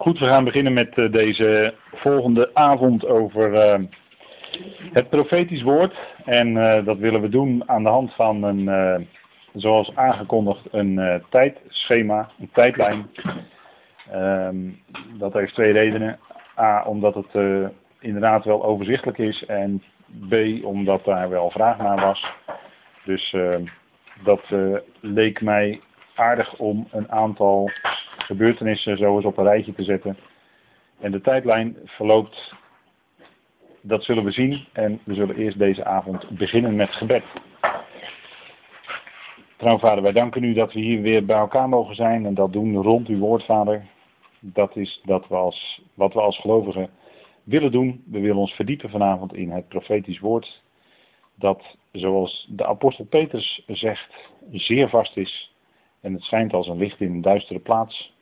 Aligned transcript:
Goed, 0.00 0.18
we 0.18 0.26
gaan 0.26 0.44
beginnen 0.44 0.72
met 0.72 0.96
uh, 0.96 1.12
deze 1.12 1.74
volgende 1.92 2.50
avond 2.54 3.06
over 3.06 3.52
uh, 3.52 3.86
het 4.92 5.08
profetisch 5.08 5.62
woord. 5.62 5.94
En 6.24 6.48
uh, 6.48 6.84
dat 6.84 6.98
willen 6.98 7.20
we 7.20 7.28
doen 7.28 7.62
aan 7.68 7.82
de 7.82 7.88
hand 7.88 8.14
van 8.14 8.42
een, 8.42 9.08
zoals 9.54 9.96
aangekondigd, 9.96 10.68
een 10.70 11.22
tijdschema, 11.30 12.30
een 12.38 12.50
tijdlijn. 12.52 13.10
Um, 14.14 14.82
dat 15.18 15.32
heeft 15.32 15.54
twee 15.54 15.72
redenen. 15.72 16.18
A, 16.58 16.82
omdat 16.82 17.14
het 17.14 17.70
inderdaad 17.98 18.44
wel 18.44 18.64
overzichtelijk 18.64 19.18
is. 19.18 19.44
En 19.46 19.82
B, 20.28 20.34
omdat 20.64 21.04
daar 21.04 21.28
wel 21.28 21.50
vraag 21.50 21.78
naar 21.78 22.00
was. 22.00 22.32
Dus 23.04 23.36
dat 24.24 24.42
leek 25.00 25.40
mij 25.40 25.80
aardig 26.20 26.58
om 26.58 26.88
een 26.90 27.10
aantal 27.10 27.70
gebeurtenissen 28.18 28.96
zo 28.96 29.16
eens 29.16 29.24
op 29.24 29.38
een 29.38 29.44
rijtje 29.44 29.74
te 29.74 29.82
zetten. 29.82 30.16
En 31.00 31.12
de 31.12 31.20
tijdlijn 31.20 31.76
verloopt, 31.84 32.54
dat 33.80 34.04
zullen 34.04 34.24
we 34.24 34.30
zien. 34.30 34.66
En 34.72 35.00
we 35.04 35.14
zullen 35.14 35.36
eerst 35.36 35.58
deze 35.58 35.84
avond 35.84 36.28
beginnen 36.28 36.76
met 36.76 36.90
gebed. 36.90 37.24
Trouw 39.56 39.78
vader, 39.78 40.02
wij 40.02 40.12
danken 40.12 40.42
u 40.42 40.52
dat 40.52 40.72
we 40.72 40.80
hier 40.80 41.00
weer 41.00 41.24
bij 41.24 41.36
elkaar 41.36 41.68
mogen 41.68 41.94
zijn 41.94 42.26
en 42.26 42.34
dat 42.34 42.52
doen 42.52 42.82
rond 42.82 43.08
uw 43.08 43.18
woord, 43.18 43.44
vader. 43.44 43.86
Dat 44.40 44.76
is 44.76 45.00
dat 45.04 45.28
we 45.28 45.34
als, 45.34 45.82
wat 45.94 46.12
we 46.12 46.20
als 46.20 46.38
gelovigen 46.38 46.90
willen 47.44 47.72
doen. 47.72 48.04
We 48.06 48.20
willen 48.20 48.36
ons 48.36 48.52
verdiepen 48.52 48.90
vanavond 48.90 49.34
in 49.34 49.50
het 49.50 49.68
profetisch 49.68 50.18
woord. 50.18 50.62
Dat, 51.34 51.76
zoals 51.92 52.48
de 52.50 52.66
apostel 52.66 53.04
Petrus 53.04 53.62
zegt, 53.66 54.14
zeer 54.50 54.88
vast 54.88 55.16
is. 55.16 55.49
En 56.00 56.12
het 56.12 56.22
schijnt 56.22 56.52
als 56.52 56.68
een 56.68 56.78
licht 56.78 57.00
in 57.00 57.12
een 57.12 57.20
duistere 57.20 57.58
plaats. 57.58 58.14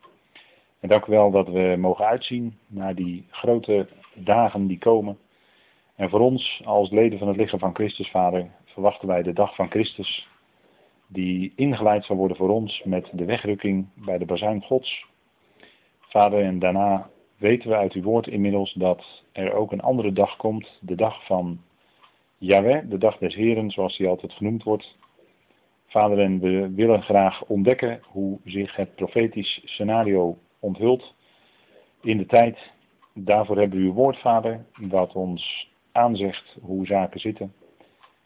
En 0.79 0.89
dank 0.89 1.05
u 1.05 1.11
wel 1.11 1.31
dat 1.31 1.47
we 1.47 1.75
mogen 1.79 2.05
uitzien 2.05 2.57
naar 2.67 2.95
die 2.95 3.25
grote 3.29 3.87
dagen 4.13 4.67
die 4.67 4.77
komen. 4.77 5.17
En 5.95 6.09
voor 6.09 6.19
ons, 6.19 6.61
als 6.65 6.89
leden 6.89 7.19
van 7.19 7.27
het 7.27 7.37
lichaam 7.37 7.59
van 7.59 7.73
Christus, 7.75 8.09
Vader, 8.09 8.51
verwachten 8.65 9.07
wij 9.07 9.23
de 9.23 9.33
dag 9.33 9.55
van 9.55 9.69
Christus. 9.69 10.27
Die 11.07 11.53
ingeleid 11.55 12.05
zal 12.05 12.15
worden 12.15 12.37
voor 12.37 12.49
ons 12.49 12.83
met 12.83 13.09
de 13.11 13.25
wegrukking 13.25 13.87
bij 13.95 14.17
de 14.17 14.25
bazuin 14.25 14.63
Gods. 14.63 15.05
Vader, 15.99 16.43
en 16.43 16.59
daarna 16.59 17.09
weten 17.37 17.69
we 17.69 17.75
uit 17.75 17.93
uw 17.93 18.01
woord 18.01 18.27
inmiddels 18.27 18.73
dat 18.73 19.23
er 19.31 19.53
ook 19.53 19.71
een 19.71 19.81
andere 19.81 20.13
dag 20.13 20.35
komt. 20.35 20.77
De 20.81 20.95
dag 20.95 21.25
van 21.25 21.59
Yahweh, 22.37 22.89
de 22.89 22.97
dag 22.97 23.17
des 23.17 23.35
Heren, 23.35 23.71
zoals 23.71 23.97
die 23.97 24.07
altijd 24.07 24.33
genoemd 24.33 24.63
wordt. 24.63 24.97
Vader, 25.89 26.19
en 26.19 26.39
we 26.39 26.71
willen 26.75 27.01
graag 27.01 27.45
ontdekken 27.45 27.99
hoe 28.03 28.39
zich 28.43 28.75
het 28.75 28.95
profetisch 28.95 29.61
scenario 29.65 30.37
onthult 30.59 31.15
in 32.01 32.17
de 32.17 32.25
tijd. 32.25 32.71
Daarvoor 33.13 33.57
hebben 33.57 33.79
we 33.79 33.85
uw 33.85 33.93
woord, 33.93 34.17
Vader, 34.17 34.65
dat 34.81 35.13
ons 35.13 35.71
aanzegt 35.91 36.57
hoe 36.61 36.85
zaken 36.85 37.19
zitten. 37.19 37.53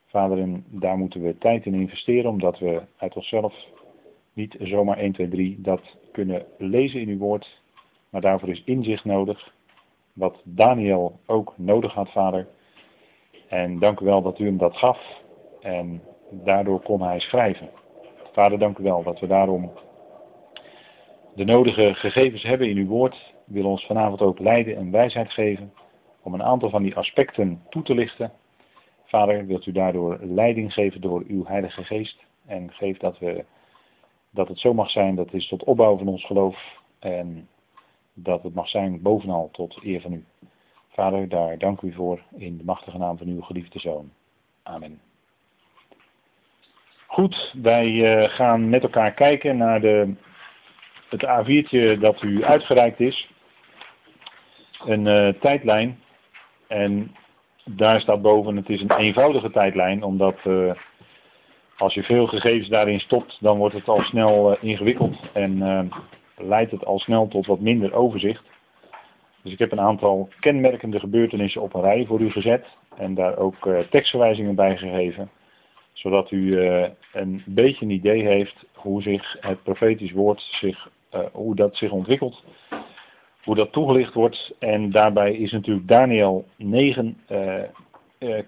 Vader, 0.05 0.39
en 0.39 0.66
daar 0.67 0.97
moeten 0.97 1.22
we 1.22 1.38
tijd 1.38 1.66
in 1.66 1.73
investeren, 1.73 2.30
omdat 2.30 2.59
we 2.59 2.81
uit 2.97 3.16
onszelf 3.16 3.53
niet 4.33 4.55
zomaar 4.59 4.98
1, 4.98 5.11
2, 5.11 5.27
3 5.27 5.61
dat 5.61 5.98
kunnen 6.11 6.45
lezen 6.58 7.02
in 7.02 7.09
uw 7.09 7.17
woord. 7.17 7.61
Maar 8.09 8.22
daarvoor 8.22 8.50
is 8.50 8.64
inzicht 8.64 9.05
nodig, 9.05 9.53
wat 10.14 10.42
Daniel 10.44 11.20
ook 11.25 11.53
nodig 11.58 11.94
had, 11.94 12.11
Vader. 12.11 12.48
En 13.48 13.80
dank 13.80 14.00
u 14.00 14.05
wel 14.05 14.22
dat 14.22 14.39
u 14.39 14.45
hem 14.45 14.58
dat 14.58 14.77
gaf. 14.77 15.22
En 15.61 16.02
daardoor 16.44 16.81
kon 16.81 17.02
hij 17.02 17.20
schrijven. 17.20 17.70
Vader, 18.31 18.59
dank 18.59 18.78
u 18.78 18.84
wel 18.84 19.03
dat 19.03 19.20
we 19.20 19.28
daarom 19.28 19.72
de 21.36 21.45
nodige 21.45 21.94
gegevens 21.94 22.44
hebben 22.44 22.70
in 22.70 22.78
uw 22.78 22.88
woord. 22.88 23.34
U 23.48 23.53
wil 23.53 23.66
ons 23.66 23.86
vanavond 23.86 24.22
ook 24.22 24.39
leiden 24.39 24.76
en 24.76 24.92
wijsheid 24.92 25.31
geven 25.31 25.73
om 26.22 26.34
een 26.34 26.44
aantal 26.44 26.70
van 26.70 26.84
die 26.84 26.95
aspecten 26.95 27.61
toe 27.70 27.84
te 27.84 27.95
lichten. 27.95 28.31
Vader, 29.04 29.45
wilt 29.45 29.66
u 29.66 29.72
daardoor 29.72 30.20
leiding 30.21 30.73
geven 30.73 31.02
door 31.02 31.23
uw 31.27 31.45
Heilige 31.45 31.83
Geest. 31.83 32.23
En 32.45 32.71
geef 32.71 32.98
dat, 32.98 33.20
we, 33.20 33.45
dat 34.30 34.48
het 34.48 34.60
zo 34.60 34.73
mag 34.73 34.89
zijn, 34.89 35.15
dat 35.15 35.33
is 35.33 35.48
tot 35.48 35.64
opbouw 35.64 35.98
van 35.98 36.08
ons 36.08 36.26
geloof. 36.26 36.82
En 37.00 37.48
dat 38.14 38.44
het 38.44 38.54
mag 38.54 38.70
zijn 38.70 39.02
bovenal 39.02 39.50
tot 39.52 39.80
eer 39.83 40.02
van 40.02 40.14
u. 40.14 40.26
Vader, 40.88 41.30
daar 41.30 41.58
dank 41.58 41.82
u 41.82 41.94
voor 41.94 42.21
in 42.36 42.58
de 42.58 42.64
machtige 42.64 42.98
naam 42.98 43.17
van 43.17 43.27
uw 43.27 43.42
geliefde 43.42 43.80
Zoon. 43.80 44.11
Amen. 44.64 45.13
Goed, 47.14 47.54
wij 47.62 47.88
uh, 47.88 48.30
gaan 48.30 48.70
met 48.70 48.84
elkaar 48.84 49.12
kijken 49.12 49.58
naar 49.58 49.82
de 49.82 50.14
het 51.10 51.26
A4'tje 51.26 52.00
dat 52.00 52.22
u 52.22 52.44
uitgereikt 52.44 53.00
is. 53.00 53.30
Een 54.86 55.06
uh, 55.06 55.28
tijdlijn. 55.40 56.00
En 56.68 57.16
daar 57.64 58.02
staat 58.02 58.22
boven, 58.22 58.56
het 58.56 58.70
is 58.70 58.82
een 58.82 58.92
eenvoudige 58.92 59.52
tijdlijn, 59.52 60.04
omdat 60.04 60.36
uh, 60.44 60.72
als 61.78 61.94
je 61.94 62.04
veel 62.04 62.28
gegevens 62.28 62.70
daarin 62.70 63.00
stopt, 63.00 63.38
dan 63.40 63.58
wordt 63.58 63.76
het 63.76 63.88
al 63.88 64.02
snel 64.02 64.58
ingewikkeld 64.60 65.18
en 65.34 65.92
leidt 66.38 66.72
het 66.72 66.86
al 66.86 67.00
snel 67.00 67.28
tot 67.28 67.45
wat 67.45 67.60
minder 67.60 67.94
overzicht. 67.94 68.44
Dus 69.42 69.54
ik 69.54 69.60
heb 69.60 69.72
een 69.72 69.82
aantal 69.82 70.30
kenmerkende 70.40 71.00
gebeurtenissen 71.00 71.62
op 71.62 71.74
een 71.74 71.82
rij 71.82 72.06
voor 72.06 72.22
u 72.22 72.32
gezet 72.32 72.66
en 72.98 73.14
daar 73.14 73.38
ook 73.38 73.70
tekstverwijzingen 73.90 74.56
bij 74.56 74.78
gegeven 74.78 75.30
zodat 75.93 76.31
u 76.31 76.61
een 77.14 77.43
beetje 77.45 77.86
een 77.86 77.92
idee 77.92 78.23
heeft 78.23 78.65
hoe 78.73 79.02
zich 79.02 79.37
het 79.39 79.64
profetisch 79.64 80.11
woord 80.11 80.42
zich 80.42 80.89
uh, 81.14 81.21
hoe 81.31 81.55
dat 81.55 81.76
zich 81.76 81.92
ontwikkelt, 81.92 82.43
hoe 83.43 83.55
dat 83.55 83.71
toegelicht 83.71 84.14
wordt. 84.14 84.55
En 84.59 84.92
daarbij 84.92 85.33
is 85.33 85.52
natuurlijk 85.52 85.87
Daniel 85.87 86.45
9 86.55 87.17
uh, 87.32 87.64
uh, 88.20 88.39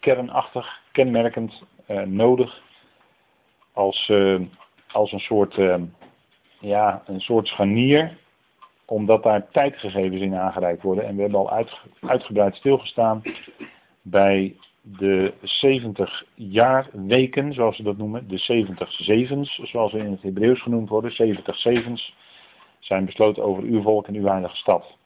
kernachtig, 0.00 0.80
kenmerkend 0.92 1.62
nodig 2.04 2.62
als, 3.72 4.12
als 4.92 5.12
een 5.12 5.20
soort, 5.20 5.54
ja, 6.60 7.02
een 7.06 7.20
soort 7.20 7.46
scharnier, 7.46 8.16
omdat 8.84 9.22
daar 9.22 9.50
tijdgegevens 9.50 10.22
in 10.22 10.34
aangereikt 10.34 10.82
worden. 10.82 11.06
En 11.06 11.14
we 11.14 11.20
hebben 11.20 11.38
al 11.38 11.50
uit, 11.50 11.72
uitgebreid 12.00 12.54
stilgestaan 12.54 13.22
bij 14.02 14.56
de 14.82 15.34
70 15.42 16.24
jaarweken, 16.34 17.52
zoals 17.52 17.76
ze 17.76 17.82
dat 17.82 17.96
noemen, 17.96 18.28
de 18.28 18.38
70 18.38 18.92
zevens, 18.92 19.60
zoals 19.62 19.90
ze 19.90 19.98
in 19.98 20.10
het 20.10 20.22
Hebreeuws 20.22 20.62
genoemd 20.62 20.88
worden, 20.88 21.12
70 21.12 21.56
zevens, 21.56 22.14
zijn 22.78 23.04
besloten 23.04 23.44
over 23.44 23.62
uw 23.62 23.82
volk 23.82 24.06
en 24.06 24.14
uw 24.14 24.26
heilige 24.26 24.56
stad. 24.56 24.96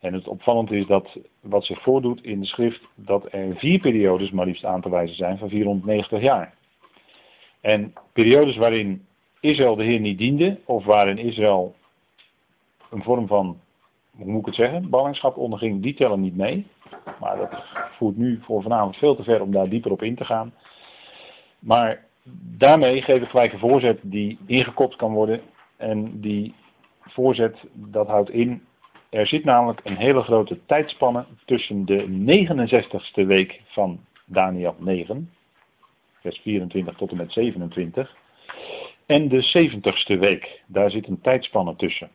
En 0.00 0.12
het 0.12 0.28
opvallend 0.28 0.70
is 0.70 0.86
dat 0.86 1.18
wat 1.40 1.64
zich 1.64 1.82
voordoet 1.82 2.24
in 2.24 2.40
de 2.40 2.46
schrift, 2.46 2.80
dat 2.94 3.32
er 3.32 3.56
vier 3.56 3.80
periodes 3.80 4.30
maar 4.30 4.46
liefst 4.46 4.64
aan 4.64 4.80
te 4.80 4.90
wijzen 4.90 5.16
zijn 5.16 5.38
van 5.38 5.48
490 5.48 6.20
jaar. 6.20 6.54
En 7.60 7.92
periodes 8.12 8.56
waarin 8.56 9.06
Israël 9.40 9.76
de 9.76 9.84
Heer 9.84 10.00
niet 10.00 10.18
diende, 10.18 10.58
of 10.64 10.84
waarin 10.84 11.18
Israël 11.18 11.74
een 12.90 13.02
vorm 13.02 13.26
van, 13.26 13.60
hoe 14.16 14.26
moet 14.26 14.40
ik 14.40 14.46
het 14.46 14.54
zeggen, 14.54 14.90
ballingschap 14.90 15.36
onderging, 15.36 15.82
die 15.82 15.94
tellen 15.94 16.20
niet 16.20 16.36
mee. 16.36 16.66
Maar 17.20 17.36
dat 17.36 17.64
voert 17.96 18.16
nu 18.16 18.40
voor 18.42 18.62
vanavond 18.62 18.96
veel 18.96 19.16
te 19.16 19.22
ver 19.22 19.42
om 19.42 19.52
daar 19.52 19.68
dieper 19.68 19.90
op 19.90 20.02
in 20.02 20.14
te 20.14 20.24
gaan. 20.24 20.54
Maar 21.58 22.04
daarmee 22.58 23.02
geef 23.02 23.22
ik 23.22 23.28
gelijk 23.28 23.52
een 23.52 23.58
voorzet 23.58 23.98
die 24.02 24.38
ingekopt 24.46 24.96
kan 24.96 25.12
worden. 25.12 25.40
En 25.76 26.20
die 26.20 26.54
voorzet, 27.00 27.56
dat 27.72 28.06
houdt 28.06 28.30
in, 28.30 28.62
er 29.10 29.26
zit 29.26 29.44
namelijk 29.44 29.80
een 29.84 29.96
hele 29.96 30.22
grote 30.22 30.58
tijdspanne 30.66 31.24
tussen 31.44 31.84
de 31.84 32.06
69ste 32.08 33.26
week 33.26 33.60
van 33.64 34.00
Daniel 34.24 34.74
9, 34.78 35.30
vers 36.20 36.38
24 36.38 36.96
tot 36.96 37.10
en 37.10 37.16
met 37.16 37.32
27, 37.32 38.16
en 39.06 39.28
de 39.28 39.70
70ste 39.70 40.18
week. 40.18 40.62
Daar 40.66 40.90
zit 40.90 41.06
een 41.06 41.20
tijdspanne 41.20 41.76
tussen. 41.76 42.10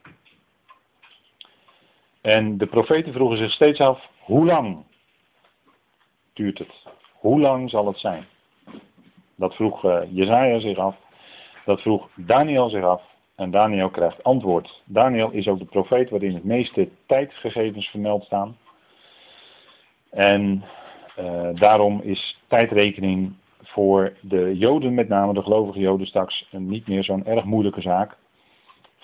En 2.25 2.57
de 2.57 2.65
profeten 2.65 3.13
vroegen 3.13 3.37
zich 3.37 3.51
steeds 3.51 3.79
af, 3.79 4.09
hoe 4.19 4.45
lang 4.45 4.83
duurt 6.33 6.57
het? 6.57 6.73
Hoe 7.13 7.39
lang 7.39 7.69
zal 7.69 7.87
het 7.87 7.97
zijn? 7.97 8.25
Dat 9.35 9.55
vroeg 9.55 9.83
uh, 9.83 10.01
Jezaja 10.09 10.59
zich 10.59 10.77
af. 10.77 10.95
Dat 11.65 11.81
vroeg 11.81 12.09
Daniel 12.15 12.69
zich 12.69 12.83
af. 12.83 13.01
En 13.35 13.51
Daniel 13.51 13.89
krijgt 13.89 14.23
antwoord. 14.23 14.81
Daniel 14.85 15.31
is 15.31 15.47
ook 15.47 15.59
de 15.59 15.65
profeet 15.65 16.09
waarin 16.09 16.33
het 16.33 16.43
meeste 16.43 16.89
tijdgegevens 17.05 17.87
vermeld 17.87 18.23
staan. 18.23 18.57
En 20.09 20.63
uh, 21.19 21.49
daarom 21.53 22.01
is 22.01 22.39
tijdrekening 22.47 23.33
voor 23.63 24.13
de 24.21 24.57
Joden, 24.57 24.93
met 24.93 25.07
name 25.07 25.33
de 25.33 25.43
gelovige 25.43 25.79
Joden 25.79 26.07
straks, 26.07 26.47
niet 26.51 26.87
meer 26.87 27.03
zo'n 27.03 27.25
erg 27.25 27.43
moeilijke 27.43 27.81
zaak. 27.81 28.17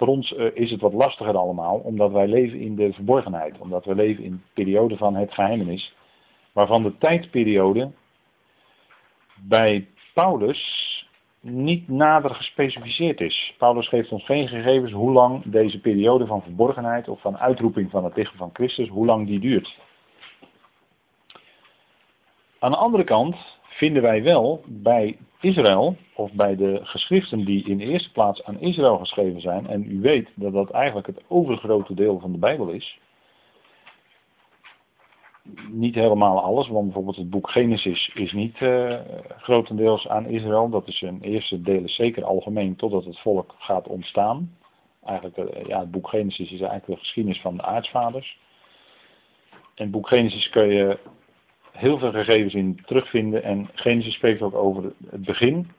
Voor 0.01 0.09
ons 0.09 0.31
uh, 0.31 0.45
is 0.53 0.71
het 0.71 0.81
wat 0.81 0.93
lastiger 0.93 1.37
allemaal, 1.37 1.77
omdat 1.77 2.11
wij 2.11 2.27
leven 2.27 2.59
in 2.59 2.75
de 2.75 2.93
verborgenheid. 2.93 3.59
Omdat 3.59 3.85
we 3.85 3.95
leven 3.95 4.23
in 4.23 4.31
de 4.31 4.51
periode 4.53 4.97
van 4.97 5.15
het 5.15 5.33
geheimenis 5.33 5.95
waarvan 6.51 6.83
de 6.83 6.97
tijdperiode 6.97 7.91
bij 9.35 9.87
Paulus 10.13 10.61
niet 11.39 11.87
nader 11.87 12.35
gespecificeerd 12.35 13.21
is. 13.21 13.53
Paulus 13.57 13.87
geeft 13.87 14.11
ons 14.11 14.25
geen 14.25 14.47
gegevens 14.47 14.91
hoe 14.91 15.11
lang 15.11 15.43
deze 15.45 15.79
periode 15.79 16.25
van 16.25 16.41
verborgenheid 16.41 17.07
of 17.07 17.21
van 17.21 17.37
uitroeping 17.37 17.91
van 17.91 18.03
het 18.03 18.15
lichaam 18.15 18.37
van 18.37 18.49
Christus, 18.53 18.87
hoe 18.87 19.05
lang 19.05 19.27
die 19.27 19.39
duurt. 19.39 19.77
Aan 22.59 22.71
de 22.71 22.77
andere 22.77 23.03
kant 23.03 23.35
vinden 23.71 24.01
wij 24.01 24.23
wel 24.23 24.63
bij 24.67 25.17
Israël, 25.41 25.95
of 26.15 26.31
bij 26.31 26.55
de 26.55 26.79
geschriften 26.83 27.45
die 27.45 27.65
in 27.65 27.77
de 27.77 27.85
eerste 27.85 28.11
plaats 28.11 28.43
aan 28.43 28.59
Israël 28.59 28.97
geschreven 28.97 29.41
zijn, 29.41 29.67
en 29.67 29.91
u 29.91 30.01
weet 30.01 30.29
dat 30.35 30.53
dat 30.53 30.69
eigenlijk 30.69 31.07
het 31.07 31.21
overgrote 31.27 31.93
deel 31.93 32.19
van 32.19 32.31
de 32.31 32.37
Bijbel 32.37 32.67
is, 32.67 32.99
niet 35.69 35.95
helemaal 35.95 36.41
alles, 36.41 36.67
want 36.67 36.85
bijvoorbeeld 36.85 37.15
het 37.15 37.29
boek 37.29 37.49
Genesis 37.49 38.11
is 38.13 38.31
niet 38.31 38.59
uh, 38.59 38.99
grotendeels 39.37 40.07
aan 40.07 40.25
Israël. 40.25 40.69
Dat 40.69 40.87
is 40.87 41.01
een 41.01 41.21
eerste 41.21 41.61
deel 41.61 41.89
zeker 41.89 42.23
algemeen 42.23 42.75
totdat 42.75 43.05
het 43.05 43.19
volk 43.19 43.55
gaat 43.57 43.87
ontstaan. 43.87 44.55
Eigenlijk, 45.05 45.37
uh, 45.37 45.65
ja, 45.67 45.79
het 45.79 45.91
boek 45.91 46.07
Genesis 46.09 46.51
is 46.51 46.59
eigenlijk 46.59 46.85
de 46.85 46.97
geschiedenis 46.97 47.41
van 47.41 47.57
de 47.57 47.63
aartsvaders. 47.63 48.39
In 49.51 49.83
het 49.83 49.91
boek 49.91 50.07
Genesis 50.07 50.49
kun 50.49 50.67
je 50.67 50.99
heel 51.71 51.99
veel 51.99 52.11
gegevens 52.11 52.53
in 52.53 52.79
terugvinden. 52.85 53.43
En 53.43 53.69
Genesis 53.73 54.13
spreekt 54.13 54.41
ook 54.41 54.55
over 54.55 54.93
het 55.09 55.25
begin. 55.25 55.71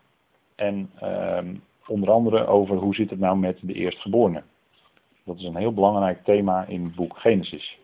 En 0.55 0.91
uh, 1.03 1.39
onder 1.87 2.11
andere 2.11 2.47
over 2.47 2.77
hoe 2.77 2.95
zit 2.95 3.11
het 3.11 3.19
nou 3.19 3.39
met 3.39 3.59
de 3.61 3.73
eerstgeborene. 3.73 4.43
Dat 5.25 5.39
is 5.39 5.45
een 5.45 5.57
heel 5.57 5.75
belangrijk 5.75 6.25
thema 6.25 6.65
in 6.65 6.85
het 6.85 6.95
boek 6.95 7.19
Genesis. 7.19 7.79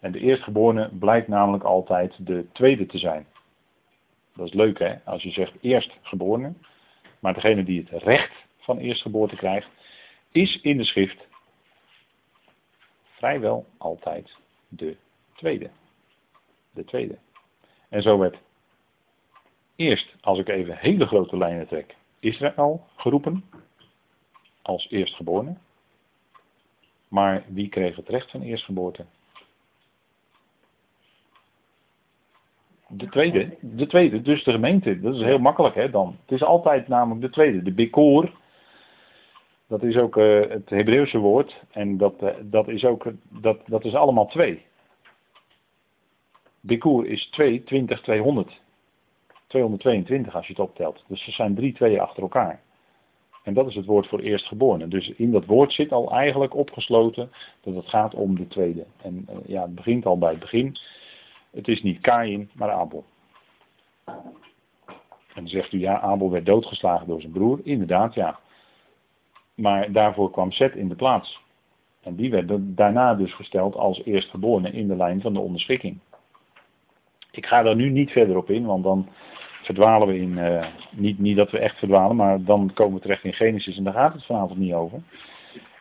En 0.00 0.12
de 0.12 0.20
eerstgeborene 0.20 0.90
blijkt 0.98 1.28
namelijk 1.28 1.64
altijd 1.64 2.14
de 2.18 2.46
tweede 2.52 2.86
te 2.86 2.98
zijn. 2.98 3.26
Dat 4.34 4.46
is 4.46 4.52
leuk 4.52 4.78
hè, 4.78 4.94
als 5.04 5.22
je 5.22 5.30
zegt 5.30 5.52
eerstgeborene. 5.60 6.52
Maar 7.18 7.34
degene 7.34 7.64
die 7.64 7.86
het 7.90 8.02
recht 8.02 8.32
van 8.58 8.78
eerstgeboorte 8.78 9.36
krijgt, 9.36 9.68
is 10.32 10.60
in 10.60 10.76
de 10.76 10.84
schrift 10.84 11.26
vrijwel 13.22 13.66
altijd 13.78 14.36
de 14.68 14.96
tweede. 15.34 15.70
De 16.70 16.84
tweede. 16.84 17.18
En 17.92 18.02
zo 18.02 18.18
werd 18.18 18.38
eerst, 19.76 20.14
als 20.20 20.38
ik 20.38 20.48
even 20.48 20.76
hele 20.76 21.06
grote 21.06 21.36
lijnen 21.36 21.66
trek, 21.66 21.96
Israël 22.18 22.84
geroepen 22.96 23.44
als 24.62 24.86
eerstgeborene. 24.90 25.56
Maar 27.08 27.44
wie 27.48 27.68
kreeg 27.68 27.96
het 27.96 28.08
recht 28.08 28.30
van 28.30 28.42
eerstgeboorte? 28.42 29.04
De 32.88 33.08
tweede, 33.08 33.56
de 33.60 33.86
tweede, 33.86 34.22
dus 34.22 34.44
de 34.44 34.52
gemeente. 34.52 35.00
Dat 35.00 35.14
is 35.14 35.22
heel 35.22 35.38
makkelijk 35.38 35.74
hè 35.74 35.90
dan. 35.90 36.16
Het 36.20 36.32
is 36.32 36.42
altijd 36.42 36.88
namelijk 36.88 37.20
de 37.20 37.30
tweede. 37.30 37.62
De 37.62 37.72
Bikoor, 37.72 38.30
dat 39.66 39.82
is 39.82 39.96
ook 39.96 40.16
uh, 40.16 40.48
het 40.48 40.70
Hebreeuwse 40.70 41.18
woord. 41.18 41.60
En 41.70 41.96
dat, 41.96 42.22
uh, 42.22 42.30
dat 42.42 42.68
is 42.68 42.84
ook, 42.84 43.12
dat, 43.28 43.58
dat 43.66 43.84
is 43.84 43.94
allemaal 43.94 44.26
twee. 44.26 44.70
Bikoor 46.64 47.06
is 47.06 47.26
2, 47.30 47.62
20, 47.62 48.00
200. 48.00 48.60
222 49.46 50.34
als 50.34 50.46
je 50.46 50.52
het 50.52 50.62
optelt. 50.62 51.04
Dus 51.06 51.26
er 51.26 51.32
zijn 51.32 51.54
drie 51.54 51.72
tweeën 51.72 52.00
achter 52.00 52.22
elkaar. 52.22 52.62
En 53.42 53.54
dat 53.54 53.66
is 53.66 53.74
het 53.74 53.86
woord 53.86 54.06
voor 54.06 54.20
eerstgeboren. 54.20 54.90
Dus 54.90 55.08
in 55.08 55.30
dat 55.30 55.44
woord 55.44 55.72
zit 55.72 55.92
al 55.92 56.10
eigenlijk 56.10 56.54
opgesloten 56.54 57.30
dat 57.60 57.74
het 57.74 57.88
gaat 57.88 58.14
om 58.14 58.36
de 58.36 58.48
tweede. 58.48 58.86
En 59.02 59.26
uh, 59.30 59.36
ja, 59.46 59.62
het 59.62 59.74
begint 59.74 60.06
al 60.06 60.18
bij 60.18 60.30
het 60.30 60.40
begin. 60.40 60.76
Het 61.50 61.68
is 61.68 61.82
niet 61.82 62.00
Kain, 62.00 62.50
maar 62.54 62.70
Abel. 62.70 63.04
En 64.04 64.14
dan 65.34 65.48
zegt 65.48 65.72
u, 65.72 65.78
ja, 65.78 66.00
Abel 66.00 66.30
werd 66.30 66.46
doodgeslagen 66.46 67.06
door 67.06 67.20
zijn 67.20 67.32
broer. 67.32 67.60
Inderdaad, 67.62 68.14
ja. 68.14 68.38
Maar 69.54 69.92
daarvoor 69.92 70.30
kwam 70.30 70.52
Seth 70.52 70.74
in 70.74 70.88
de 70.88 70.94
plaats. 70.94 71.40
En 72.00 72.16
die 72.16 72.30
werd 72.30 72.76
daarna 72.76 73.14
dus 73.14 73.34
gesteld 73.34 73.74
als 73.74 74.04
eerstgeborene 74.04 74.70
in 74.70 74.88
de 74.88 74.96
lijn 74.96 75.20
van 75.20 75.32
de 75.32 75.40
onderschikking. 75.40 75.98
Ik 77.32 77.46
ga 77.46 77.62
daar 77.62 77.76
nu 77.76 77.90
niet 77.90 78.10
verder 78.10 78.36
op 78.36 78.50
in, 78.50 78.66
want 78.66 78.84
dan 78.84 79.08
verdwalen 79.62 80.08
we 80.08 80.18
in, 80.18 80.30
uh, 80.30 80.64
niet, 80.90 81.18
niet 81.18 81.36
dat 81.36 81.50
we 81.50 81.58
echt 81.58 81.78
verdwalen, 81.78 82.16
maar 82.16 82.44
dan 82.44 82.70
komen 82.74 82.94
we 82.94 83.00
terecht 83.00 83.24
in 83.24 83.32
Genesis 83.32 83.76
en 83.76 83.84
daar 83.84 83.92
gaat 83.92 84.12
het 84.12 84.24
vanavond 84.24 84.58
niet 84.58 84.72
over. 84.72 85.02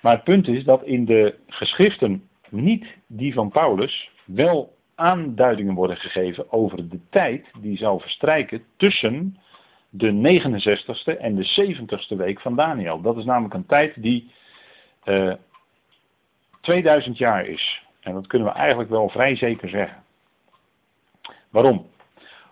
Maar 0.02 0.14
het 0.14 0.24
punt 0.24 0.48
is 0.48 0.64
dat 0.64 0.84
in 0.84 1.06
de 1.06 1.36
geschriften, 1.48 2.24
niet 2.50 2.86
die 3.08 3.34
van 3.34 3.50
Paulus, 3.50 4.12
wel 4.26 4.76
aanduidingen 4.96 5.74
worden 5.74 5.98
gegeven 5.98 6.52
over 6.52 6.90
de 6.90 7.00
tijd 7.10 7.46
die 7.60 7.78
zou 7.78 8.02
verstrijken 8.02 8.64
tussen 8.78 9.38
de 9.90 10.12
69ste 10.12 11.20
en 11.20 11.36
de 11.36 11.76
70ste 11.76 12.18
week 12.18 12.42
van 12.42 12.56
Daniel. 12.56 13.02
Dat 13.02 13.18
is 13.18 13.26
namelijk 13.26 13.54
een 13.54 13.66
tijd 13.66 14.02
die 14.02 14.32
uh, 15.06 15.32
eh, 15.32 15.38
2000 16.62 17.18
jaar 17.18 17.46
is. 17.46 17.84
En 18.00 18.14
dat 18.14 18.28
kunnen 18.28 18.48
we 18.48 18.54
eigenlijk 18.54 18.90
wel 18.90 19.10
vrij 19.10 19.36
zeker 19.36 19.70
zeggen. 19.70 20.04
Waarom? 21.52 21.90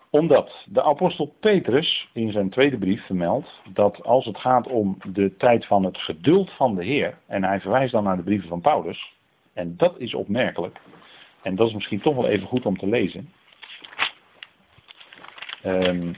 Omdat 0.10 0.66
de 0.66 0.84
apostel 0.84 1.36
Petrus 1.40 2.10
in 2.14 2.32
zijn 2.32 2.50
tweede 2.50 2.78
brief 2.78 3.06
vermeldt 3.06 3.62
dat 3.74 4.04
als 4.04 4.26
het 4.26 4.38
gaat 4.38 4.68
om 4.68 4.98
de 5.14 5.36
tijd 5.38 5.66
van 5.66 5.84
het 5.84 5.98
geduld 5.98 6.52
van 6.52 6.76
de 6.76 6.84
Heer, 6.84 7.18
en 7.28 7.44
hij 7.44 7.60
verwijst 7.60 7.92
dan 7.92 8.04
naar 8.04 8.18
de 8.18 8.24
brieven 8.24 8.50
van 8.50 8.62
Paulus, 8.62 9.14
en 9.54 9.78
dat 9.78 10.00
is 10.00 10.14
opmerkelijk, 10.14 10.80
en 11.42 11.56
dat 11.56 11.68
is 11.68 11.74
misschien 11.74 12.02
toch 12.02 12.16
wel 12.16 12.28
even 12.28 12.48
goed 12.48 12.66
om 12.66 12.78
te 12.78 12.88
lezen. 12.88 13.34
Um, 15.66 16.16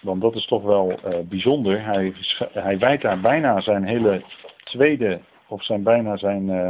want 0.00 0.20
dat 0.20 0.34
is 0.34 0.46
toch 0.46 0.62
wel 0.62 0.90
uh, 0.90 1.18
bijzonder. 1.28 1.84
Hij, 1.84 2.12
hij 2.52 2.78
wijdt 2.78 3.02
daar 3.02 3.20
bijna 3.20 3.60
zijn 3.60 3.84
hele 3.84 4.22
tweede, 4.64 5.20
of 5.46 5.64
zijn 5.64 5.82
bijna 5.82 6.16
zijn 6.16 6.48
uh, 6.48 6.68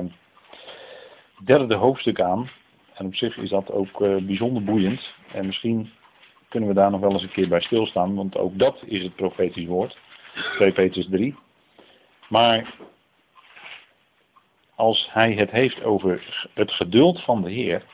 derde 1.45 1.75
hoofdstuk 1.75 2.21
aan. 2.21 2.49
En 2.95 3.07
op 3.07 3.15
zich 3.15 3.37
is 3.37 3.49
dat 3.49 3.71
ook 3.71 4.01
uh, 4.01 4.17
bijzonder 4.17 4.65
boeiend. 4.65 5.15
En 5.33 5.47
misschien 5.47 5.91
kunnen 6.49 6.69
we 6.69 6.75
daar 6.75 6.91
nog 6.91 7.01
wel 7.01 7.13
eens 7.13 7.23
een 7.23 7.33
keer 7.33 7.49
bij 7.49 7.61
stilstaan, 7.61 8.15
want 8.15 8.37
ook 8.37 8.59
dat 8.59 8.83
is 8.87 9.03
het 9.03 9.15
profetisch 9.15 9.67
woord. 9.67 9.99
2 10.57 10.73
Petrus 10.73 11.09
3. 11.11 11.37
Maar 12.29 12.75
als 14.75 15.09
hij 15.13 15.33
het 15.33 15.51
heeft 15.51 15.83
over 15.83 16.47
het 16.55 16.73
geduld 16.73 17.21
van 17.21 17.43
de 17.43 17.51
Heer, 17.51 17.85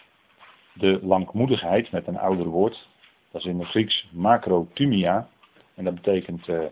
de 0.73 0.99
langmoedigheid 1.03 1.91
met 1.91 2.07
een 2.07 2.19
ouder 2.19 2.47
woord, 2.47 2.89
dat 3.31 3.41
is 3.41 3.47
in 3.47 3.59
het 3.59 3.69
Grieks 3.69 4.09
macrotumia, 4.11 5.29
en 5.75 5.85
dat 5.85 5.95
betekent 5.95 6.49
uh, 6.49 6.63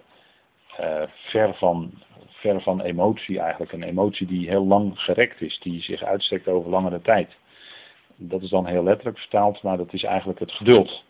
uh, 0.81 1.03
ver, 1.07 1.55
van, 1.55 1.93
ver 2.27 2.63
van 2.63 2.81
emotie 2.81 3.41
eigenlijk, 3.41 3.73
een 3.73 3.83
emotie 3.83 4.27
die 4.27 4.49
heel 4.49 4.67
lang 4.67 5.01
gerekt 5.01 5.41
is, 5.41 5.59
die 5.59 5.83
zich 5.83 6.03
uitstrekt 6.03 6.49
over 6.49 6.71
langere 6.71 7.01
tijd. 7.01 7.37
Dat 8.21 8.43
is 8.43 8.51
dan 8.51 8.67
heel 8.67 8.83
letterlijk 8.83 9.19
vertaald, 9.19 9.63
maar 9.63 9.77
dat 9.77 9.93
is 9.93 10.03
eigenlijk 10.03 10.39
het 10.39 10.53
geduld. 10.53 11.05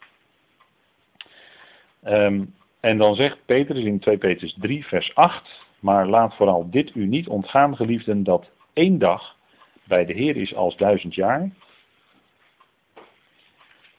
Um, 2.05 2.55
en 2.81 2.99
dan 2.99 3.15
zegt 3.15 3.39
Petrus 3.47 3.85
in 3.85 3.99
2 3.99 4.19
Petrus 4.19 4.57
3 4.61 4.87
vers 4.87 5.15
8, 5.15 5.65
maar 5.81 6.07
laat 6.07 6.35
vooral 6.35 6.71
dit 6.71 6.95
u 6.95 7.07
niet 7.07 7.29
ontgaan 7.29 7.77
geliefden 7.77 8.25
dat 8.25 8.51
één 8.73 8.99
dag 8.99 9.37
bij 9.85 10.05
de 10.05 10.13
Heer 10.13 10.37
is 10.37 10.55
als 10.55 10.77
duizend 10.77 11.15
jaar. 11.15 11.51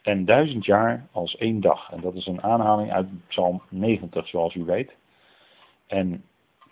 En 0.01 0.25
duizend 0.25 0.65
jaar 0.65 1.07
als 1.11 1.37
één 1.37 1.61
dag. 1.61 1.91
En 1.91 2.01
dat 2.01 2.15
is 2.15 2.25
een 2.25 2.43
aanhaling 2.43 2.91
uit 2.91 3.27
Psalm 3.27 3.61
90, 3.69 4.27
zoals 4.27 4.55
u 4.55 4.63
weet. 4.63 4.95
En 5.87 6.23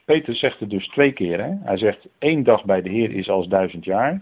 Peter 0.05 0.35
zegt 0.35 0.59
het 0.59 0.69
dus 0.69 0.87
twee 0.87 1.11
keer. 1.11 1.43
Hè? 1.43 1.53
Hij 1.63 1.77
zegt 1.77 2.07
één 2.17 2.43
dag 2.43 2.65
bij 2.65 2.81
de 2.81 2.89
Heer 2.89 3.11
is 3.11 3.29
als 3.29 3.47
duizend 3.47 3.85
jaar. 3.85 4.21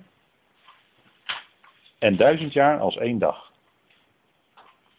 En 2.05 2.15
duizend 2.15 2.53
jaar 2.53 2.79
als 2.79 2.97
één 2.97 3.17
dag. 3.17 3.51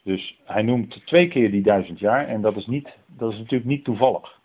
Dus 0.02 0.40
hij 0.44 0.62
noemt 0.62 1.06
twee 1.06 1.28
keer 1.28 1.50
die 1.50 1.62
duizend 1.62 1.98
jaar. 1.98 2.28
En 2.28 2.40
dat 2.40 2.56
is, 2.56 2.66
niet, 2.66 2.88
dat 3.06 3.32
is 3.32 3.38
natuurlijk 3.38 3.70
niet 3.70 3.84
toevallig. 3.84 4.40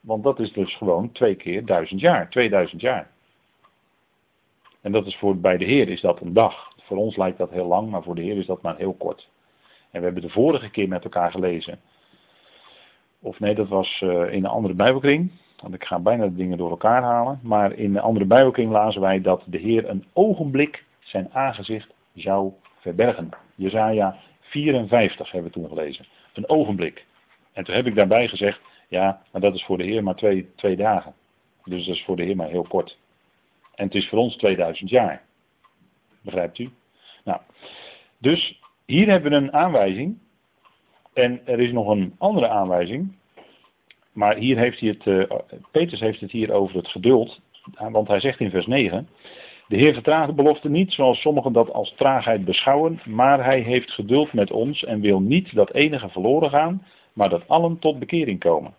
Want 0.00 0.22
dat 0.22 0.40
is 0.40 0.52
dus 0.52 0.76
gewoon 0.76 1.12
twee 1.12 1.34
keer 1.34 1.64
duizend 1.64 2.00
jaar. 2.00 2.30
2000 2.30 2.80
jaar. 2.80 3.10
En 4.80 4.92
dat 4.92 5.06
is 5.06 5.16
voor, 5.16 5.36
bij 5.36 5.56
de 5.56 5.64
Heer 5.64 5.88
is 5.88 6.00
dat 6.00 6.20
een 6.20 6.32
dag. 6.32 6.72
Voor 6.82 6.96
ons 6.96 7.16
lijkt 7.16 7.38
dat 7.38 7.50
heel 7.50 7.66
lang, 7.66 7.90
maar 7.90 8.02
voor 8.02 8.14
de 8.14 8.22
Heer 8.22 8.36
is 8.36 8.46
dat 8.46 8.62
maar 8.62 8.76
heel 8.76 8.94
kort. 8.94 9.28
En 9.90 9.98
we 9.98 10.04
hebben 10.04 10.22
de 10.22 10.28
vorige 10.28 10.70
keer 10.70 10.88
met 10.88 11.04
elkaar 11.04 11.30
gelezen. 11.30 11.80
Of 13.20 13.40
nee, 13.40 13.54
dat 13.54 13.68
was 13.68 14.00
uh, 14.04 14.10
in 14.10 14.44
een 14.44 14.50
andere 14.50 14.74
Bijbelkring. 14.74 15.30
Want 15.60 15.74
ik 15.74 15.84
ga 15.84 15.98
bijna 15.98 16.24
de 16.24 16.34
dingen 16.34 16.58
door 16.58 16.70
elkaar 16.70 17.02
halen. 17.02 17.40
Maar 17.42 17.72
in 17.72 17.96
een 17.96 18.02
andere 18.02 18.26
Bijbelkring 18.26 18.70
lazen 18.70 19.00
wij 19.00 19.20
dat 19.20 19.42
de 19.46 19.58
Heer 19.58 19.88
een 19.88 20.04
ogenblik 20.12 20.84
zijn 21.02 21.28
aangezicht 21.32 21.94
zou 22.14 22.52
verbergen. 22.78 23.30
Jezaja 23.54 24.16
54 24.40 25.30
hebben 25.30 25.52
we 25.52 25.58
toen 25.58 25.68
gelezen. 25.68 26.06
Een 26.32 26.48
ogenblik. 26.48 27.06
En 27.52 27.64
toen 27.64 27.74
heb 27.74 27.86
ik 27.86 27.94
daarbij 27.94 28.28
gezegd, 28.28 28.60
ja, 28.88 29.22
maar 29.32 29.40
dat 29.40 29.54
is 29.54 29.64
voor 29.64 29.78
de 29.78 29.84
Heer 29.84 30.02
maar 30.02 30.14
twee, 30.14 30.54
twee 30.56 30.76
dagen. 30.76 31.14
Dus 31.64 31.86
dat 31.86 31.94
is 31.94 32.04
voor 32.04 32.16
de 32.16 32.22
Heer 32.22 32.36
maar 32.36 32.48
heel 32.48 32.66
kort. 32.68 32.98
En 33.74 33.84
het 33.84 33.94
is 33.94 34.08
voor 34.08 34.18
ons 34.18 34.36
2000 34.36 34.90
jaar. 34.90 35.22
Begrijpt 36.20 36.58
u? 36.58 36.70
Nou, 37.24 37.40
dus 38.18 38.60
hier 38.84 39.06
hebben 39.08 39.30
we 39.30 39.36
een 39.36 39.52
aanwijzing. 39.52 40.18
En 41.12 41.46
er 41.46 41.60
is 41.60 41.72
nog 41.72 41.88
een 41.88 42.14
andere 42.18 42.48
aanwijzing. 42.48 43.16
maar 44.12 44.36
hier 44.36 44.58
heeft 44.58 44.80
hij 44.80 44.88
het, 44.88 45.06
uh, 45.06 45.38
Petrus 45.70 46.00
heeft 46.00 46.20
het 46.20 46.30
hier 46.30 46.52
over 46.52 46.76
het 46.76 46.88
geduld, 46.88 47.40
want 47.78 48.08
hij 48.08 48.20
zegt 48.20 48.40
in 48.40 48.50
vers 48.50 48.66
9, 48.66 49.08
de 49.72 49.78
Heer 49.78 49.94
vertraagt 49.94 50.28
de 50.28 50.34
belofte 50.34 50.68
niet 50.68 50.92
zoals 50.92 51.20
sommigen 51.20 51.52
dat 51.52 51.72
als 51.72 51.94
traagheid 51.96 52.44
beschouwen, 52.44 53.00
maar 53.04 53.44
hij 53.44 53.60
heeft 53.60 53.90
geduld 53.90 54.32
met 54.32 54.50
ons 54.50 54.84
en 54.84 55.00
wil 55.00 55.20
niet 55.20 55.54
dat 55.54 55.72
enige 55.72 56.08
verloren 56.08 56.50
gaan, 56.50 56.86
maar 57.12 57.28
dat 57.28 57.48
allen 57.48 57.78
tot 57.78 57.98
bekering 57.98 58.38
komen. 58.38 58.74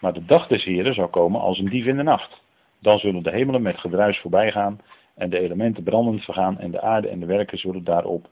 Maar 0.00 0.12
de 0.12 0.24
dag 0.24 0.46
des 0.46 0.64
Heren 0.64 0.94
zal 0.94 1.08
komen 1.08 1.40
als 1.40 1.58
een 1.58 1.68
dief 1.68 1.86
in 1.86 1.96
de 1.96 2.02
nacht. 2.02 2.42
Dan 2.80 2.98
zullen 2.98 3.22
de 3.22 3.30
hemelen 3.30 3.62
met 3.62 3.78
gedruis 3.78 4.18
voorbij 4.18 4.52
gaan 4.52 4.80
en 5.14 5.30
de 5.30 5.38
elementen 5.38 5.82
brandend 5.82 6.24
vergaan 6.24 6.58
en 6.58 6.70
de 6.70 6.80
aarde 6.80 7.08
en 7.08 7.20
de 7.20 7.26
werken 7.26 7.58
zullen 7.58 7.84
daarop 7.84 8.28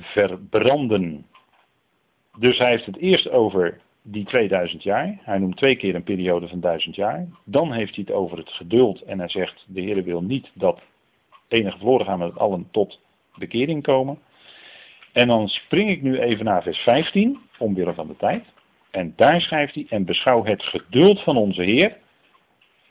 verbranden. 0.00 1.26
Dus 2.38 2.58
hij 2.58 2.70
heeft 2.70 2.86
het 2.86 2.96
eerst 2.96 3.30
over 3.30 3.80
die 4.02 4.24
2000 4.24 4.82
jaar. 4.82 5.18
Hij 5.22 5.38
noemt 5.38 5.56
twee 5.56 5.76
keer 5.76 5.94
een 5.94 6.02
periode 6.02 6.48
van 6.48 6.60
1000 6.60 6.94
jaar. 6.94 7.26
Dan 7.44 7.72
heeft 7.72 7.94
hij 7.94 8.04
het 8.06 8.16
over 8.16 8.38
het 8.38 8.50
geduld 8.50 9.02
en 9.02 9.18
hij 9.18 9.28
zegt 9.28 9.64
de 9.68 9.80
Heer 9.80 10.04
wil 10.04 10.22
niet 10.22 10.50
dat 10.54 10.80
enige 11.48 11.76
verloren 11.76 12.06
gaan, 12.06 12.18
dat 12.18 12.38
allen 12.38 12.68
tot 12.70 13.00
bekering 13.34 13.82
komen. 13.82 14.18
En 15.12 15.28
dan 15.28 15.48
spring 15.48 15.90
ik 15.90 16.02
nu 16.02 16.18
even 16.18 16.44
naar 16.44 16.62
vers 16.62 16.78
15, 16.78 17.38
omwille 17.58 17.94
van 17.94 18.06
de 18.06 18.16
tijd. 18.16 18.44
En 18.90 19.12
daar 19.16 19.40
schrijft 19.40 19.74
hij, 19.74 19.86
en 19.88 20.04
beschouw 20.04 20.44
het 20.44 20.62
geduld 20.62 21.20
van 21.20 21.36
onze 21.36 21.62
Heer. 21.62 21.96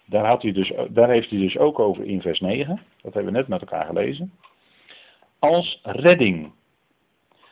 Daar, 0.06 0.26
had 0.26 0.42
hij 0.42 0.52
dus, 0.52 0.72
daar 0.90 1.10
heeft 1.10 1.30
hij 1.30 1.40
dus 1.40 1.58
ook 1.58 1.80
over 1.80 2.06
in 2.06 2.22
vers 2.22 2.40
9. 2.40 2.80
Dat 3.02 3.14
hebben 3.14 3.34
we 3.34 3.40
net 3.40 3.48
met 3.48 3.62
elkaar 3.62 3.86
gelezen. 3.86 4.34
Als 5.40 5.80
redding. 5.84 6.52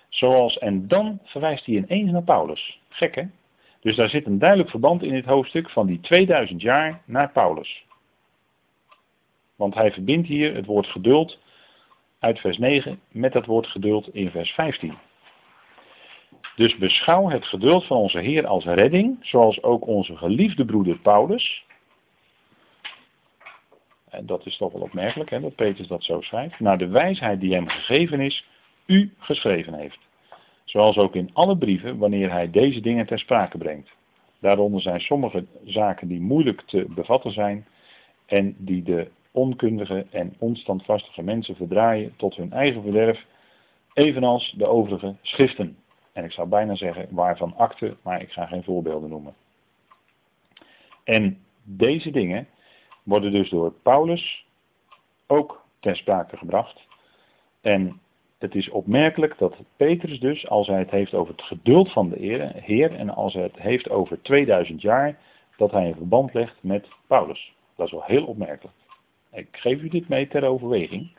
Zoals, 0.09 0.57
en 0.57 0.87
dan 0.87 1.19
verwijst 1.23 1.65
hij 1.65 1.75
ineens 1.75 2.11
naar 2.11 2.23
Paulus. 2.23 2.79
Gek 2.89 3.15
hè? 3.15 3.23
Dus 3.89 3.97
daar 3.97 4.09
zit 4.09 4.25
een 4.25 4.39
duidelijk 4.39 4.69
verband 4.69 5.03
in 5.03 5.13
dit 5.13 5.25
hoofdstuk 5.25 5.69
van 5.69 5.87
die 5.87 5.99
2000 5.99 6.61
jaar 6.61 7.01
naar 7.05 7.31
Paulus. 7.31 7.85
Want 9.55 9.73
hij 9.73 9.91
verbindt 9.91 10.27
hier 10.27 10.55
het 10.55 10.65
woord 10.65 10.87
geduld 10.87 11.39
uit 12.19 12.39
vers 12.39 12.57
9 12.57 12.99
met 13.11 13.33
het 13.33 13.45
woord 13.45 13.67
geduld 13.67 14.13
in 14.13 14.29
vers 14.31 14.51
15. 14.51 14.97
Dus 16.55 16.77
beschouw 16.77 17.29
het 17.29 17.45
geduld 17.45 17.85
van 17.85 17.97
onze 17.97 18.19
Heer 18.19 18.47
als 18.47 18.65
redding, 18.65 19.17
zoals 19.21 19.63
ook 19.63 19.87
onze 19.87 20.17
geliefde 20.17 20.65
broeder 20.65 20.99
Paulus. 20.99 21.65
En 24.09 24.25
dat 24.25 24.45
is 24.45 24.57
toch 24.57 24.71
wel 24.71 24.81
opmerkelijk, 24.81 25.29
hè, 25.29 25.39
dat 25.39 25.55
Petrus 25.55 25.87
dat 25.87 26.03
zo 26.03 26.21
schrijft. 26.21 26.59
Naar 26.59 26.77
de 26.77 26.87
wijsheid 26.87 27.39
die 27.39 27.53
hem 27.53 27.67
gegeven 27.67 28.19
is, 28.19 28.45
u 28.85 29.13
geschreven 29.19 29.73
heeft. 29.73 30.08
Zoals 30.69 30.97
ook 30.97 31.15
in 31.15 31.29
alle 31.33 31.57
brieven 31.57 31.97
wanneer 31.97 32.31
hij 32.31 32.49
deze 32.49 32.79
dingen 32.79 33.05
ter 33.05 33.19
sprake 33.19 33.57
brengt. 33.57 33.89
Daaronder 34.39 34.81
zijn 34.81 34.99
sommige 34.99 35.45
zaken 35.65 36.07
die 36.07 36.19
moeilijk 36.21 36.61
te 36.61 36.85
bevatten 36.89 37.31
zijn 37.31 37.67
en 38.25 38.55
die 38.57 38.83
de 38.83 39.07
onkundige 39.31 40.05
en 40.11 40.35
onstandvastige 40.39 41.21
mensen 41.23 41.55
verdraaien 41.55 42.13
tot 42.15 42.35
hun 42.35 42.51
eigen 42.51 42.81
verderf, 42.81 43.25
evenals 43.93 44.53
de 44.57 44.65
overige 44.65 45.15
schriften. 45.21 45.77
En 46.13 46.23
ik 46.23 46.31
zou 46.31 46.47
bijna 46.47 46.75
zeggen 46.75 47.07
waarvan 47.09 47.53
akte, 47.57 47.97
maar 48.01 48.21
ik 48.21 48.31
ga 48.31 48.45
geen 48.45 48.63
voorbeelden 48.63 49.09
noemen. 49.09 49.33
En 51.03 51.37
deze 51.63 52.11
dingen 52.11 52.47
worden 53.03 53.31
dus 53.31 53.49
door 53.49 53.73
Paulus 53.73 54.45
ook 55.27 55.65
ter 55.79 55.95
sprake 55.95 56.37
gebracht. 56.37 56.87
En 57.61 57.99
het 58.39 58.55
is 58.55 58.69
opmerkelijk 58.69 59.37
dat 59.37 59.57
Petrus 59.75 60.19
dus, 60.19 60.47
als 60.47 60.67
hij 60.67 60.79
het 60.79 60.89
heeft 60.89 61.13
over 61.13 61.33
het 61.33 61.41
geduld 61.41 61.91
van 61.91 62.09
de 62.09 62.51
Heer 62.63 62.95
en 62.95 63.09
als 63.09 63.33
hij 63.33 63.43
het 63.43 63.59
heeft 63.59 63.89
over 63.89 64.21
2000 64.21 64.81
jaar, 64.81 65.17
dat 65.57 65.71
hij 65.71 65.87
een 65.87 65.95
verband 65.95 66.33
legt 66.33 66.55
met 66.61 66.87
Paulus. 67.07 67.53
Dat 67.75 67.85
is 67.85 67.91
wel 67.91 68.03
heel 68.05 68.25
opmerkelijk. 68.25 68.75
Ik 69.31 69.47
geef 69.51 69.81
u 69.81 69.89
dit 69.89 70.09
mee 70.09 70.27
ter 70.27 70.43
overweging, 70.43 71.11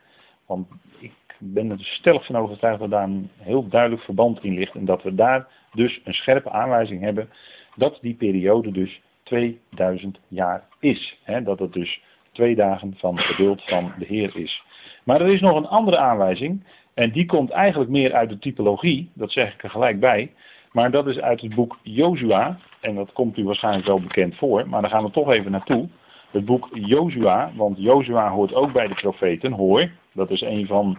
want 0.46 0.68
ik 0.98 1.12
ben 1.38 1.70
er 1.70 1.78
stellig 1.80 2.26
van 2.26 2.36
overtuigd 2.36 2.80
dat 2.80 2.90
daar 2.90 3.04
een 3.04 3.30
heel 3.36 3.68
duidelijk 3.68 4.02
verband 4.02 4.44
in 4.44 4.54
ligt 4.54 4.74
en 4.74 4.84
dat 4.84 5.02
we 5.02 5.14
daar 5.14 5.48
dus 5.72 6.00
een 6.04 6.14
scherpe 6.14 6.50
aanwijzing 6.50 7.00
hebben 7.00 7.30
dat 7.76 7.98
die 8.00 8.14
periode 8.14 8.70
dus 8.70 9.00
2000 9.22 10.20
jaar 10.28 10.68
is. 10.78 11.20
dat 11.44 11.58
het 11.58 11.72
dus 11.72 12.02
twee 12.32 12.54
dagen 12.54 12.94
van 12.96 13.18
geduld 13.18 13.62
van 13.62 13.92
de 13.98 14.06
Heer 14.06 14.36
is. 14.36 14.62
Maar 15.04 15.20
er 15.20 15.32
is 15.32 15.40
nog 15.40 15.56
een 15.56 15.66
andere 15.66 15.98
aanwijzing 15.98 16.64
en 16.94 17.10
die 17.10 17.26
komt 17.26 17.50
eigenlijk 17.50 17.90
meer 17.90 18.14
uit 18.14 18.28
de 18.28 18.38
typologie, 18.38 19.10
dat 19.14 19.32
zeg 19.32 19.54
ik 19.54 19.62
er 19.62 19.70
gelijk 19.70 20.00
bij. 20.00 20.32
Maar 20.72 20.90
dat 20.90 21.06
is 21.06 21.20
uit 21.20 21.40
het 21.40 21.54
boek 21.54 21.78
Jozua, 21.82 22.58
en 22.80 22.94
dat 22.94 23.12
komt 23.12 23.36
u 23.36 23.44
waarschijnlijk 23.44 23.86
wel 23.86 24.00
bekend 24.00 24.36
voor, 24.36 24.68
maar 24.68 24.80
daar 24.80 24.90
gaan 24.90 25.04
we 25.04 25.10
toch 25.10 25.30
even 25.30 25.50
naartoe. 25.50 25.88
Het 26.30 26.44
boek 26.44 26.68
Jozua, 26.72 27.52
want 27.54 27.78
Jozua 27.78 28.30
hoort 28.30 28.54
ook 28.54 28.72
bij 28.72 28.88
de 28.88 28.94
profeten, 28.94 29.52
hoor. 29.52 29.90
Dat 30.12 30.30
is 30.30 30.40
een 30.40 30.66
van, 30.66 30.98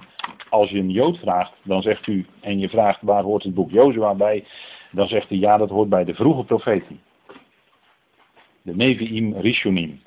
als 0.50 0.70
je 0.70 0.78
een 0.78 0.90
Jood 0.90 1.18
vraagt, 1.18 1.54
dan 1.64 1.82
zegt 1.82 2.08
u, 2.08 2.26
en 2.40 2.60
je 2.60 2.70
vraagt 2.70 3.02
waar 3.02 3.24
hoort 3.24 3.44
het 3.44 3.54
boek 3.54 3.72
Jozua 3.72 4.14
bij, 4.14 4.46
dan 4.92 5.08
zegt 5.08 5.30
hij 5.30 5.38
ja, 5.38 5.58
dat 5.58 5.70
hoort 5.70 5.90
bij 5.90 6.04
de 6.04 6.14
vroege 6.14 6.44
profeten. 6.44 7.00
De 8.62 8.76
Nevi'im 8.76 9.34
Rishonim 9.38 10.02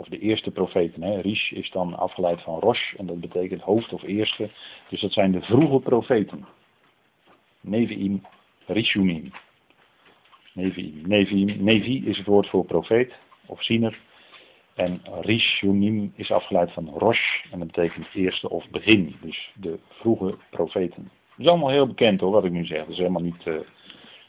of 0.00 0.08
de 0.08 0.18
eerste 0.18 0.50
profeten. 0.50 1.02
Hè. 1.02 1.20
Rish 1.20 1.50
is 1.50 1.70
dan 1.70 1.98
afgeleid 1.98 2.42
van 2.42 2.58
Rosh 2.58 2.94
en 2.94 3.06
dat 3.06 3.20
betekent 3.20 3.62
hoofd 3.62 3.92
of 3.92 4.02
eerste. 4.02 4.50
Dus 4.88 5.00
dat 5.00 5.12
zijn 5.12 5.32
de 5.32 5.40
vroege 5.40 5.80
profeten. 5.80 6.46
Nevi'im, 7.60 8.22
Rishunim. 8.66 9.32
Nevi'im. 10.52 11.02
Nevi'im. 11.08 11.64
Nevi 11.64 12.06
is 12.06 12.16
het 12.18 12.26
woord 12.26 12.48
voor 12.48 12.64
profeet 12.64 13.12
of 13.46 13.62
ziener. 13.62 13.98
En 14.74 15.02
Rishunim 15.20 16.12
is 16.16 16.30
afgeleid 16.30 16.72
van 16.72 16.88
Rosh 16.88 17.44
en 17.50 17.58
dat 17.58 17.72
betekent 17.72 18.06
eerste 18.14 18.50
of 18.50 18.68
begin. 18.70 19.16
Dus 19.20 19.52
de 19.54 19.78
vroege 19.88 20.38
profeten. 20.50 21.02
Dat 21.02 21.38
is 21.38 21.46
allemaal 21.46 21.70
heel 21.70 21.86
bekend 21.86 22.20
hoor, 22.20 22.30
wat 22.30 22.44
ik 22.44 22.52
nu 22.52 22.66
zeg. 22.66 22.82
Er 22.82 22.90
is 22.90 22.96
helemaal 22.96 23.22
niet, 23.22 23.46
uh, 23.46 23.60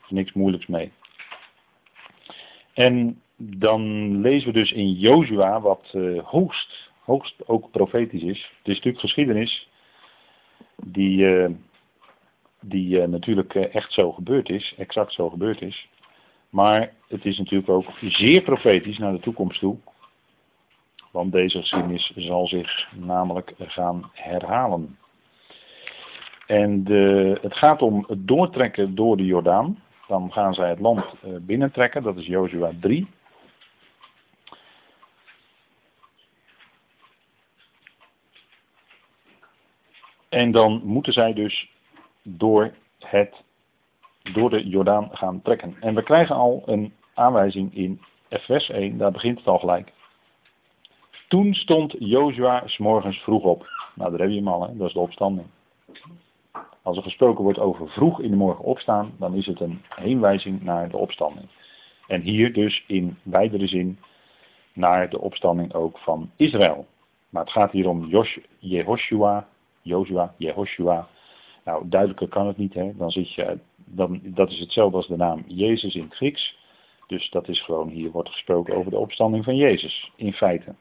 niks 0.10 0.34
moeilijks 0.34 0.68
mee. 0.68 0.92
En 2.74 3.22
dan 3.44 4.16
lezen 4.22 4.48
we 4.48 4.54
dus 4.54 4.72
in 4.72 4.92
Jozua 4.92 5.62
wat 5.62 5.92
uh, 5.96 6.24
hoogst, 6.24 6.92
hoogst 7.04 7.48
ook 7.48 7.72
profetisch 7.72 8.24
is. 8.24 8.52
Het 8.58 8.68
is 8.68 8.76
natuurlijk 8.76 9.00
geschiedenis 9.00 9.70
die, 10.84 11.18
uh, 11.18 11.50
die 12.60 13.02
uh, 13.02 13.08
natuurlijk 13.08 13.56
echt 13.56 13.94
zo 13.94 14.12
gebeurd 14.12 14.50
is, 14.50 14.74
exact 14.78 15.14
zo 15.14 15.30
gebeurd 15.30 15.62
is. 15.62 15.90
Maar 16.50 16.94
het 17.08 17.26
is 17.26 17.38
natuurlijk 17.38 17.70
ook 17.70 17.86
zeer 18.02 18.42
profetisch 18.42 18.98
naar 18.98 19.12
de 19.12 19.20
toekomst 19.20 19.60
toe. 19.60 19.78
Want 21.12 21.32
deze 21.32 21.60
geschiedenis 21.60 22.12
zal 22.16 22.48
zich 22.48 22.88
namelijk 22.96 23.54
gaan 23.58 24.10
herhalen. 24.14 24.98
En 26.48 26.84
de, 26.84 27.38
het 27.42 27.56
gaat 27.56 27.82
om 27.82 28.06
het 28.08 28.28
doortrekken 28.28 28.96
door 28.96 29.18
de 29.18 29.26
Jordaan. 29.26 29.80
Dan 30.08 30.32
gaan 30.32 30.54
zij 30.54 30.70
het 30.70 30.80
land 30.80 31.06
binnentrekken, 31.42 32.04
dat 32.04 32.18
is 32.18 32.26
Jozua 32.26 32.72
3. 32.80 33.08
En 40.32 40.52
dan 40.52 40.82
moeten 40.84 41.14
zij 41.14 41.34
dus 41.34 41.70
door, 42.24 42.74
het, 43.00 43.44
door 44.34 44.50
de 44.50 44.68
Jordaan 44.68 45.10
gaan 45.12 45.42
trekken. 45.42 45.76
En 45.80 45.96
we 45.96 46.04
krijgen 46.04 46.36
al 46.36 46.64
een 46.66 46.94
aanwijzing 47.14 47.76
in 47.76 48.02
vers 48.30 48.70
1, 48.70 48.98
daar 48.98 49.12
begint 49.12 49.38
het 49.38 49.48
al 49.48 49.60
gelijk. 49.60 49.92
Toen 51.28 51.54
stond 51.54 51.96
Jozua 52.00 52.64
morgens 52.78 53.18
vroeg 53.18 53.44
op. 53.44 53.68
Nou, 53.96 54.12
daar 54.12 54.20
heb 54.20 54.30
je 54.30 54.36
hem 54.36 54.48
al, 54.48 54.68
hè? 54.68 54.78
dat 54.78 54.88
is 54.88 54.94
de 54.94 55.00
opstanding. 55.00 55.48
Als 56.82 56.98
er 56.98 57.04
gesproken 57.04 57.44
wordt 57.44 57.60
over 57.60 57.90
vroeg 57.90 58.22
in 58.22 58.30
de 58.30 58.36
morgen 58.36 58.66
opstaan, 58.66 59.12
dan 59.18 59.34
is 59.34 59.46
het 59.46 59.60
een 59.60 59.82
heenwijzing 59.90 60.62
naar 60.64 60.90
de 60.90 60.98
opstanding. 60.98 61.48
En 62.08 62.22
hier 62.22 62.54
dus 62.54 62.84
in 62.88 63.18
wijdere 63.24 63.68
zin 63.68 64.00
naar 64.74 65.10
de 65.10 65.20
opstanding 65.20 65.74
ook 65.74 65.98
van 65.98 66.32
Israël. 66.36 66.86
Maar 67.30 67.44
het 67.44 67.52
gaat 67.52 67.72
hier 67.72 67.90
om 67.90 68.08
Jehoshua, 68.60 69.48
Jozua, 69.82 70.34
Jehoshua. 70.38 71.08
Nou, 71.66 71.90
duidelijker 71.90 72.28
kan 72.28 72.48
het 72.48 72.58
niet. 72.58 72.74
Hè? 72.74 72.92
Dan 72.96 73.12
zit 73.12 73.34
je, 73.34 73.60
dan, 73.76 74.20
dat 74.24 74.52
is 74.52 74.60
hetzelfde 74.60 74.98
als 74.98 75.08
de 75.08 75.18
naam 75.18 75.44
Jezus 75.48 75.96
in 75.96 76.04
het 76.04 76.16
Grieks. 76.16 76.60
Dus 77.08 77.30
dat 77.30 77.48
is 77.48 77.62
gewoon, 77.62 77.90
hier 77.90 78.12
wordt 78.12 78.30
gesproken 78.30 78.76
over 78.76 78.92
de 78.92 78.98
opstanding 78.98 79.44
van 79.44 79.56
Jezus, 79.56 80.12
in 80.16 80.34
feite. 80.34 80.76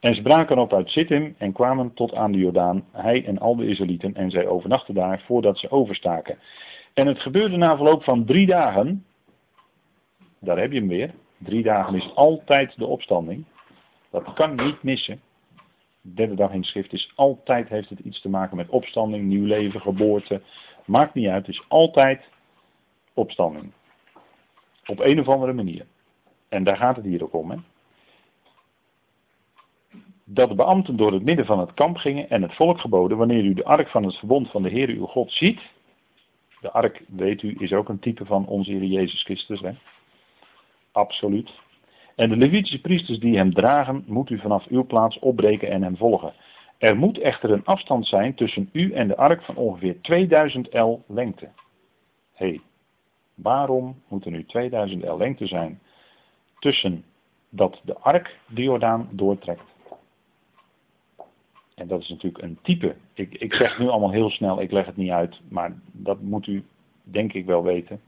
En 0.00 0.14
ze 0.14 0.22
braken 0.22 0.58
op 0.58 0.72
uit 0.72 0.90
Sittim 0.90 1.34
en 1.38 1.52
kwamen 1.52 1.94
tot 1.94 2.14
aan 2.14 2.32
de 2.32 2.38
Jordaan, 2.38 2.84
hij 2.92 3.24
en 3.24 3.38
al 3.38 3.56
de 3.56 3.66
Israëlieten, 3.66 4.14
en 4.14 4.30
zij 4.30 4.46
overnachten 4.46 4.94
daar 4.94 5.22
voordat 5.26 5.58
ze 5.58 5.70
overstaken. 5.70 6.38
En 6.94 7.06
het 7.06 7.20
gebeurde 7.20 7.56
na 7.56 7.76
verloop 7.76 8.04
van 8.04 8.24
drie 8.24 8.46
dagen, 8.46 9.04
daar 10.40 10.58
heb 10.58 10.72
je 10.72 10.78
hem 10.78 10.88
weer, 10.88 11.14
drie 11.38 11.62
dagen 11.62 11.94
is 11.94 12.14
altijd 12.14 12.78
de 12.78 12.86
opstanding, 12.86 13.44
dat 14.10 14.32
kan 14.32 14.54
niet 14.54 14.82
missen 14.82 15.20
derde 16.14 16.34
dag 16.34 16.52
in 16.52 16.64
schrift 16.64 16.92
is 16.92 17.12
altijd, 17.14 17.68
heeft 17.68 17.88
het 17.88 17.98
iets 17.98 18.20
te 18.20 18.28
maken 18.28 18.56
met 18.56 18.68
opstanding, 18.68 19.24
nieuw 19.24 19.44
leven, 19.44 19.80
geboorte. 19.80 20.42
Maakt 20.84 21.14
niet 21.14 21.28
uit, 21.28 21.46
het 21.46 21.54
is 21.54 21.64
altijd 21.68 22.24
opstanding. 23.14 23.72
Op 24.86 25.00
een 25.00 25.20
of 25.20 25.28
andere 25.28 25.52
manier. 25.52 25.86
En 26.48 26.64
daar 26.64 26.76
gaat 26.76 26.96
het 26.96 27.04
hier 27.04 27.22
ook 27.22 27.34
om. 27.34 27.50
Hè? 27.50 27.56
Dat 30.24 30.48
de 30.48 30.54
beambten 30.54 30.96
door 30.96 31.12
het 31.12 31.24
midden 31.24 31.46
van 31.46 31.58
het 31.58 31.74
kamp 31.74 31.96
gingen 31.96 32.30
en 32.30 32.42
het 32.42 32.54
volk 32.54 32.80
geboden, 32.80 33.18
wanneer 33.18 33.44
u 33.44 33.54
de 33.54 33.64
ark 33.64 33.88
van 33.88 34.04
het 34.04 34.14
verbond 34.14 34.50
van 34.50 34.62
de 34.62 34.68
Heer 34.68 34.88
uw 34.88 35.06
God 35.06 35.32
ziet. 35.32 35.60
De 36.60 36.70
ark, 36.70 37.02
weet 37.08 37.42
u, 37.42 37.56
is 37.58 37.72
ook 37.72 37.88
een 37.88 37.98
type 37.98 38.24
van 38.24 38.46
onze 38.46 38.70
Heer 38.70 38.84
Jezus 38.84 39.22
Christus. 39.22 39.60
Hè? 39.60 39.70
Absoluut. 40.92 41.52
En 42.16 42.28
de 42.28 42.36
Levitische 42.36 42.80
priesters 42.80 43.18
die 43.18 43.36
hem 43.36 43.54
dragen, 43.54 44.04
moet 44.06 44.30
u 44.30 44.38
vanaf 44.38 44.66
uw 44.66 44.86
plaats 44.86 45.18
opbreken 45.18 45.70
en 45.70 45.82
hem 45.82 45.96
volgen. 45.96 46.32
Er 46.78 46.96
moet 46.96 47.18
echter 47.18 47.50
een 47.50 47.64
afstand 47.64 48.06
zijn 48.06 48.34
tussen 48.34 48.68
u 48.72 48.92
en 48.92 49.08
de 49.08 49.16
ark 49.16 49.42
van 49.42 49.56
ongeveer 49.56 50.00
2000 50.00 50.74
L 50.74 51.02
lengte. 51.06 51.48
Hé, 52.32 52.46
hey, 52.46 52.60
waarom 53.34 54.02
moet 54.08 54.24
er 54.24 54.30
nu 54.30 54.44
2000 54.44 55.04
L 55.04 55.16
lengte 55.16 55.46
zijn 55.46 55.80
tussen 56.58 57.04
dat 57.48 57.80
de 57.84 57.98
ark 57.98 58.38
de 58.46 58.62
Jordaan 58.62 59.08
doortrekt? 59.10 59.74
En 61.74 61.86
dat 61.86 62.00
is 62.00 62.08
natuurlijk 62.08 62.44
een 62.44 62.58
type. 62.62 62.96
Ik, 63.14 63.34
ik 63.34 63.54
zeg 63.54 63.78
nu 63.78 63.88
allemaal 63.88 64.10
heel 64.10 64.30
snel, 64.30 64.60
ik 64.60 64.70
leg 64.70 64.86
het 64.86 64.96
niet 64.96 65.10
uit, 65.10 65.40
maar 65.48 65.72
dat 65.92 66.20
moet 66.20 66.46
u 66.46 66.64
denk 67.02 67.32
ik 67.32 67.46
wel 67.46 67.62
weten. 67.62 68.00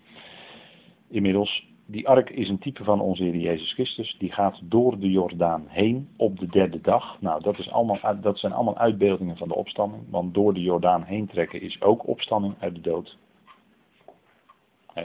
Inmiddels, 1.08 1.67
die 1.90 2.08
ark 2.08 2.30
is 2.30 2.48
een 2.48 2.58
type 2.58 2.84
van 2.84 3.00
onze 3.00 3.22
Heer 3.22 3.36
Jezus 3.36 3.72
Christus. 3.72 4.16
Die 4.18 4.32
gaat 4.32 4.60
door 4.62 4.98
de 4.98 5.10
Jordaan 5.10 5.64
heen 5.68 6.08
op 6.16 6.38
de 6.38 6.46
derde 6.46 6.80
dag. 6.80 7.20
Nou, 7.20 7.42
dat, 7.42 7.58
is 7.58 7.70
allemaal, 7.70 8.20
dat 8.20 8.38
zijn 8.38 8.52
allemaal 8.52 8.78
uitbeeldingen 8.78 9.36
van 9.36 9.48
de 9.48 9.54
opstanding. 9.54 10.02
Want 10.10 10.34
door 10.34 10.54
de 10.54 10.60
Jordaan 10.60 11.02
heen 11.02 11.26
trekken 11.26 11.60
is 11.60 11.82
ook 11.82 12.06
opstanding 12.06 12.54
uit 12.58 12.74
de 12.74 12.80
dood. 12.80 13.16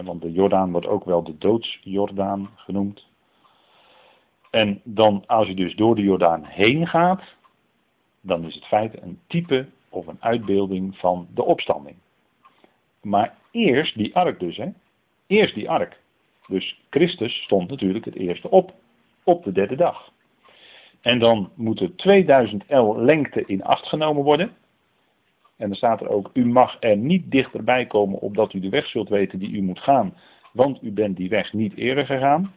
want 0.03 0.21
de 0.21 0.31
Jordaan 0.31 0.71
wordt 0.71 0.87
ook 0.87 1.05
wel 1.05 1.23
de 1.23 1.37
doodsjordaan 1.37 2.49
genoemd. 2.55 3.07
En 4.49 4.81
dan, 4.83 5.23
als 5.27 5.47
je 5.47 5.55
dus 5.55 5.75
door 5.75 5.95
de 5.95 6.03
Jordaan 6.03 6.43
heen 6.43 6.87
gaat, 6.87 7.23
dan 8.21 8.43
is 8.43 8.55
het 8.55 8.65
feit 8.65 9.01
een 9.01 9.19
type 9.27 9.67
of 9.89 10.07
een 10.07 10.17
uitbeelding 10.19 10.97
van 10.97 11.27
de 11.33 11.43
opstanding. 11.43 11.95
Maar 13.01 13.35
eerst 13.51 13.97
die 13.97 14.15
ark 14.15 14.39
dus, 14.39 14.57
hè? 14.57 14.69
Eerst 15.27 15.55
die 15.55 15.69
ark. 15.69 16.01
Dus 16.47 16.79
Christus 16.89 17.43
stond 17.43 17.69
natuurlijk 17.69 18.05
het 18.05 18.15
eerste 18.15 18.50
op, 18.50 18.73
op 19.23 19.43
de 19.43 19.51
derde 19.51 19.75
dag. 19.75 20.12
En 21.01 21.19
dan 21.19 21.51
moet 21.55 21.79
er 21.79 21.95
2000 21.95 22.63
L 22.67 22.95
lengte 22.97 23.43
in 23.45 23.63
acht 23.63 23.88
genomen 23.88 24.23
worden. 24.23 24.51
En 25.57 25.67
dan 25.67 25.75
staat 25.75 26.01
er 26.01 26.09
ook, 26.09 26.29
u 26.33 26.45
mag 26.45 26.77
er 26.79 26.97
niet 26.97 27.31
dichterbij 27.31 27.85
komen 27.85 28.19
opdat 28.19 28.53
u 28.53 28.59
de 28.59 28.69
weg 28.69 28.88
zult 28.88 29.09
weten 29.09 29.39
die 29.39 29.51
u 29.51 29.62
moet 29.62 29.79
gaan, 29.79 30.13
want 30.51 30.83
u 30.83 30.91
bent 30.91 31.17
die 31.17 31.29
weg 31.29 31.53
niet 31.53 31.75
eerder 31.75 32.05
gegaan. 32.05 32.53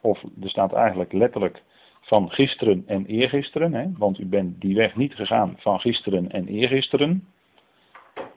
Of 0.00 0.22
er 0.42 0.48
staat 0.48 0.72
eigenlijk 0.72 1.12
letterlijk 1.12 1.62
van 2.00 2.30
gisteren 2.30 2.84
en 2.86 3.06
eergisteren, 3.06 3.74
hè, 3.74 3.86
want 3.96 4.18
u 4.18 4.26
bent 4.26 4.60
die 4.60 4.74
weg 4.74 4.96
niet 4.96 5.14
gegaan 5.14 5.54
van 5.58 5.80
gisteren 5.80 6.30
en 6.30 6.46
eergisteren. 6.46 7.28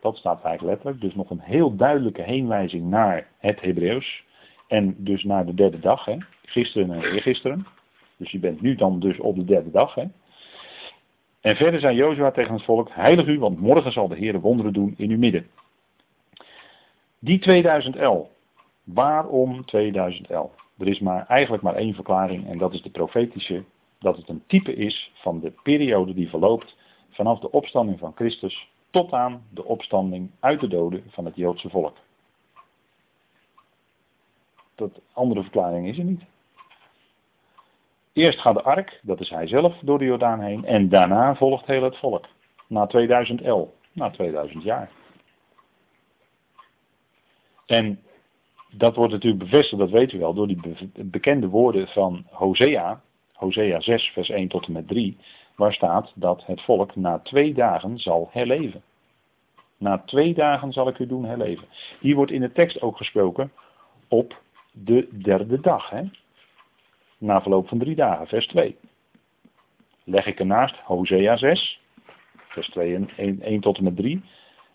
Dat 0.02 0.18
staat 0.18 0.44
eigenlijk 0.44 0.70
letterlijk, 0.70 1.02
dus 1.02 1.16
nog 1.16 1.30
een 1.30 1.40
heel 1.40 1.76
duidelijke 1.76 2.22
heenwijzing 2.22 2.90
naar 2.90 3.28
het 3.38 3.62
Hebreeuws. 3.62 4.26
En 4.68 4.96
dus 4.98 5.24
naar 5.24 5.46
de 5.46 5.54
derde 5.54 5.80
dag, 5.80 6.06
hè? 6.06 6.18
gisteren 6.46 6.92
en 6.92 7.02
eergisteren. 7.02 7.68
Dus 8.18 8.32
je 8.32 8.40
bent 8.40 8.62
nu 8.62 8.76
dan 8.76 9.00
dus 9.00 9.20
op 9.20 9.36
de 9.36 9.46
derde 9.46 9.72
dag. 9.72 9.96
Hè? 9.96 10.06
En 11.42 11.56
verder 11.56 11.80
zei 11.80 11.96
Jozua 11.96 12.32
tegen 12.32 12.54
het 12.54 12.64
volk, 12.64 12.90
heilig 12.92 13.28
u, 13.28 13.40
want 13.40 13.60
morgen 13.60 13.92
zal 13.92 14.08
de 14.08 14.16
Heer 14.16 14.40
wonderen 14.40 14.74
doen 14.74 14.94
in 14.98 15.10
uw 15.10 15.18
midden. 15.18 15.48
Die 17.20 17.40
2000 17.40 17.96
L, 17.96 18.30
waarom 18.84 19.66
2000 19.66 20.30
L? 20.30 20.52
Er 20.78 20.88
is 20.88 21.00
maar, 21.00 21.26
eigenlijk 21.28 21.64
maar 21.64 21.76
één 21.76 21.94
verklaring 21.94 22.48
en 22.48 22.58
dat 22.58 22.74
is 22.74 22.82
de 22.82 22.90
profetische, 22.90 23.64
dat 24.00 24.18
het 24.18 24.30
een 24.30 24.44
type 24.48 24.76
is 24.76 25.12
van 25.14 25.40
de 25.40 25.54
periode 25.64 26.14
die 26.14 26.30
verloopt 26.30 26.76
vanaf 27.10 27.40
de 27.40 27.52
opstanding 27.52 28.00
van 28.00 28.12
Christus 28.16 28.70
tot 28.90 29.12
aan 29.12 29.44
de 29.50 29.66
opstanding 29.66 30.30
uit 30.40 30.60
de 30.60 30.68
doden 30.68 31.04
van 31.08 31.26
het 31.26 31.36
Joodse 31.36 31.70
volk. 31.70 31.98
Dat 34.78 35.02
andere 35.14 35.42
verklaring 35.42 35.88
is 35.88 35.98
er 35.98 36.04
niet. 36.04 36.22
Eerst 38.14 38.40
gaat 38.40 38.56
de 38.56 38.64
ark, 38.64 39.00
dat 39.04 39.20
is 39.20 39.30
hij 39.30 39.48
zelf, 39.48 39.78
door 39.82 40.00
de 40.00 40.06
Jordaan 40.06 40.40
heen. 40.40 40.66
En 40.66 40.90
daarna 40.90 41.36
volgt 41.36 41.66
heel 41.66 41.84
het 41.84 41.98
volk. 41.98 42.26
Na 42.68 42.86
2000 42.86 43.42
L. 43.42 43.74
Na 43.92 44.10
2000 44.10 44.64
jaar. 44.64 44.90
En 47.66 48.00
dat 48.72 48.96
wordt 48.96 49.14
natuurlijk 49.14 49.44
bevestigd, 49.44 49.82
dat 49.82 49.90
weet 49.90 50.12
u 50.12 50.20
wel, 50.20 50.34
door 50.34 50.48
die 50.48 50.60
bekende 50.94 51.48
woorden 51.48 51.88
van 51.88 52.26
Hosea. 52.30 53.02
Hosea 53.34 53.80
6, 53.80 54.10
vers 54.14 54.30
1 54.30 54.48
tot 54.48 54.66
en 54.66 54.72
met 54.72 54.88
3. 54.88 55.18
Waar 55.56 55.74
staat 55.74 56.12
dat 56.16 56.46
het 56.46 56.62
volk 56.62 56.96
na 56.96 57.20
twee 57.20 57.54
dagen 57.54 58.00
zal 58.00 58.30
herleven. 58.32 58.84
Na 59.78 59.98
twee 59.98 60.34
dagen 60.34 60.74
zal 60.74 60.88
ik 60.88 61.00
u 61.00 61.08
doen 61.08 61.26
herleven. 61.26 61.68
Hier 62.00 62.16
wordt 62.16 62.32
in 62.32 62.42
de 62.42 62.52
tekst 62.52 62.82
ook 62.82 62.98
gesproken 62.98 63.52
op 64.08 64.46
de 64.84 65.08
derde 65.12 65.60
dag. 65.60 65.90
Hè? 65.90 66.04
Na 67.18 67.42
verloop 67.42 67.68
van 67.68 67.80
drie 67.80 67.96
dagen, 67.96 68.28
vers 68.28 68.48
2. 68.48 68.78
Leg 70.04 70.26
ik 70.26 70.40
ernaast 70.40 70.76
Hosea 70.76 71.38
6, 71.38 71.82
vers 72.48 72.70
2 72.70 72.96
en 72.96 73.10
1, 73.18 73.42
1 73.42 73.62
tot 73.62 73.78
en 73.78 73.84
met 73.84 73.96
3. 73.96 74.24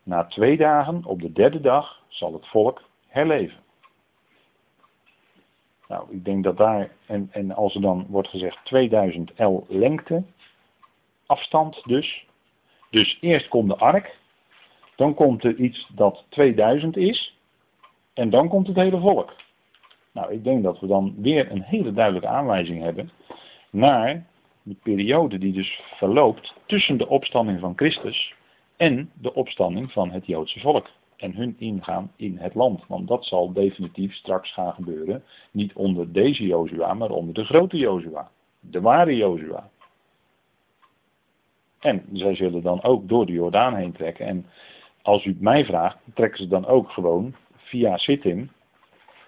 Na 0.02 0.24
twee 0.24 0.56
dagen, 0.56 1.04
op 1.04 1.20
de 1.20 1.32
derde 1.32 1.60
dag, 1.60 2.02
zal 2.08 2.32
het 2.32 2.46
volk 2.46 2.82
herleven. 3.06 3.60
Nou, 5.88 6.06
ik 6.10 6.24
denk 6.24 6.44
dat 6.44 6.56
daar, 6.56 6.90
en, 7.06 7.28
en 7.32 7.52
als 7.52 7.74
er 7.74 7.80
dan 7.80 8.06
wordt 8.08 8.28
gezegd 8.28 8.64
2000 8.64 9.32
L 9.36 9.64
lengte, 9.68 10.22
afstand 11.26 11.82
dus. 11.84 12.26
Dus 12.90 13.18
eerst 13.20 13.48
komt 13.48 13.68
de 13.68 13.76
ark, 13.76 14.18
dan 14.96 15.14
komt 15.14 15.44
er 15.44 15.54
iets 15.54 15.88
dat 15.94 16.24
2000 16.28 16.96
is, 16.96 17.36
en 18.14 18.30
dan 18.30 18.48
komt 18.48 18.66
het 18.66 18.76
hele 18.76 19.00
volk. 19.00 19.34
Nou, 20.12 20.32
ik 20.32 20.44
denk 20.44 20.62
dat 20.62 20.80
we 20.80 20.86
dan 20.86 21.14
weer 21.16 21.50
een 21.50 21.62
hele 21.62 21.92
duidelijke 21.92 22.28
aanwijzing 22.28 22.82
hebben 22.82 23.10
naar 23.70 24.26
de 24.62 24.76
periode 24.82 25.38
die 25.38 25.52
dus 25.52 25.82
verloopt 25.96 26.54
tussen 26.66 26.98
de 26.98 27.08
opstanding 27.08 27.60
van 27.60 27.72
Christus 27.76 28.34
en 28.76 29.10
de 29.14 29.34
opstanding 29.34 29.92
van 29.92 30.10
het 30.10 30.26
Joodse 30.26 30.60
volk. 30.60 30.88
En 31.16 31.34
hun 31.34 31.56
ingaan 31.58 32.12
in 32.16 32.36
het 32.38 32.54
land. 32.54 32.86
Want 32.86 33.08
dat 33.08 33.24
zal 33.24 33.52
definitief 33.52 34.14
straks 34.14 34.52
gaan 34.52 34.72
gebeuren. 34.72 35.24
Niet 35.50 35.72
onder 35.72 36.12
deze 36.12 36.46
Jozua, 36.46 36.94
maar 36.94 37.10
onder 37.10 37.34
de 37.34 37.44
grote 37.44 37.76
Jozua. 37.76 38.30
De 38.60 38.80
ware 38.80 39.16
Jozua. 39.16 39.70
En 41.80 42.04
zij 42.12 42.34
zullen 42.34 42.62
dan 42.62 42.82
ook 42.82 43.08
door 43.08 43.26
de 43.26 43.32
Jordaan 43.32 43.74
heen 43.74 43.92
trekken. 43.92 44.26
En 44.26 44.46
als 45.02 45.24
u 45.24 45.30
het 45.30 45.40
mij 45.40 45.64
vraagt, 45.64 45.98
trekken 46.14 46.42
ze 46.42 46.48
dan 46.48 46.66
ook 46.66 46.90
gewoon 46.90 47.34
via 47.56 47.96
Sittim 47.96 48.50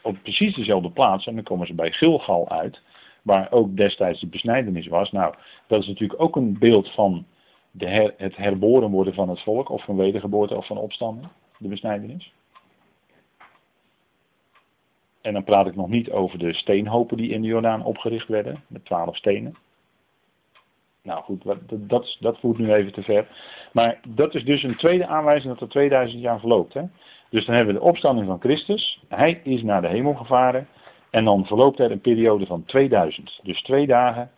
op 0.04 0.16
precies 0.22 0.54
dezelfde 0.54 0.90
plaats. 0.90 1.26
En 1.26 1.34
dan 1.34 1.44
komen 1.44 1.66
ze 1.66 1.74
bij 1.74 1.92
Gilgal 1.92 2.48
uit, 2.48 2.82
waar 3.22 3.52
ook 3.52 3.76
destijds 3.76 4.20
de 4.20 4.26
besnijdenis 4.26 4.86
was. 4.86 5.12
Nou, 5.12 5.34
dat 5.66 5.80
is 5.80 5.86
natuurlijk 5.86 6.20
ook 6.20 6.36
een 6.36 6.58
beeld 6.58 6.90
van 6.90 7.26
de 7.70 7.88
her, 7.88 8.14
het 8.16 8.36
herboren 8.36 8.90
worden 8.90 9.14
van 9.14 9.28
het 9.28 9.40
volk, 9.40 9.68
of 9.68 9.84
van 9.84 9.96
wedergeboorte 9.96 10.56
of 10.56 10.66
van 10.66 10.78
opstanding, 10.78 11.28
de 11.58 11.68
besnijdenis. 11.68 12.32
En 15.20 15.32
dan 15.32 15.44
praat 15.44 15.66
ik 15.66 15.76
nog 15.76 15.88
niet 15.88 16.10
over 16.10 16.38
de 16.38 16.52
steenhopen 16.52 17.16
die 17.16 17.30
in 17.30 17.42
de 17.42 17.48
Jordaan 17.48 17.84
opgericht 17.84 18.28
werden, 18.28 18.64
met 18.66 18.84
twaalf 18.84 19.16
stenen. 19.16 19.56
Nou 21.02 21.22
goed, 21.22 21.44
dat, 21.44 21.58
dat, 21.68 22.16
dat 22.20 22.38
voert 22.38 22.58
nu 22.58 22.72
even 22.72 22.92
te 22.92 23.02
ver. 23.02 23.26
Maar 23.72 24.00
dat 24.08 24.34
is 24.34 24.44
dus 24.44 24.62
een 24.62 24.76
tweede 24.76 25.06
aanwijzing 25.06 25.52
dat 25.52 25.62
er 25.62 25.68
2000 25.68 26.22
jaar 26.22 26.40
verloopt. 26.40 26.74
Hè? 26.74 26.82
Dus 27.34 27.44
dan 27.44 27.54
hebben 27.54 27.74
we 27.74 27.80
de 27.80 27.86
opstanding 27.86 28.26
van 28.26 28.40
Christus. 28.40 29.02
Hij 29.08 29.40
is 29.44 29.62
naar 29.62 29.82
de 29.82 29.88
hemel 29.88 30.14
gevaren. 30.14 30.68
En 31.10 31.24
dan 31.24 31.46
verloopt 31.46 31.78
er 31.78 31.90
een 31.90 32.00
periode 32.00 32.46
van 32.46 32.64
2000. 32.64 33.40
Dus 33.42 33.62
twee 33.62 33.86
dagen. 33.86 34.30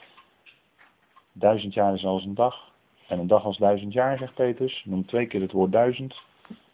Duizend 1.32 1.74
jaar 1.74 1.94
is 1.94 2.04
als 2.04 2.24
een 2.24 2.34
dag. 2.34 2.72
En 3.08 3.18
een 3.18 3.26
dag 3.26 3.44
als 3.44 3.58
duizend 3.58 3.92
jaar, 3.92 4.18
zegt 4.18 4.34
Petrus. 4.34 4.82
Noem 4.84 5.06
twee 5.06 5.26
keer 5.26 5.40
het 5.40 5.52
woord 5.52 5.72
duizend. 5.72 6.14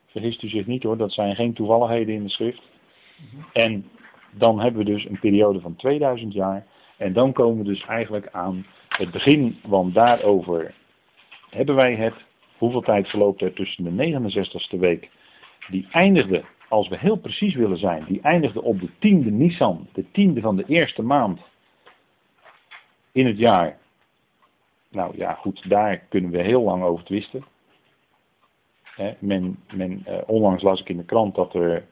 Vergist 0.06 0.42
u 0.42 0.48
zich 0.48 0.66
niet 0.66 0.82
hoor, 0.82 0.96
dat 0.96 1.12
zijn 1.12 1.34
geen 1.34 1.52
toevalligheden 1.52 2.14
in 2.14 2.22
de 2.22 2.30
schrift. 2.30 2.62
En 3.52 3.88
dan 4.30 4.60
hebben 4.60 4.84
we 4.84 4.90
dus 4.92 5.04
een 5.04 5.20
periode 5.20 5.60
van 5.60 5.76
2000 5.76 6.32
jaar. 6.32 6.66
En 6.96 7.12
dan 7.12 7.32
komen 7.32 7.58
we 7.58 7.64
dus 7.64 7.84
eigenlijk 7.84 8.28
aan 8.32 8.66
het 8.88 9.10
begin, 9.10 9.60
want 9.66 9.94
daarover 9.94 10.74
hebben 11.50 11.74
wij 11.74 11.94
het. 11.94 12.14
Hoeveel 12.58 12.82
tijd 12.82 13.08
verloopt 13.08 13.42
er 13.42 13.52
tussen 13.52 13.84
de 13.84 14.20
69ste 14.20 14.78
week 14.78 15.10
die 15.70 15.88
eindigde, 15.90 16.44
als 16.68 16.88
we 16.88 16.98
heel 16.98 17.16
precies 17.16 17.54
willen 17.54 17.78
zijn, 17.78 18.04
die 18.04 18.20
eindigde 18.20 18.62
op 18.62 18.80
de 18.80 18.88
tiende 18.98 19.30
Nisan, 19.30 19.88
de 19.92 20.10
tiende 20.10 20.40
van 20.40 20.56
de 20.56 20.64
eerste 20.66 21.02
maand 21.02 21.40
in 23.12 23.26
het 23.26 23.38
jaar. 23.38 23.78
Nou 24.88 25.16
ja, 25.16 25.32
goed, 25.32 25.68
daar 25.68 25.98
kunnen 25.98 26.30
we 26.30 26.42
heel 26.42 26.62
lang 26.62 26.82
over 26.82 27.04
twisten. 27.04 27.44
men, 29.18 29.58
men, 29.74 30.02
eh, 30.04 30.18
onlangs 30.26 30.62
las 30.62 30.80
ik 30.80 30.88
in 30.88 30.96
de 30.96 31.04
krant 31.04 31.34
dat 31.34 31.54
er 31.54 31.84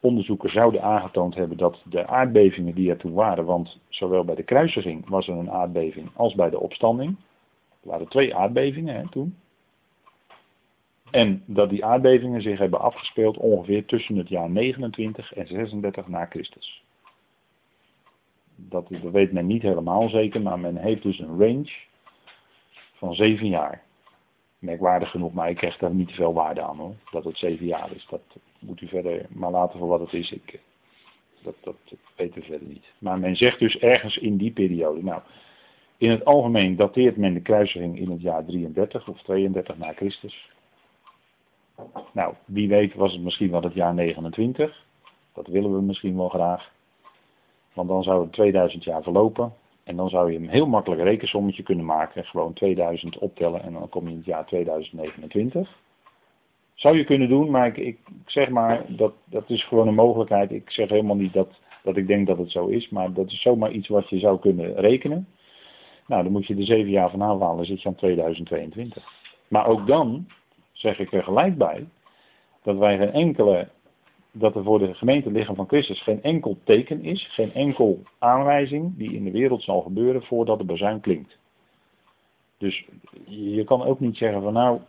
onderzoekers 0.00 0.52
zouden 0.52 0.82
aangetoond 0.82 1.34
hebben 1.34 1.56
dat 1.56 1.82
de 1.84 2.06
aardbevingen 2.06 2.74
die 2.74 2.90
er 2.90 2.96
toen 2.96 3.12
waren, 3.12 3.44
want 3.44 3.78
zowel 3.88 4.24
bij 4.24 4.34
de 4.34 4.42
kruisiging 4.42 5.08
was 5.08 5.28
er 5.28 5.34
een 5.34 5.50
aardbeving 5.50 6.10
als 6.14 6.34
bij 6.34 6.50
de 6.50 6.60
opstanding. 6.60 7.16
Er 7.82 7.88
waren 7.88 8.08
twee 8.08 8.34
aardbevingen 8.34 9.08
toen. 9.08 9.36
En 11.16 11.42
dat 11.46 11.70
die 11.70 11.84
aardbevingen 11.84 12.42
zich 12.42 12.58
hebben 12.58 12.80
afgespeeld 12.80 13.36
ongeveer 13.36 13.84
tussen 13.84 14.16
het 14.16 14.28
jaar 14.28 14.50
29 14.50 15.34
en 15.34 15.46
36 15.46 16.08
na 16.08 16.26
Christus. 16.26 16.84
Dat, 18.56 18.88
dat 18.88 19.12
weet 19.12 19.32
men 19.32 19.46
niet 19.46 19.62
helemaal 19.62 20.08
zeker, 20.08 20.42
maar 20.42 20.58
men 20.58 20.76
heeft 20.76 21.02
dus 21.02 21.18
een 21.18 21.38
range 21.38 21.72
van 22.94 23.14
zeven 23.14 23.48
jaar. 23.48 23.82
Merkwaardig 24.58 25.10
genoeg, 25.10 25.32
maar 25.32 25.50
ik 25.50 25.56
krijg 25.56 25.76
daar 25.76 25.94
niet 25.94 26.08
te 26.08 26.14
veel 26.14 26.34
waarde 26.34 26.62
aan 26.62 26.76
hoor. 26.76 26.94
Dat 27.10 27.24
het 27.24 27.38
zeven 27.38 27.66
jaar 27.66 27.92
is. 27.94 28.06
Dat 28.10 28.22
moet 28.58 28.80
u 28.80 28.88
verder 28.88 29.26
maar 29.28 29.50
laten 29.50 29.78
voor 29.78 29.88
wat 29.88 30.00
het 30.00 30.12
is. 30.12 30.32
Ik, 30.32 30.60
dat, 31.42 31.54
dat 31.60 31.76
weten 32.16 32.40
we 32.40 32.46
verder 32.46 32.68
niet. 32.68 32.92
Maar 32.98 33.18
men 33.18 33.36
zegt 33.36 33.58
dus 33.58 33.78
ergens 33.78 34.16
in 34.16 34.36
die 34.36 34.52
periode. 34.52 35.02
Nou, 35.02 35.22
in 35.96 36.10
het 36.10 36.24
algemeen 36.24 36.76
dateert 36.76 37.16
men 37.16 37.34
de 37.34 37.42
kruising 37.42 37.98
in 37.98 38.10
het 38.10 38.20
jaar 38.20 38.44
33 38.44 39.08
of 39.08 39.22
32 39.22 39.78
na 39.78 39.92
Christus. 39.92 40.54
Nou, 42.12 42.34
wie 42.44 42.68
weet 42.68 42.94
was 42.94 43.12
het 43.12 43.22
misschien 43.22 43.50
wel 43.50 43.62
het 43.62 43.74
jaar 43.74 43.94
29. 43.94 44.84
Dat 45.34 45.46
willen 45.46 45.72
we 45.72 45.80
misschien 45.80 46.16
wel 46.16 46.28
graag. 46.28 46.72
Want 47.72 47.88
dan 47.88 48.02
zou 48.02 48.22
het 48.22 48.32
2000 48.32 48.84
jaar 48.84 49.02
verlopen. 49.02 49.52
En 49.84 49.96
dan 49.96 50.08
zou 50.08 50.32
je 50.32 50.38
een 50.38 50.48
heel 50.48 50.66
makkelijk 50.66 51.02
rekensommetje 51.02 51.62
kunnen 51.62 51.84
maken. 51.84 52.24
Gewoon 52.24 52.52
2000 52.52 53.18
optellen 53.18 53.62
en 53.62 53.72
dan 53.72 53.88
kom 53.88 54.04
je 54.04 54.10
in 54.10 54.16
het 54.16 54.26
jaar 54.26 54.46
2029. 54.46 55.78
Zou 56.74 56.96
je 56.96 57.04
kunnen 57.04 57.28
doen, 57.28 57.50
maar 57.50 57.66
ik, 57.66 57.76
ik, 57.76 57.98
zeg 58.26 58.48
maar, 58.48 58.84
dat, 58.88 59.12
dat 59.24 59.50
is 59.50 59.64
gewoon 59.64 59.88
een 59.88 59.94
mogelijkheid. 59.94 60.50
Ik 60.50 60.70
zeg 60.70 60.88
helemaal 60.88 61.16
niet 61.16 61.32
dat, 61.32 61.48
dat 61.82 61.96
ik 61.96 62.06
denk 62.06 62.26
dat 62.26 62.38
het 62.38 62.50
zo 62.50 62.66
is, 62.66 62.88
maar 62.88 63.12
dat 63.12 63.30
is 63.30 63.40
zomaar 63.40 63.70
iets 63.70 63.88
wat 63.88 64.08
je 64.08 64.18
zou 64.18 64.38
kunnen 64.38 64.74
rekenen. 64.74 65.28
Nou, 66.06 66.22
dan 66.22 66.32
moet 66.32 66.46
je 66.46 66.56
er 66.56 66.64
zeven 66.64 66.90
jaar 66.90 67.10
van 67.10 67.22
aanhalen, 67.22 67.64
zit 67.64 67.82
je 67.82 67.88
aan 67.88 67.94
2022. 67.94 69.04
Maar 69.48 69.66
ook 69.66 69.86
dan 69.86 70.26
zeg 70.76 70.98
ik 70.98 71.12
er 71.12 71.22
gelijk 71.22 71.56
bij 71.56 71.86
dat 72.62 72.76
wij 72.76 72.96
geen 72.96 73.12
enkele, 73.12 73.68
dat 74.32 74.56
er 74.56 74.64
voor 74.64 74.78
de 74.78 74.94
gemeente 74.94 75.30
liggen 75.30 75.56
van 75.56 75.66
Christus 75.66 76.02
geen 76.02 76.22
enkel 76.22 76.58
teken 76.64 77.02
is, 77.02 77.28
geen 77.30 77.52
enkel 77.54 78.02
aanwijzing 78.18 78.96
die 78.96 79.12
in 79.12 79.24
de 79.24 79.30
wereld 79.30 79.62
zal 79.62 79.80
gebeuren 79.80 80.22
voordat 80.22 80.58
de 80.58 80.64
bazuin 80.64 81.00
klinkt. 81.00 81.38
Dus 82.58 82.86
je 83.26 83.64
kan 83.64 83.82
ook 83.82 84.00
niet 84.00 84.16
zeggen 84.16 84.42
van 84.42 84.52
nou, 84.52 84.80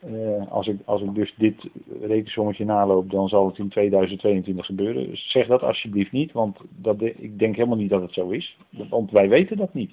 eh, 0.00 0.50
als, 0.52 0.66
ik, 0.66 0.80
als 0.84 1.02
ik 1.02 1.14
dus 1.14 1.34
dit 1.36 1.68
rekensommetje 2.00 2.64
naloop, 2.64 3.10
dan 3.10 3.28
zal 3.28 3.46
het 3.46 3.58
in 3.58 3.68
2022 3.68 4.66
gebeuren. 4.66 5.16
Zeg 5.16 5.46
dat 5.46 5.62
alsjeblieft 5.62 6.12
niet, 6.12 6.32
want 6.32 6.58
dat, 6.68 7.00
ik 7.00 7.38
denk 7.38 7.56
helemaal 7.56 7.76
niet 7.76 7.90
dat 7.90 8.02
het 8.02 8.12
zo 8.12 8.28
is. 8.28 8.56
Want 8.88 9.10
wij 9.10 9.28
weten 9.28 9.56
dat 9.56 9.74
niet. 9.74 9.92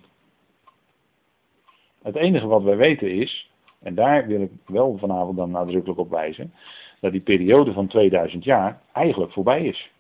Het 2.02 2.15
enige 2.15 2.47
wat 2.47 2.63
wij 2.63 2.78
weten 2.78 3.12
is, 3.12 3.52
en 3.80 3.96
daar 3.96 4.28
wil 4.28 4.42
ik 4.42 4.52
wel 4.66 4.98
vanavond 4.98 5.38
dan 5.38 5.52
nadrukkelijk 5.52 6.00
op 6.00 6.10
wijzen, 6.10 6.54
dat 7.00 7.12
die 7.12 7.22
periode 7.22 7.74
van 7.74 7.88
2000 7.88 8.44
jaar 8.44 8.82
eigenlijk 8.94 9.32
voorbij 9.32 9.66
is. 9.66 9.92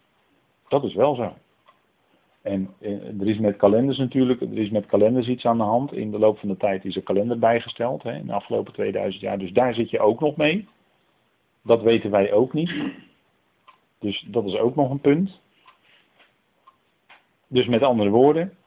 Dat 0.67 0.83
is 0.83 0.93
wel 0.93 1.15
zo. 1.15 1.33
En 2.41 2.73
eh, 2.79 3.19
er 3.19 3.27
is 3.27 3.37
met 3.37 3.57
kalenders 3.57 3.97
natuurlijk, 3.97 4.41
er 4.41 4.57
is 4.57 4.69
met 4.69 4.85
kalenders 4.85 5.27
iets 5.27 5.45
aan 5.45 5.57
de 5.57 5.63
hand. 5.63 5.93
In 5.93 6.11
de 6.11 6.19
loop 6.19 6.39
van 6.39 6.49
de 6.49 6.57
tijd 6.57 6.85
is 6.85 6.95
er 6.95 7.01
kalender 7.01 7.39
bijgesteld, 7.39 8.03
hè, 8.03 8.13
in 8.15 8.25
de 8.25 8.33
afgelopen 8.33 8.73
2000 8.73 9.23
jaar. 9.23 9.37
Dus 9.37 9.51
daar 9.51 9.73
zit 9.73 9.89
je 9.89 9.99
ook 9.99 10.19
nog 10.19 10.35
mee. 10.35 10.67
Dat 11.63 11.81
weten 11.81 12.11
wij 12.11 12.33
ook 12.33 12.53
niet. 12.53 12.73
Dus 13.99 14.25
dat 14.27 14.45
is 14.45 14.57
ook 14.57 14.75
nog 14.75 14.89
een 14.89 14.99
punt. 14.99 15.39
Dus 17.47 17.67
met 17.67 17.83
andere 17.83 18.09
woorden. 18.09 18.57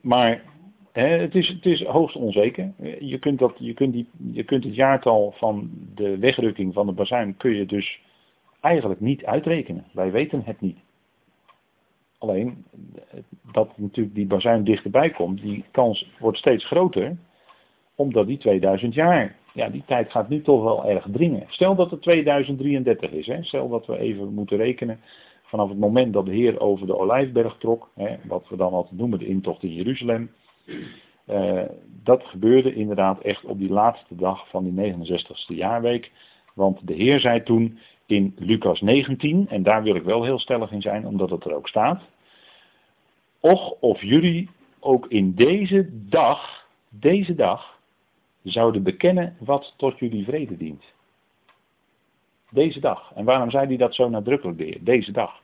Maar 0.00 0.42
het, 0.92 1.34
is, 1.34 1.48
het 1.48 1.66
is 1.66 1.82
hoogst 1.82 2.16
onzeker. 2.16 2.72
Je 3.00 3.18
kunt, 3.18 3.38
dat, 3.38 3.54
je, 3.58 3.74
kunt 3.74 3.92
die, 3.92 4.08
je 4.32 4.44
kunt 4.44 4.64
het 4.64 4.74
jaartal 4.74 5.34
van 5.36 5.70
de 5.94 6.18
wegrukking 6.18 6.74
van 6.74 6.86
de 6.86 6.92
bazuin 6.92 7.36
kun 7.36 7.54
je 7.54 7.66
dus 7.66 8.00
eigenlijk 8.60 9.00
niet 9.00 9.24
uitrekenen. 9.24 9.84
Wij 9.92 10.10
weten 10.10 10.42
het 10.44 10.60
niet. 10.60 10.78
Alleen 12.18 12.64
dat 13.52 13.78
natuurlijk 13.78 14.14
die 14.14 14.26
bazuin 14.26 14.64
dichterbij 14.64 15.10
komt, 15.10 15.40
die 15.40 15.64
kans 15.70 16.10
wordt 16.18 16.38
steeds 16.38 16.66
groter, 16.66 17.16
omdat 17.94 18.26
die 18.26 18.38
2000 18.38 18.94
jaar, 18.94 19.36
ja 19.52 19.68
die 19.68 19.82
tijd 19.86 20.10
gaat 20.10 20.28
nu 20.28 20.42
toch 20.42 20.62
wel 20.62 20.84
erg 20.84 21.06
dringen. 21.12 21.44
Stel 21.48 21.74
dat 21.74 21.90
het 21.90 22.02
2033 22.02 23.10
is, 23.10 23.26
hè, 23.26 23.42
stel 23.42 23.68
dat 23.68 23.86
we 23.86 23.98
even 23.98 24.34
moeten 24.34 24.56
rekenen 24.56 25.00
vanaf 25.42 25.68
het 25.68 25.78
moment 25.78 26.12
dat 26.12 26.26
de 26.26 26.32
Heer 26.32 26.60
over 26.60 26.86
de 26.86 26.98
Olijfberg 26.98 27.56
trok, 27.58 27.90
hè, 27.94 28.16
wat 28.24 28.48
we 28.48 28.56
dan 28.56 28.72
altijd 28.72 28.98
noemen 28.98 29.18
de 29.18 29.26
intocht 29.26 29.62
in 29.62 29.72
Jeruzalem. 29.72 30.30
Uh, 31.26 31.62
dat 32.02 32.22
gebeurde 32.24 32.74
inderdaad 32.74 33.20
echt 33.20 33.44
op 33.44 33.58
die 33.58 33.70
laatste 33.70 34.16
dag 34.16 34.48
van 34.48 34.64
die 34.64 34.94
69ste 34.94 35.54
jaarweek. 35.54 36.10
Want 36.54 36.86
de 36.86 36.94
Heer 36.94 37.20
zei 37.20 37.42
toen, 37.42 37.78
in 38.06 38.34
Lucas 38.38 38.80
19, 38.80 39.48
en 39.48 39.62
daar 39.62 39.82
wil 39.82 39.94
ik 39.94 40.02
wel 40.02 40.24
heel 40.24 40.38
stellig 40.38 40.72
in 40.72 40.82
zijn, 40.82 41.06
omdat 41.06 41.30
het 41.30 41.44
er 41.44 41.54
ook 41.54 41.68
staat. 41.68 42.02
Och 43.40 43.70
of 43.80 44.02
jullie 44.02 44.50
ook 44.80 45.06
in 45.06 45.34
deze 45.34 45.88
dag, 45.92 46.66
deze 46.88 47.34
dag, 47.34 47.78
zouden 48.42 48.82
bekennen 48.82 49.36
wat 49.40 49.74
tot 49.76 49.98
jullie 49.98 50.24
vrede 50.24 50.56
dient. 50.56 50.84
Deze 52.50 52.80
dag. 52.80 53.12
En 53.14 53.24
waarom 53.24 53.50
zei 53.50 53.66
hij 53.66 53.76
dat 53.76 53.94
zo 53.94 54.08
nadrukkelijk 54.08 54.58
weer? 54.58 54.78
Deze 54.80 55.12
dag. 55.12 55.40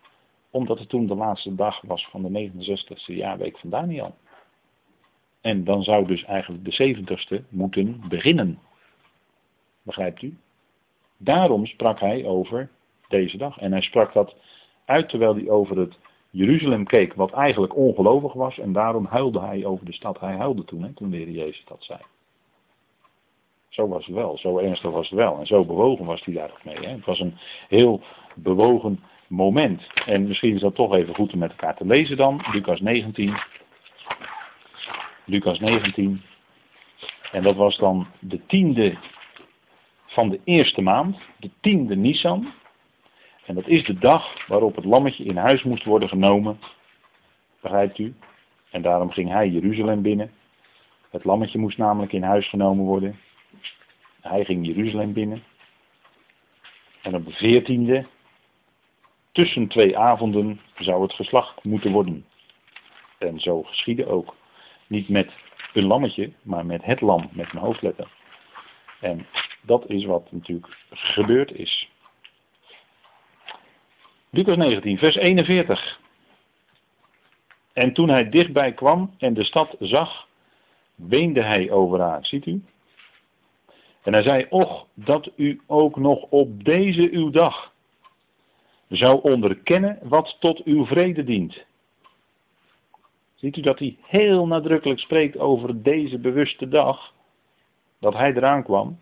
Omdat 0.51 0.79
het 0.79 0.89
toen 0.89 1.07
de 1.07 1.15
laatste 1.15 1.55
dag 1.55 1.81
was 1.81 2.09
van 2.11 2.23
de 2.23 2.51
69ste 2.51 3.05
jaarweek 3.05 3.59
van 3.59 3.71
Daniel. 3.71 4.15
En 5.45 5.65
dan 5.65 5.83
zou 5.83 6.07
dus 6.07 6.25
eigenlijk 6.25 6.65
de 6.65 6.95
70ste 6.97 7.49
moeten 7.49 8.03
beginnen. 8.09 8.59
Begrijpt 9.83 10.23
u? 10.23 10.37
Daarom 11.17 11.67
sprak 11.67 12.01
hij 12.01 12.25
over 12.25 12.71
deze 13.09 13.37
dag. 13.37 13.59
En 13.59 13.73
hij 13.73 13.81
sprak 13.81 14.13
dat 14.13 14.35
uit 14.85 15.09
terwijl 15.09 15.35
hij 15.35 15.49
over 15.49 15.79
het 15.79 15.99
Jeruzalem 16.31 16.85
keek, 16.85 17.15
wat 17.15 17.33
eigenlijk 17.33 17.77
ongelovig 17.77 18.33
was. 18.33 18.59
En 18.59 18.73
daarom 18.73 19.05
huilde 19.05 19.41
hij 19.41 19.65
over 19.65 19.87
de 19.87 19.93
stad. 19.93 20.21
Hij 20.21 20.37
huilde 20.37 20.65
toen, 20.65 20.83
hè, 20.83 20.93
toen 20.93 21.11
de 21.11 21.17
Heer 21.17 21.31
Jezus 21.31 21.65
dat 21.65 21.85
zei. 21.85 22.01
Zo 23.69 23.89
was 23.89 24.07
het 24.07 24.15
wel, 24.15 24.39
zo 24.39 24.59
ernstig 24.59 24.91
was 24.91 25.09
het 25.11 25.19
wel. 25.19 25.39
En 25.39 25.47
zo 25.47 25.65
bewogen 25.65 26.05
was 26.05 26.25
hij 26.25 26.35
daar 26.35 26.51
ook 26.51 26.65
mee. 26.65 26.87
Hè. 26.87 26.95
Het 26.95 27.05
was 27.05 27.21
een 27.21 27.35
heel 27.69 28.01
bewogen 28.35 29.01
moment. 29.27 29.87
En 30.07 30.27
misschien 30.27 30.55
is 30.55 30.61
dat 30.61 30.75
toch 30.75 30.95
even 30.95 31.15
goed 31.15 31.33
om 31.33 31.39
met 31.39 31.51
elkaar 31.51 31.77
te 31.77 31.87
lezen 31.87 32.17
dan. 32.17 32.41
Lucas 32.53 32.81
19. 32.81 33.35
Lucas 35.27 35.61
19. 35.61 36.23
En 37.33 37.43
dat 37.43 37.57
was 37.57 37.77
dan 37.77 38.07
de 38.19 38.47
tiende 38.47 38.97
van 40.07 40.29
de 40.29 40.41
eerste 40.45 40.83
maand, 40.83 41.17
de 41.39 41.51
tiende 41.61 41.97
Nisan. 41.97 42.53
En 43.47 43.55
dat 43.55 43.69
is 43.69 43.85
de 43.85 43.99
dag 43.99 44.47
waarop 44.47 44.77
het 44.77 44.85
lammetje 44.85 45.25
in 45.25 45.37
huis 45.37 45.63
moest 45.63 45.85
worden 45.85 46.09
genomen. 46.09 46.59
Begrijpt 47.61 47.99
u? 47.99 48.15
En 48.71 48.83
daarom 48.83 49.11
ging 49.11 49.31
hij 49.31 49.49
Jeruzalem 49.49 50.03
binnen. 50.03 50.33
Het 51.11 51.25
lammetje 51.25 51.59
moest 51.59 51.79
namelijk 51.79 52.13
in 52.13 52.23
huis 52.23 52.49
genomen 52.49 52.85
worden. 52.85 53.19
Hij 54.21 54.45
ging 54.45 54.67
Jeruzalem 54.67 55.13
binnen. 55.13 55.43
En 57.03 57.15
op 57.15 57.27
de 57.27 57.33
veertiende, 57.33 58.07
tussen 59.33 59.69
twee 59.69 59.99
avonden, 59.99 60.61
zou 60.79 61.03
het 61.03 61.13
geslacht 61.13 61.65
moeten 61.65 61.93
worden. 61.93 62.27
En 63.19 63.41
zo 63.41 63.63
geschiedde 63.63 64.07
ook. 64.07 64.35
Niet 64.87 65.09
met 65.09 65.33
een 65.73 65.85
lammetje, 65.85 66.33
maar 66.43 66.67
met 66.67 66.85
het 66.85 67.01
lam, 67.01 67.29
met 67.33 67.53
een 67.53 67.59
hoofdletter. 67.59 68.09
En 69.01 69.27
dat 69.63 69.91
is 69.91 70.05
wat 70.05 70.33
natuurlijk 70.33 70.77
gebeurd 70.91 71.53
is. 71.53 71.91
Lucas 74.31 74.57
19, 74.57 74.99
vers 74.99 75.17
41. 75.17 76.01
En 77.73 77.93
toen 77.93 78.09
hij 78.09 78.29
dichtbij 78.29 78.73
kwam 78.73 79.15
en 79.19 79.35
de 79.35 79.45
stad 79.45 79.77
zag, 79.79 80.29
weende 80.95 81.43
hij 81.43 81.71
over 81.71 82.01
haar. 82.01 82.27
Ziet 82.27 82.47
u? 82.47 82.63
En 84.03 84.13
hij 84.13 84.23
zei, 84.23 84.47
och, 84.49 84.87
dat 84.95 85.31
u 85.37 85.61
ook 85.67 85.97
nog 85.97 86.23
op 86.23 86.65
deze 86.65 87.11
uw 87.11 87.31
dag 87.31 87.73
zou 88.89 89.21
onderkennen 89.23 89.99
wat 90.03 90.37
tot 90.41 90.63
uw 90.65 90.87
vrede 90.87 91.25
dient. 91.25 91.65
Ziet 93.35 93.57
u 93.57 93.61
dat 93.61 93.79
hij 93.79 93.97
heel 94.03 94.47
nadrukkelijk 94.47 95.01
spreekt 95.01 95.39
over 95.39 95.83
deze 95.83 96.19
bewuste 96.19 96.69
dag, 96.69 97.15
dat 97.99 98.15
hij 98.15 98.35
eraan 98.35 98.63
kwam. 98.63 98.99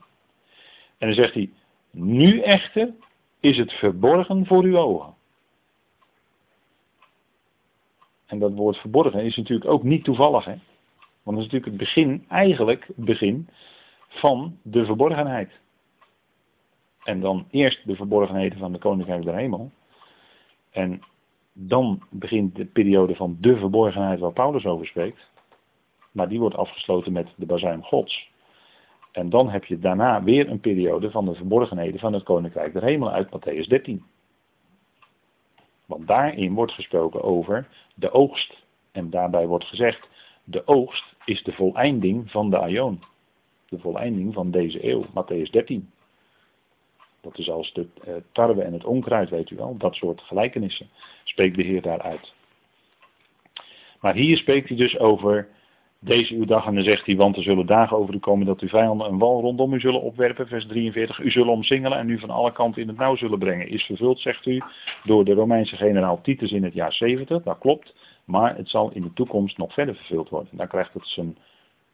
En 0.99 1.07
dan 1.07 1.15
zegt 1.15 1.35
hij, 1.35 1.51
nu 1.91 2.41
echter 2.41 2.95
is 3.41 3.57
het 3.57 3.73
verborgen 3.73 4.47
voor 4.47 4.63
uw 4.63 4.77
ogen. 4.77 5.15
En 8.27 8.39
dat 8.39 8.53
woord 8.53 8.77
verborgen 8.77 9.25
is 9.25 9.37
natuurlijk 9.37 9.71
ook 9.71 9.83
niet 9.83 10.05
toevallig. 10.05 10.45
Hè? 10.45 10.55
Want 11.23 11.37
dat 11.37 11.47
is 11.47 11.53
natuurlijk 11.53 11.65
het 11.65 11.77
begin, 11.77 12.25
eigenlijk 12.29 12.87
het 12.87 13.05
begin 13.05 13.49
van 14.09 14.59
de 14.63 14.85
verborgenheid. 14.85 15.61
En 17.05 17.21
dan 17.21 17.47
eerst 17.51 17.87
de 17.87 17.97
verborgenheden 17.97 18.59
van 18.59 18.73
de 18.73 18.79
Koninkrijk 18.79 19.25
der 19.25 19.35
Hemel. 19.35 19.71
En 20.71 21.03
dan 21.53 22.03
begint 22.11 22.57
de 22.57 22.65
periode 22.65 23.15
van 23.15 23.37
de 23.41 23.57
verborgenheid 23.57 24.21
waar 24.21 24.33
Paulus 24.33 24.67
over 24.67 24.87
spreekt. 24.87 25.31
Maar 26.13 26.29
die 26.29 26.41
wordt 26.41 26.57
afgesloten 26.57 27.13
met 27.13 27.29
de 27.37 27.47
bazuin 27.47 27.83
Gods. 27.83 28.31
En 29.13 29.31
dan 29.31 29.51
heb 29.51 29.65
je 29.65 29.79
daarna 29.79 30.23
weer 30.23 30.51
een 30.51 30.61
periode 30.61 31.11
van 31.11 31.25
de 31.25 31.35
verborgenheden 31.35 32.01
van 32.01 32.13
het 32.13 32.23
Koninkrijk 32.23 32.73
der 32.73 32.83
Hemel 32.83 33.11
uit 33.11 33.29
Matthäus 33.29 33.69
13. 33.69 34.05
Want 35.87 36.07
daarin 36.07 36.55
wordt 36.55 36.73
gesproken 36.73 37.23
over 37.23 37.69
de 37.95 38.13
oogst. 38.13 38.65
En 38.93 39.11
daarbij 39.11 39.47
wordt 39.47 39.65
gezegd, 39.65 40.09
de 40.45 40.67
oogst 40.67 41.15
is 41.25 41.43
de 41.43 41.53
voleinding 41.53 42.31
van 42.31 42.51
de 42.51 42.59
Aion. 42.59 43.03
De 43.69 43.79
voleinding 43.79 44.35
van 44.35 44.51
deze 44.51 44.91
eeuw, 44.91 45.05
Matthäus 45.05 45.51
13. 45.51 45.91
Dat 47.23 47.39
is 47.39 47.51
als 47.51 47.73
de 47.73 47.87
eh, 48.05 48.15
tarwe 48.33 48.63
en 48.63 48.73
het 48.73 48.85
onkruid, 48.85 49.31
weet 49.31 49.51
u 49.51 49.57
wel. 49.57 49.77
Dat 49.77 49.95
soort 49.95 50.21
gelijkenissen 50.21 50.89
spreekt 51.25 51.57
de 51.57 51.63
Heer 51.63 51.83
daaruit. 51.83 52.33
Maar 54.01 54.15
hier 54.15 54.37
spreekt 54.37 54.69
hij 54.69 54.77
dus 54.77 54.99
over 54.99 55.49
deze 55.99 56.35
uw 56.35 56.45
dag 56.45 56.67
en 56.67 56.75
dan 56.75 56.85
zegt 56.85 57.07
hij, 57.07 57.17
want 57.17 57.37
er 57.37 57.43
zullen 57.43 57.67
dagen 57.67 57.97
over 57.97 58.15
u 58.15 58.19
komen 58.19 58.47
dat 58.47 58.61
uw 58.61 58.69
vijanden 58.69 59.07
een 59.07 59.19
wal 59.19 59.41
rondom 59.41 59.73
u 59.73 59.81
zullen 59.81 60.01
opwerpen, 60.01 60.47
vers 60.47 60.67
43. 60.67 61.19
U 61.19 61.31
zullen 61.31 61.53
omsingelen 61.53 61.99
en 61.99 62.09
u 62.09 62.19
van 62.19 62.31
alle 62.31 62.53
kanten 62.53 62.83
in 62.83 62.89
het 62.89 62.97
nauw 62.97 63.17
zullen 63.17 63.39
brengen. 63.39 63.69
Is 63.69 63.83
vervuld, 63.83 64.21
zegt 64.21 64.47
u, 64.47 64.63
door 65.05 65.25
de 65.25 65.33
Romeinse 65.33 65.77
generaal 65.77 66.21
Titus 66.23 66.53
in 66.53 66.65
het 66.65 66.75
jaar 66.75 66.93
70, 66.93 67.43
dat 67.43 67.59
klopt. 67.59 67.95
Maar 68.25 68.57
het 68.57 68.69
zal 68.69 68.91
in 68.91 69.03
de 69.03 69.13
toekomst 69.13 69.59
nog 69.59 69.73
verder 69.73 69.95
vervuld 69.95 70.29
worden. 70.29 70.57
Dan 70.57 70.69
krijgt 70.69 70.95
het 70.95 71.07
zijn 71.07 71.37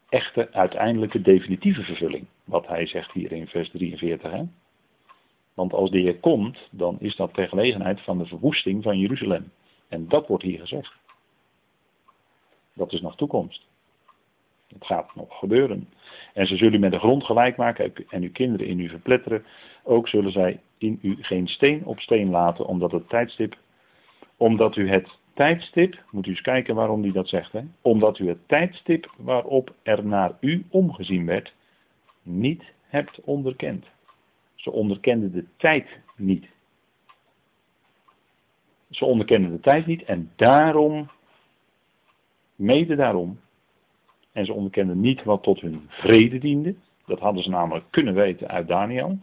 echte, 0.09 0.53
uiteindelijke, 0.53 1.21
definitieve 1.21 1.81
vervulling. 1.81 2.25
Wat 2.43 2.67
hij 2.67 2.85
zegt 2.85 3.11
hier 3.11 3.31
in 3.31 3.47
vers 3.47 3.69
43. 3.69 4.31
Hè? 4.31 4.43
Want 5.59 5.73
als 5.73 5.91
de 5.91 5.99
Heer 5.99 6.17
komt, 6.17 6.67
dan 6.71 6.97
is 6.99 7.15
dat 7.15 7.33
ter 7.33 7.47
gelegenheid 7.47 8.01
van 8.01 8.17
de 8.17 8.25
verwoesting 8.25 8.83
van 8.83 8.99
Jeruzalem. 8.99 9.51
En 9.87 10.07
dat 10.07 10.27
wordt 10.27 10.43
hier 10.43 10.59
gezegd. 10.59 10.93
Dat 12.73 12.93
is 12.93 13.01
nog 13.01 13.15
toekomst. 13.15 13.67
Het 14.67 14.85
gaat 14.85 15.15
nog 15.15 15.39
gebeuren. 15.39 15.89
En 16.33 16.47
ze 16.47 16.57
zullen 16.57 16.73
u 16.73 16.79
met 16.79 16.91
de 16.91 16.99
grond 16.99 17.23
gelijk 17.23 17.57
maken 17.57 17.93
en 18.09 18.23
uw 18.23 18.31
kinderen 18.31 18.67
in 18.67 18.79
u 18.79 18.89
verpletteren. 18.89 19.45
Ook 19.83 20.07
zullen 20.07 20.31
zij 20.31 20.59
in 20.77 20.99
u 21.01 21.17
geen 21.21 21.47
steen 21.47 21.85
op 21.85 21.99
steen 21.99 22.29
laten, 22.29 22.65
omdat 22.65 22.91
het 22.91 23.09
tijdstip, 23.09 23.57
omdat 24.37 24.75
u 24.75 24.89
het 24.89 25.07
tijdstip, 25.33 26.03
moet 26.11 26.25
u 26.25 26.29
eens 26.29 26.41
kijken 26.41 26.75
waarom 26.75 27.01
hij 27.01 27.11
dat 27.11 27.29
zegt, 27.29 27.51
hè? 27.51 27.61
omdat 27.81 28.19
u 28.19 28.27
het 28.27 28.47
tijdstip 28.47 29.11
waarop 29.17 29.73
er 29.83 30.05
naar 30.05 30.37
u 30.39 30.65
omgezien 30.69 31.25
werd, 31.25 31.53
niet 32.23 32.63
hebt 32.87 33.19
onderkend. 33.23 33.85
Ze 34.59 34.71
onderkenden 34.71 35.31
de 35.31 35.45
tijd 35.57 35.87
niet. 36.15 36.47
Ze 38.89 39.05
onderkenden 39.05 39.51
de 39.51 39.59
tijd 39.59 39.85
niet 39.85 40.03
en 40.03 40.31
daarom, 40.35 41.09
mede 42.55 42.95
daarom, 42.95 43.39
en 44.31 44.45
ze 44.45 44.53
onderkenden 44.53 44.99
niet 44.99 45.23
wat 45.23 45.43
tot 45.43 45.61
hun 45.61 45.85
vrede 45.87 46.37
diende. 46.37 46.75
Dat 47.05 47.19
hadden 47.19 47.43
ze 47.43 47.49
namelijk 47.49 47.85
kunnen 47.89 48.13
weten 48.13 48.47
uit 48.47 48.67
Daniel. 48.67 49.17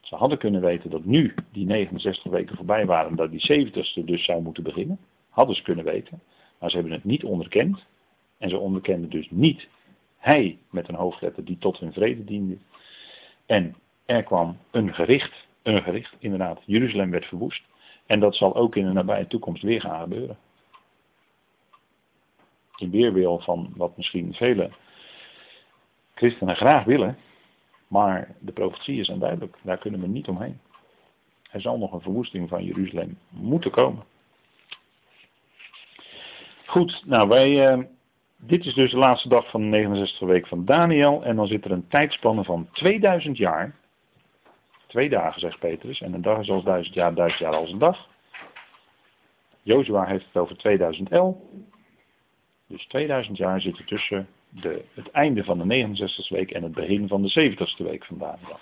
Ze 0.00 0.16
hadden 0.16 0.38
kunnen 0.38 0.60
weten 0.60 0.90
dat 0.90 1.04
nu 1.04 1.34
die 1.52 1.66
69 1.66 2.30
weken 2.30 2.56
voorbij 2.56 2.86
waren, 2.86 3.16
dat 3.16 3.30
die 3.30 3.70
70ste 3.70 4.04
dus 4.04 4.24
zou 4.24 4.42
moeten 4.42 4.62
beginnen. 4.62 4.98
Hadden 5.28 5.56
ze 5.56 5.62
kunnen 5.62 5.84
weten. 5.84 6.22
Maar 6.58 6.70
ze 6.70 6.76
hebben 6.76 6.94
het 6.94 7.04
niet 7.04 7.24
onderkend. 7.24 7.84
En 8.38 8.48
ze 8.48 8.58
onderkenden 8.58 9.10
dus 9.10 9.30
niet 9.30 9.68
hij 10.18 10.58
met 10.70 10.88
een 10.88 10.94
hoofdletter 10.94 11.44
die 11.44 11.58
tot 11.58 11.78
hun 11.78 11.92
vrede 11.92 12.24
diende. 12.24 12.56
En 13.46 13.74
er 14.06 14.22
kwam 14.22 14.58
een 14.70 14.94
gericht, 14.94 15.46
een 15.62 15.82
gericht 15.82 16.14
inderdaad. 16.18 16.60
Jeruzalem 16.64 17.10
werd 17.10 17.24
verwoest. 17.24 17.62
En 18.06 18.20
dat 18.20 18.34
zal 18.34 18.54
ook 18.54 18.76
in 18.76 18.86
de 18.86 18.92
nabije 18.92 19.26
toekomst 19.26 19.62
weer 19.62 19.80
gaan 19.80 20.00
gebeuren 20.00 20.38
in 22.76 22.90
weerwil 22.90 23.38
van 23.38 23.72
wat 23.76 23.96
misschien 23.96 24.34
vele 24.34 24.70
christenen 26.14 26.56
graag 26.56 26.84
willen. 26.84 27.18
Maar 27.88 28.34
de 28.38 28.52
profetieën 28.52 29.04
zijn 29.04 29.18
duidelijk, 29.18 29.56
daar 29.62 29.78
kunnen 29.78 30.00
we 30.00 30.06
niet 30.06 30.28
omheen. 30.28 30.60
Er 31.50 31.60
zal 31.60 31.78
nog 31.78 31.92
een 31.92 32.00
verwoesting 32.00 32.48
van 32.48 32.64
Jeruzalem 32.64 33.18
moeten 33.28 33.70
komen. 33.70 34.04
Goed, 36.66 37.02
nou 37.06 37.28
wij, 37.28 37.72
uh, 37.72 37.84
dit 38.36 38.64
is 38.64 38.74
dus 38.74 38.90
de 38.90 38.96
laatste 38.96 39.28
dag 39.28 39.50
van 39.50 39.70
de 39.70 40.08
69e 40.18 40.26
week 40.26 40.46
van 40.46 40.64
Daniel. 40.64 41.24
En 41.24 41.36
dan 41.36 41.46
zit 41.46 41.64
er 41.64 41.70
een 41.70 41.88
tijdspanne 41.88 42.44
van 42.44 42.68
2000 42.72 43.36
jaar. 43.36 43.74
Twee 44.94 45.08
dagen, 45.08 45.40
zegt 45.40 45.58
Petrus. 45.58 46.00
En 46.00 46.12
een 46.12 46.22
dag 46.22 46.38
is 46.38 46.50
als 46.50 46.64
duizend 46.64 46.94
jaar, 46.94 47.14
duizend 47.14 47.40
jaar 47.40 47.54
als 47.54 47.72
een 47.72 47.78
dag. 47.78 48.08
Jozua 49.62 50.04
heeft 50.04 50.26
het 50.26 50.36
over 50.36 50.56
2011. 50.56 51.36
Dus 52.66 52.86
2000 52.86 53.36
jaar 53.36 53.60
zitten 53.60 53.86
tussen 53.86 54.28
de, 54.48 54.84
het 54.94 55.10
einde 55.10 55.44
van 55.44 55.58
de 55.58 55.86
69e 55.86 56.28
week 56.28 56.50
en 56.50 56.62
het 56.62 56.72
begin 56.72 57.08
van 57.08 57.22
de 57.22 57.50
70ste 57.50 57.84
week 57.84 58.06
Daniel. 58.10 58.58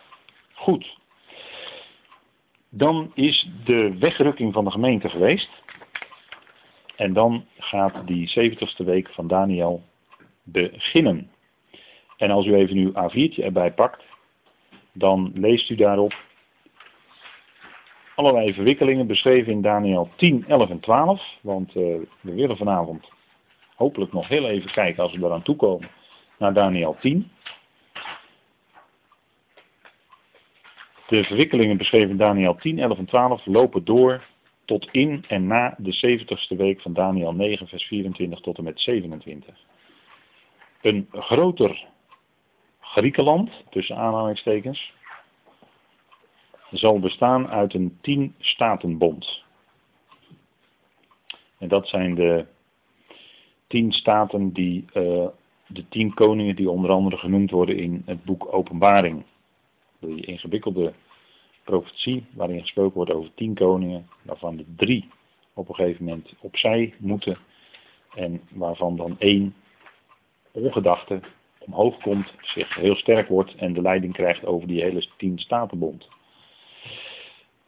Goed. 0.53 0.99
Dan 2.69 3.13
is 3.15 3.49
de 3.65 3.99
wegrukking 3.99 4.53
van 4.53 4.65
de 4.65 4.71
gemeente 4.71 5.09
geweest. 5.09 5.51
En 6.97 7.13
dan 7.13 7.47
gaat 7.59 8.07
die 8.07 8.53
70ste 8.53 8.85
week 8.85 9.09
van 9.09 9.27
Daniel 9.27 9.83
beginnen. 10.43 11.31
En 12.17 12.31
als 12.31 12.47
u 12.47 12.55
even 12.55 12.77
uw 12.77 12.93
A4'tje 12.93 13.45
erbij 13.45 13.73
pakt, 13.73 14.12
dan 14.93 15.31
leest 15.35 15.71
u 15.71 15.75
daarop 15.75 16.15
allerlei 18.15 18.55
verwikkelingen 18.55 19.07
beschreven 19.07 19.53
in 19.53 19.63
Daniel 19.63 20.09
10, 20.17 20.45
11 20.49 20.71
en 20.71 20.81
12. 20.81 21.23
Want 21.41 21.69
uh, 21.69 21.97
we 22.21 22.35
willen 22.35 22.57
vanavond 22.57 23.09
hopelijk 23.77 24.13
nog 24.13 24.29
heel 24.29 24.49
even 24.49 24.73
kijken 24.73 25.03
als 25.03 25.13
we 25.13 25.25
eraan 25.25 25.43
toekomen 25.43 25.89
naar 26.39 26.55
Daniel 26.55 26.97
10. 27.01 27.31
De 31.07 31.25
verwikkelingen 31.25 31.77
beschreven 31.77 32.11
in 32.11 32.17
Daniel 32.17 32.55
10, 32.55 32.79
11 32.79 32.99
en 32.99 33.05
12 33.05 33.47
lopen 33.47 33.85
door 33.85 34.25
tot 34.65 34.89
in 34.93 35.25
en 35.29 35.47
na 35.47 35.75
de 35.79 36.21
70ste 36.21 36.57
week 36.57 36.81
van 36.81 36.93
Daniel 36.93 37.33
9, 37.33 37.69
vers 37.69 37.85
24 37.85 38.41
tot 38.41 38.59
en 38.59 38.65
met 38.65 38.81
27. 38.81 39.55
Een 40.81 41.09
groter 41.13 41.85
Griekenland, 42.93 43.51
tussen 43.71 43.97
aanhalingstekens, 43.97 44.93
zal 46.71 46.99
bestaan 46.99 47.49
uit 47.49 47.75
een 47.75 47.99
tien 48.01 48.35
statenbond. 48.39 49.43
En 51.59 51.69
dat 51.69 51.89
zijn 51.89 52.15
de 52.15 52.47
tien 53.67 53.93
staten 53.93 54.53
die, 54.53 54.85
uh, 54.95 55.27
de 55.67 55.89
tien 55.89 56.15
koningen 56.15 56.57
die 56.57 56.71
onder 56.71 56.91
andere 56.91 57.17
genoemd 57.17 57.51
worden 57.51 57.77
in 57.77 58.03
het 58.07 58.25
boek 58.25 58.53
Openbaring. 58.55 59.25
Die 59.99 60.27
ingewikkelde 60.27 60.93
profetie 61.65 62.27
waarin 62.35 62.61
gesproken 62.61 62.97
wordt 62.97 63.13
over 63.13 63.35
tien 63.35 63.55
koningen, 63.55 64.09
waarvan 64.23 64.57
de 64.57 64.65
drie 64.77 65.09
op 65.55 65.69
een 65.69 65.75
gegeven 65.75 66.05
moment 66.05 66.35
opzij 66.41 66.95
moeten 66.99 67.39
en 68.15 68.41
waarvan 68.51 68.97
dan 68.97 69.19
één 69.19 69.55
ongedachte 70.51 71.21
omhoog 71.67 71.99
komt, 71.99 72.35
zich 72.41 72.75
heel 72.75 72.97
sterk 72.97 73.29
wordt 73.29 73.55
en 73.55 73.73
de 73.73 73.83
leiding 73.83 74.13
krijgt 74.13 74.47
over 74.47 74.69
die 74.69 74.83
hele 74.83 75.07
tien 75.17 75.39
statenbond. 75.39 76.09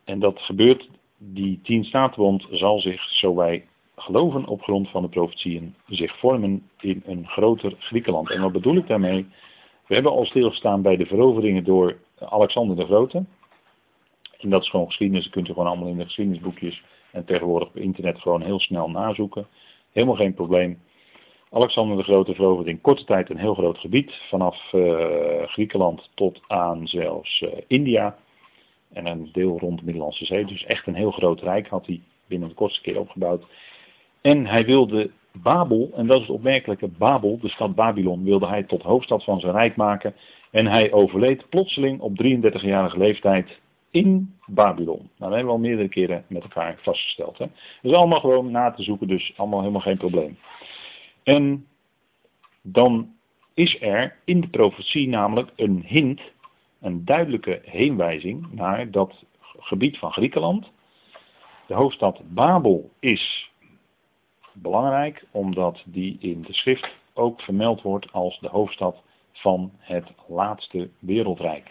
En 0.05 0.19
dat 0.19 0.41
gebeurt, 0.41 0.89
die 1.19 1.61
tien 1.63 1.85
statenbond 1.85 2.47
zal 2.51 2.81
zich, 2.81 3.03
zo 3.03 3.35
wij 3.35 3.65
geloven 3.97 4.47
op 4.47 4.63
grond 4.63 4.91
van 4.91 5.03
de 5.03 5.09
profetieën 5.09 5.75
zich 5.87 6.19
vormen 6.19 6.71
in 6.81 7.03
een 7.07 7.27
groter 7.27 7.75
Griekenland. 7.79 8.31
En 8.31 8.41
wat 8.41 8.53
bedoel 8.53 8.77
ik 8.77 8.87
daarmee? 8.87 9.27
We 9.87 9.95
hebben 9.95 10.13
al 10.13 10.25
stilgestaan 10.25 10.83
bij 10.83 10.97
de 10.97 11.07
veroveringen 11.07 11.65
door 11.65 11.97
Alexander 12.19 12.77
de 12.77 12.85
Grote. 12.85 13.25
En 14.39 14.51
dat 14.51 14.63
is 14.63 14.71
gewoon 14.71 14.87
geschiedenis, 14.87 15.25
dat 15.25 15.33
kunt 15.33 15.49
u 15.49 15.53
gewoon 15.53 15.69
allemaal 15.69 15.89
in 15.89 15.97
de 15.97 16.05
geschiedenisboekjes 16.05 16.83
en 17.13 17.25
tegenwoordig 17.25 17.69
op 17.69 17.77
internet 17.77 18.21
gewoon 18.21 18.43
heel 18.43 18.61
snel 18.61 18.91
nazoeken. 18.91 19.47
Helemaal 19.93 20.17
geen 20.17 20.35
probleem. 20.35 20.79
Alexander 21.55 21.97
de 21.97 22.03
Grote 22.03 22.35
veroverde 22.35 22.71
in 22.71 22.81
korte 22.81 23.05
tijd 23.05 23.31
een 23.31 23.39
heel 23.39 23.55
groot 23.55 23.79
gebied, 23.79 24.13
vanaf 24.29 24.73
uh, 24.73 25.43
Griekenland 25.43 26.11
tot 26.15 26.41
aan 26.47 26.87
zelfs 26.87 27.41
uh, 27.41 27.51
India 27.67 28.17
en 28.93 29.07
een 29.07 29.29
deel 29.33 29.59
rond 29.59 29.79
de 29.79 29.85
Middellandse 29.85 30.25
Zee. 30.25 30.45
Dus 30.45 30.65
echt 30.65 30.87
een 30.87 30.95
heel 30.95 31.11
groot 31.11 31.41
rijk 31.41 31.69
had 31.69 31.87
hij 31.87 32.01
binnen 32.27 32.49
de 32.49 32.55
kortste 32.55 32.81
keer 32.81 33.01
opgebouwd. 33.01 33.45
En 34.21 34.47
hij 34.47 34.65
wilde 34.65 35.11
Babel, 35.33 35.91
en 35.95 36.07
dat 36.07 36.21
is 36.21 36.27
het 36.27 36.37
opmerkelijke, 36.37 36.89
Babel, 36.89 37.39
de 37.41 37.49
stad 37.49 37.75
Babylon, 37.75 38.25
wilde 38.25 38.47
hij 38.47 38.63
tot 38.63 38.83
hoofdstad 38.83 39.25
van 39.25 39.41
zijn 39.41 39.53
rijk 39.53 39.77
maken. 39.77 40.15
En 40.51 40.67
hij 40.67 40.93
overleed 40.93 41.49
plotseling 41.49 42.01
op 42.01 42.23
33-jarige 42.23 42.99
leeftijd 42.99 43.61
in 43.91 44.35
Babylon. 44.47 44.97
Nou, 44.97 45.11
dat 45.19 45.31
hebben 45.31 45.47
we 45.47 45.53
al 45.53 45.59
meerdere 45.59 45.89
keren 45.89 46.25
met 46.29 46.43
elkaar 46.43 46.79
vastgesteld. 46.83 47.39
Hè? 47.39 47.47
Dus 47.83 47.93
allemaal 47.93 48.21
gewoon 48.21 48.51
na 48.51 48.71
te 48.71 48.83
zoeken, 48.83 49.09
dus 49.09 49.33
allemaal 49.37 49.61
helemaal 49.61 49.81
geen 49.81 49.97
probleem. 49.97 50.39
En 51.25 51.67
dan 52.63 53.15
is 53.55 53.81
er 53.81 54.17
in 54.25 54.41
de 54.41 54.49
profetie 54.49 55.09
namelijk 55.09 55.51
een 55.57 55.83
hint, 55.87 56.21
een 56.81 57.05
duidelijke 57.05 57.61
heenwijzing 57.65 58.53
naar 58.53 58.91
dat 58.91 59.25
gebied 59.59 59.99
van 59.99 60.13
Griekenland. 60.13 60.71
De 61.67 61.75
hoofdstad 61.75 62.21
Babel 62.35 62.91
is 63.01 63.51
belangrijk 64.53 65.25
omdat 65.31 65.83
die 65.87 66.17
in 66.21 66.43
de 66.43 66.53
schrift 66.53 66.89
ook 67.13 67.41
vermeld 67.41 67.83
wordt 67.83 68.13
als 68.13 68.39
de 68.41 68.49
hoofdstad 68.49 69.03
van 69.33 69.73
het 69.79 70.13
laatste 70.27 70.91
wereldrijk. 70.99 71.71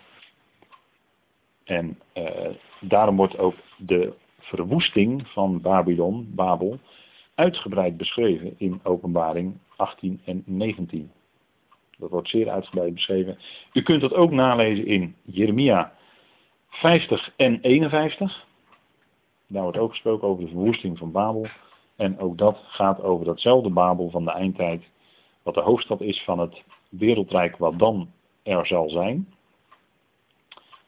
En 1.63 1.99
uh, 2.13 2.49
daarom 2.79 3.15
wordt 3.15 3.37
ook 3.37 3.55
de 3.77 4.13
verwoesting 4.39 5.27
van 5.27 5.61
Babylon, 5.61 6.31
Babel, 6.35 6.79
uitgebreid 7.35 7.97
beschreven 7.97 8.55
in 8.57 8.79
Openbaring 8.83 9.57
18 9.75 10.21
en 10.25 10.43
19. 10.45 11.11
Dat 11.97 12.09
wordt 12.09 12.29
zeer 12.29 12.49
uitgebreid 12.49 12.93
beschreven. 12.93 13.37
U 13.73 13.81
kunt 13.81 14.01
dat 14.01 14.13
ook 14.13 14.31
nalezen 14.31 14.85
in 14.85 15.15
Jeremia 15.21 15.93
50 16.69 17.33
en 17.35 17.59
51. 17.61 18.45
Daar 19.47 19.63
wordt 19.63 19.77
ook 19.77 19.89
gesproken 19.89 20.27
over 20.27 20.43
de 20.43 20.49
verwoesting 20.49 20.97
van 20.97 21.11
Babel. 21.11 21.47
En 21.95 22.19
ook 22.19 22.37
dat 22.37 22.59
gaat 22.67 23.01
over 23.01 23.25
datzelfde 23.25 23.69
Babel 23.69 24.09
van 24.09 24.25
de 24.25 24.31
eindtijd, 24.31 24.83
wat 25.43 25.53
de 25.53 25.61
hoofdstad 25.61 26.01
is 26.01 26.23
van 26.23 26.39
het 26.39 26.63
wereldrijk 26.89 27.57
wat 27.57 27.79
dan 27.79 28.09
er 28.43 28.67
zal 28.67 28.89
zijn. 28.89 29.33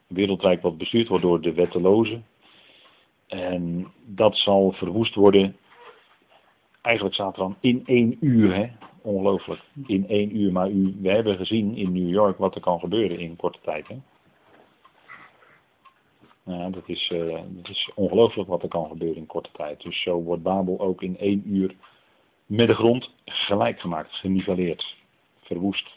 Een 0.08 0.16
wereldrijk 0.16 0.62
wat 0.62 0.78
bestuurd 0.78 1.08
wordt 1.08 1.24
door 1.24 1.40
de 1.40 1.52
wettelozen. 1.52 2.26
En 3.26 3.92
dat 4.04 4.36
zal 4.36 4.72
verwoest 4.72 5.14
worden, 5.14 5.56
eigenlijk 6.86 7.18
er 7.18 7.32
dan 7.32 7.56
in 7.60 7.82
één 7.86 8.16
uur, 8.20 8.54
hè? 8.54 8.70
ongelooflijk, 9.02 9.62
in 9.86 10.08
één 10.08 10.36
uur. 10.36 10.52
Maar 10.52 10.70
u, 10.70 10.96
we 11.00 11.10
hebben 11.10 11.36
gezien 11.36 11.76
in 11.76 11.92
New 11.92 12.08
York 12.08 12.38
wat 12.38 12.54
er 12.54 12.60
kan 12.60 12.80
gebeuren 12.80 13.18
in 13.18 13.36
korte 13.36 13.58
tijd. 13.62 13.88
Hè? 13.88 13.96
Ja, 16.42 16.70
dat 16.70 16.82
is, 16.86 17.10
uh, 17.10 17.38
is 17.62 17.90
ongelooflijk 17.94 18.48
wat 18.48 18.62
er 18.62 18.68
kan 18.68 18.88
gebeuren 18.88 19.16
in 19.16 19.26
korte 19.26 19.50
tijd. 19.52 19.82
Dus 19.82 20.02
zo 20.02 20.22
wordt 20.22 20.42
Babel 20.42 20.80
ook 20.80 21.02
in 21.02 21.18
één 21.18 21.42
uur 21.46 21.74
met 22.46 22.66
de 22.66 22.74
grond 22.74 23.10
gelijk 23.24 23.80
gemaakt, 23.80 24.14
geniveleerd, 24.14 24.96
verwoest. 25.40 25.90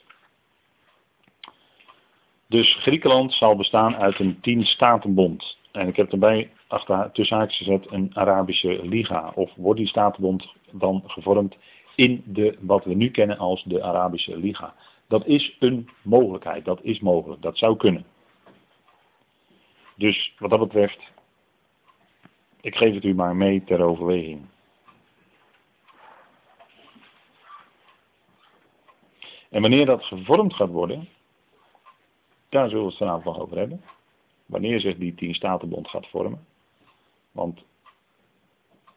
Dus 2.47 2.75
Griekenland 2.75 3.34
zal 3.34 3.56
bestaan 3.56 3.95
uit 3.95 4.19
een 4.19 4.39
tien 4.41 4.65
statenbond. 4.65 5.58
En 5.71 5.88
ik 5.88 5.95
heb 5.95 6.12
erbij 6.12 6.52
achter 6.69 7.12
tussen 7.12 7.38
haakjes 7.38 7.58
gezet 7.58 7.91
een 7.91 8.12
Arabische 8.13 8.86
Liga. 8.86 9.32
Of 9.36 9.51
wordt 9.55 9.79
die 9.79 9.88
statenbond 9.88 10.53
dan 10.71 11.03
gevormd 11.05 11.55
in 11.95 12.23
de, 12.25 12.58
wat 12.60 12.86
we 12.86 12.93
nu 12.93 13.12
kennen 13.12 13.38
als 13.38 13.63
de 13.63 13.84
Arabische 13.84 14.38
Liga. 14.38 14.75
Dat 15.08 15.25
is 15.25 15.55
een 15.60 15.89
mogelijkheid, 16.01 16.65
dat 16.65 16.79
is 16.84 16.99
mogelijk, 16.99 17.41
dat 17.41 17.58
zou 17.58 17.75
kunnen. 17.75 18.05
Dus 19.95 20.36
wat 20.39 20.49
dat 20.49 20.60
betreft, 20.60 20.99
ik 22.62 22.75
geef 22.75 22.93
het 22.93 23.03
u 23.03 23.13
maar 23.15 23.36
mee 23.36 23.63
ter 23.63 23.82
overweging. 23.82 24.45
En 29.49 29.62
wanneer 29.62 29.86
dat 29.86 30.03
gevormd 30.03 30.53
gaat 30.53 30.69
worden, 30.69 31.08
daar 32.49 32.69
zullen 32.69 32.84
we 32.84 32.89
het 32.89 32.97
vanavond 32.97 33.25
nog 33.25 33.39
over 33.39 33.58
hebben. 33.58 33.82
Wanneer 34.45 34.79
zich 34.79 34.97
die 34.97 35.15
tien 35.15 35.34
statenbond 35.34 35.89
gaat 35.89 36.08
vormen. 36.08 36.45
Want 37.31 37.63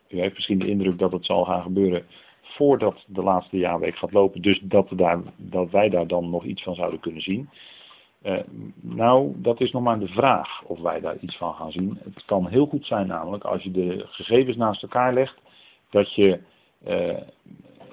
u 0.08 0.20
heeft 0.20 0.34
misschien 0.34 0.58
de 0.58 0.68
indruk 0.68 0.98
dat 0.98 1.12
het 1.12 1.26
zal 1.26 1.44
gaan 1.44 1.62
gebeuren 1.62 2.06
voordat 2.42 3.04
de 3.06 3.22
laatste 3.22 3.56
jaarweek 3.56 3.96
gaat 3.96 4.12
lopen. 4.12 4.42
Dus 4.42 4.60
dat, 4.60 4.88
dat 5.36 5.70
wij 5.70 5.88
daar 5.88 6.06
dan 6.06 6.30
nog 6.30 6.44
iets 6.44 6.62
van 6.62 6.74
zouden 6.74 7.00
kunnen 7.00 7.22
zien. 7.22 7.48
Uh, 8.22 8.38
nou, 8.80 9.32
dat 9.36 9.60
is 9.60 9.72
nog 9.72 9.82
maar 9.82 9.98
de 9.98 10.08
vraag 10.08 10.62
of 10.62 10.80
wij 10.80 11.00
daar 11.00 11.16
iets 11.20 11.36
van 11.36 11.54
gaan 11.54 11.72
zien. 11.72 11.98
Het 12.04 12.24
kan 12.24 12.48
heel 12.48 12.66
goed 12.66 12.86
zijn 12.86 13.06
namelijk 13.06 13.44
als 13.44 13.62
je 13.62 13.70
de 13.70 14.06
gegevens 14.06 14.56
naast 14.56 14.82
elkaar 14.82 15.14
legt, 15.14 15.40
dat 15.90 16.14
je, 16.14 16.40
uh, 16.88 17.20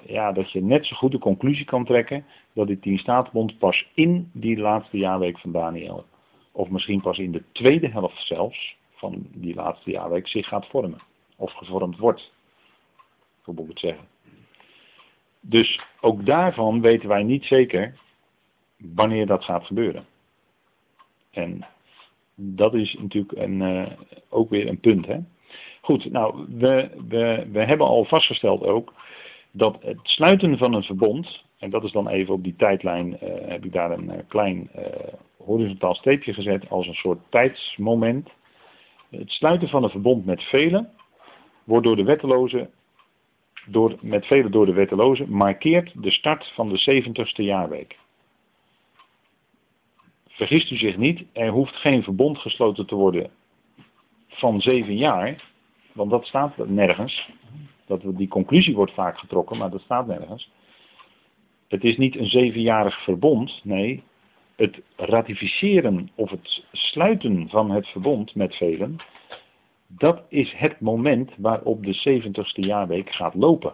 ja, 0.06 0.32
dat 0.32 0.50
je 0.50 0.62
net 0.62 0.86
zo 0.86 0.96
goed 0.96 1.12
de 1.12 1.18
conclusie 1.18 1.64
kan 1.64 1.84
trekken 1.84 2.24
dat 2.52 2.66
die 2.66 2.78
tien 2.78 2.98
statenbond 2.98 3.58
pas 3.58 3.86
in 3.94 4.30
die 4.32 4.58
laatste 4.58 4.98
jaarweek 4.98 5.38
van 5.38 5.52
Daniel, 5.52 6.04
of 6.52 6.70
misschien 6.70 7.00
pas 7.00 7.18
in 7.18 7.32
de 7.32 7.42
tweede 7.52 7.88
helft 7.88 8.26
zelfs 8.26 8.76
van 9.00 9.26
die 9.34 9.54
laatste 9.54 9.90
jaarweek, 9.90 10.28
zich 10.28 10.46
gaat 10.46 10.66
vormen. 10.66 11.00
Of 11.36 11.52
gevormd 11.52 11.98
wordt, 11.98 12.32
het 13.44 13.78
zeggen. 13.78 14.06
Dus 15.40 15.80
ook 16.00 16.26
daarvan 16.26 16.80
weten 16.80 17.08
wij 17.08 17.22
niet 17.22 17.44
zeker 17.44 17.98
wanneer 18.76 19.26
dat 19.26 19.44
gaat 19.44 19.64
gebeuren. 19.64 20.06
En 21.30 21.66
dat 22.34 22.74
is 22.74 22.96
natuurlijk 22.98 23.38
een, 23.38 23.60
uh, 23.60 23.86
ook 24.28 24.50
weer 24.50 24.68
een 24.68 24.80
punt. 24.80 25.06
Hè? 25.06 25.18
Goed, 25.80 26.12
nou, 26.12 26.46
we, 26.48 26.90
we, 27.08 27.48
we 27.52 27.64
hebben 27.64 27.86
al 27.86 28.04
vastgesteld 28.04 28.62
ook 28.62 28.92
dat 29.50 29.82
het 29.82 29.98
sluiten 30.02 30.58
van 30.58 30.72
een 30.74 30.82
verbond, 30.82 31.44
en 31.58 31.70
dat 31.70 31.84
is 31.84 31.92
dan 31.92 32.08
even 32.08 32.34
op 32.34 32.44
die 32.44 32.56
tijdlijn, 32.56 33.08
uh, 33.08 33.18
heb 33.48 33.64
ik 33.64 33.72
daar 33.72 33.90
een 33.90 34.10
uh, 34.10 34.18
klein 34.28 34.70
horizontaal 35.44 35.94
streepje 35.94 36.34
gezet 36.34 36.70
als 36.70 36.86
een 36.86 36.94
soort 36.94 37.18
tijdsmoment. 37.28 38.30
Het 39.10 39.30
sluiten 39.30 39.68
van 39.68 39.82
een 39.82 39.90
verbond 39.90 40.24
met 40.24 40.42
velen 40.42 40.90
wordt 41.64 41.86
door 41.86 41.96
de 41.96 42.04
wettelozen, 42.04 42.70
door, 43.66 43.98
met 44.00 44.26
velen 44.26 44.50
door 44.50 44.66
de 44.66 44.72
wettelozen, 44.72 45.30
markeert 45.30 46.02
de 46.02 46.10
start 46.10 46.52
van 46.54 46.68
de 46.68 47.02
70ste 47.02 47.44
jaarweek. 47.44 47.98
Vergist 50.28 50.70
u 50.70 50.76
zich 50.76 50.96
niet, 50.96 51.24
er 51.32 51.50
hoeft 51.50 51.76
geen 51.76 52.02
verbond 52.02 52.38
gesloten 52.38 52.86
te 52.86 52.94
worden 52.94 53.30
van 54.28 54.60
zeven 54.60 54.96
jaar, 54.96 55.44
want 55.92 56.10
dat 56.10 56.26
staat 56.26 56.68
nergens. 56.68 57.28
Dat, 57.86 58.02
die 58.04 58.28
conclusie 58.28 58.74
wordt 58.74 58.92
vaak 58.92 59.18
getrokken, 59.18 59.58
maar 59.58 59.70
dat 59.70 59.80
staat 59.80 60.06
nergens. 60.06 60.50
Het 61.68 61.84
is 61.84 61.96
niet 61.96 62.16
een 62.16 62.26
zevenjarig 62.26 63.02
verbond, 63.02 63.60
nee, 63.64 64.02
het 64.60 64.80
ratificeren 64.96 66.10
of 66.14 66.30
het 66.30 66.64
sluiten 66.72 67.48
van 67.48 67.70
het 67.70 67.86
verbond 67.86 68.34
met 68.34 68.54
velen, 68.54 68.96
dat 69.86 70.22
is 70.28 70.52
het 70.56 70.80
moment 70.80 71.32
waarop 71.36 71.84
de 71.84 72.22
70ste 72.22 72.60
jaarweek 72.60 73.10
gaat 73.14 73.34
lopen. 73.34 73.72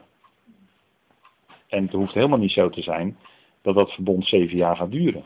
En 1.69 1.83
het 1.83 1.93
hoeft 1.93 2.15
helemaal 2.15 2.39
niet 2.39 2.51
zo 2.53 2.71
te 2.71 2.83
zijn 2.83 3.17
dat 3.63 3.75
dat 3.75 3.93
verbond 3.93 4.27
zeven 4.27 4.57
jaar 4.57 4.77
gaat 4.77 4.91
duren 4.91 5.25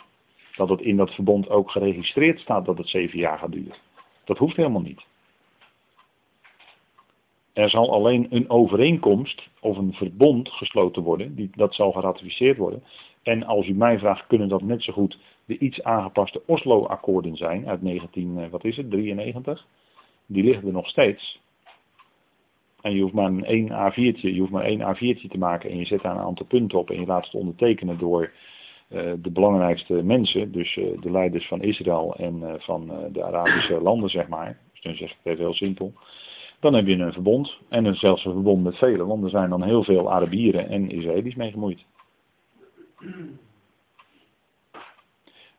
dat 0.60 0.68
het 0.68 0.80
in 0.80 0.96
dat 0.96 1.10
verbond 1.10 1.50
ook 1.50 1.70
geregistreerd 1.70 2.40
staat 2.40 2.64
dat 2.64 2.78
het 2.78 2.88
zeven 2.88 3.18
jaar 3.18 3.38
gaat 3.38 3.52
duren. 3.52 3.76
Dat 4.24 4.38
hoeft 4.38 4.56
helemaal 4.56 4.80
niet. 4.80 5.02
Er 7.52 7.70
zal 7.70 7.92
alleen 7.92 8.26
een 8.30 8.50
overeenkomst 8.50 9.48
of 9.60 9.76
een 9.76 9.92
verbond 9.92 10.48
gesloten 10.48 11.02
worden, 11.02 11.34
die, 11.34 11.50
dat 11.54 11.74
zal 11.74 11.92
geratificeerd 11.92 12.56
worden. 12.56 12.82
En 13.22 13.44
als 13.44 13.66
u 13.66 13.74
mij 13.74 13.98
vraagt, 13.98 14.26
kunnen 14.26 14.48
dat 14.48 14.62
net 14.62 14.82
zo 14.82 14.92
goed 14.92 15.18
de 15.44 15.58
iets 15.58 15.82
aangepaste 15.82 16.42
Oslo-akkoorden 16.46 17.36
zijn 17.36 17.68
uit 17.68 17.82
19, 17.82 18.38
eh, 18.38 18.48
wat 18.50 18.64
is 18.64 18.76
het, 18.76 18.90
93? 18.90 19.66
Die 20.26 20.44
liggen 20.44 20.66
er 20.66 20.72
nog 20.72 20.88
steeds. 20.88 21.40
En 22.80 22.94
je 22.94 23.02
hoeft 23.02 23.14
maar 23.14 23.26
een 23.26 23.44
één 23.44 23.68
A4'tje, 23.68 24.34
je 24.34 24.38
hoeft 24.38 24.52
maar 24.52 24.64
één 24.64 24.80
A4'tje 24.80 25.28
te 25.28 25.38
maken 25.38 25.70
en 25.70 25.78
je 25.78 25.84
zet 25.84 26.02
daar 26.02 26.14
een 26.14 26.22
aantal 26.22 26.46
punten 26.46 26.78
op 26.78 26.90
en 26.90 27.00
je 27.00 27.06
laat 27.06 27.24
het 27.24 27.34
ondertekenen 27.34 27.98
door 27.98 28.32
eh, 28.88 29.12
de 29.22 29.30
belangrijkste 29.30 30.02
mensen, 30.02 30.52
dus 30.52 30.76
eh, 30.76 31.00
de 31.00 31.10
leiders 31.10 31.46
van 31.46 31.62
Israël 31.62 32.14
en 32.16 32.56
van 32.58 32.92
de 33.12 33.24
Arabische 33.24 33.80
landen, 33.80 34.10
zeg 34.10 34.28
maar. 34.28 34.58
Dus 34.72 34.82
dan 34.82 34.94
zeg 34.94 35.10
ik 35.10 35.16
het 35.22 35.32
even 35.32 35.44
heel 35.44 35.54
simpel. 35.54 35.92
Dan 36.60 36.74
heb 36.74 36.86
je 36.86 36.96
een 36.96 37.12
verbond. 37.12 37.58
En 37.68 37.84
een, 37.84 37.94
zelfs 37.94 38.24
een 38.24 38.32
verbond 38.32 38.62
met 38.64 38.76
velen, 38.76 39.06
want 39.06 39.24
er 39.24 39.30
zijn 39.30 39.50
dan 39.50 39.62
heel 39.62 39.84
veel 39.84 40.12
Arabieren 40.12 40.68
en 40.68 40.90
Israëli's 40.90 41.34
mee 41.34 41.50
gemoeid. 41.50 41.84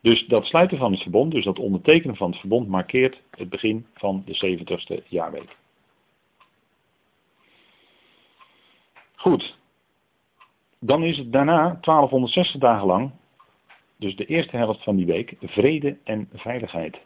Dus 0.00 0.26
dat 0.26 0.44
sluiten 0.44 0.78
van 0.78 0.92
het 0.92 1.00
verbond, 1.00 1.32
dus 1.32 1.44
dat 1.44 1.58
ondertekenen 1.58 2.16
van 2.16 2.30
het 2.30 2.40
verbond, 2.40 2.68
markeert 2.68 3.20
het 3.30 3.48
begin 3.48 3.86
van 3.94 4.22
de 4.26 4.58
70ste 4.58 5.08
jaarweek. 5.08 5.56
Goed. 9.14 9.58
Dan 10.78 11.02
is 11.02 11.18
het 11.18 11.32
daarna 11.32 11.78
1260 11.80 12.60
dagen 12.60 12.86
lang 12.86 13.12
dus 14.02 14.16
de 14.16 14.26
eerste 14.26 14.56
helft 14.56 14.82
van 14.82 14.96
die 14.96 15.06
week, 15.06 15.36
vrede 15.40 15.96
en 16.04 16.28
veiligheid. 16.32 16.98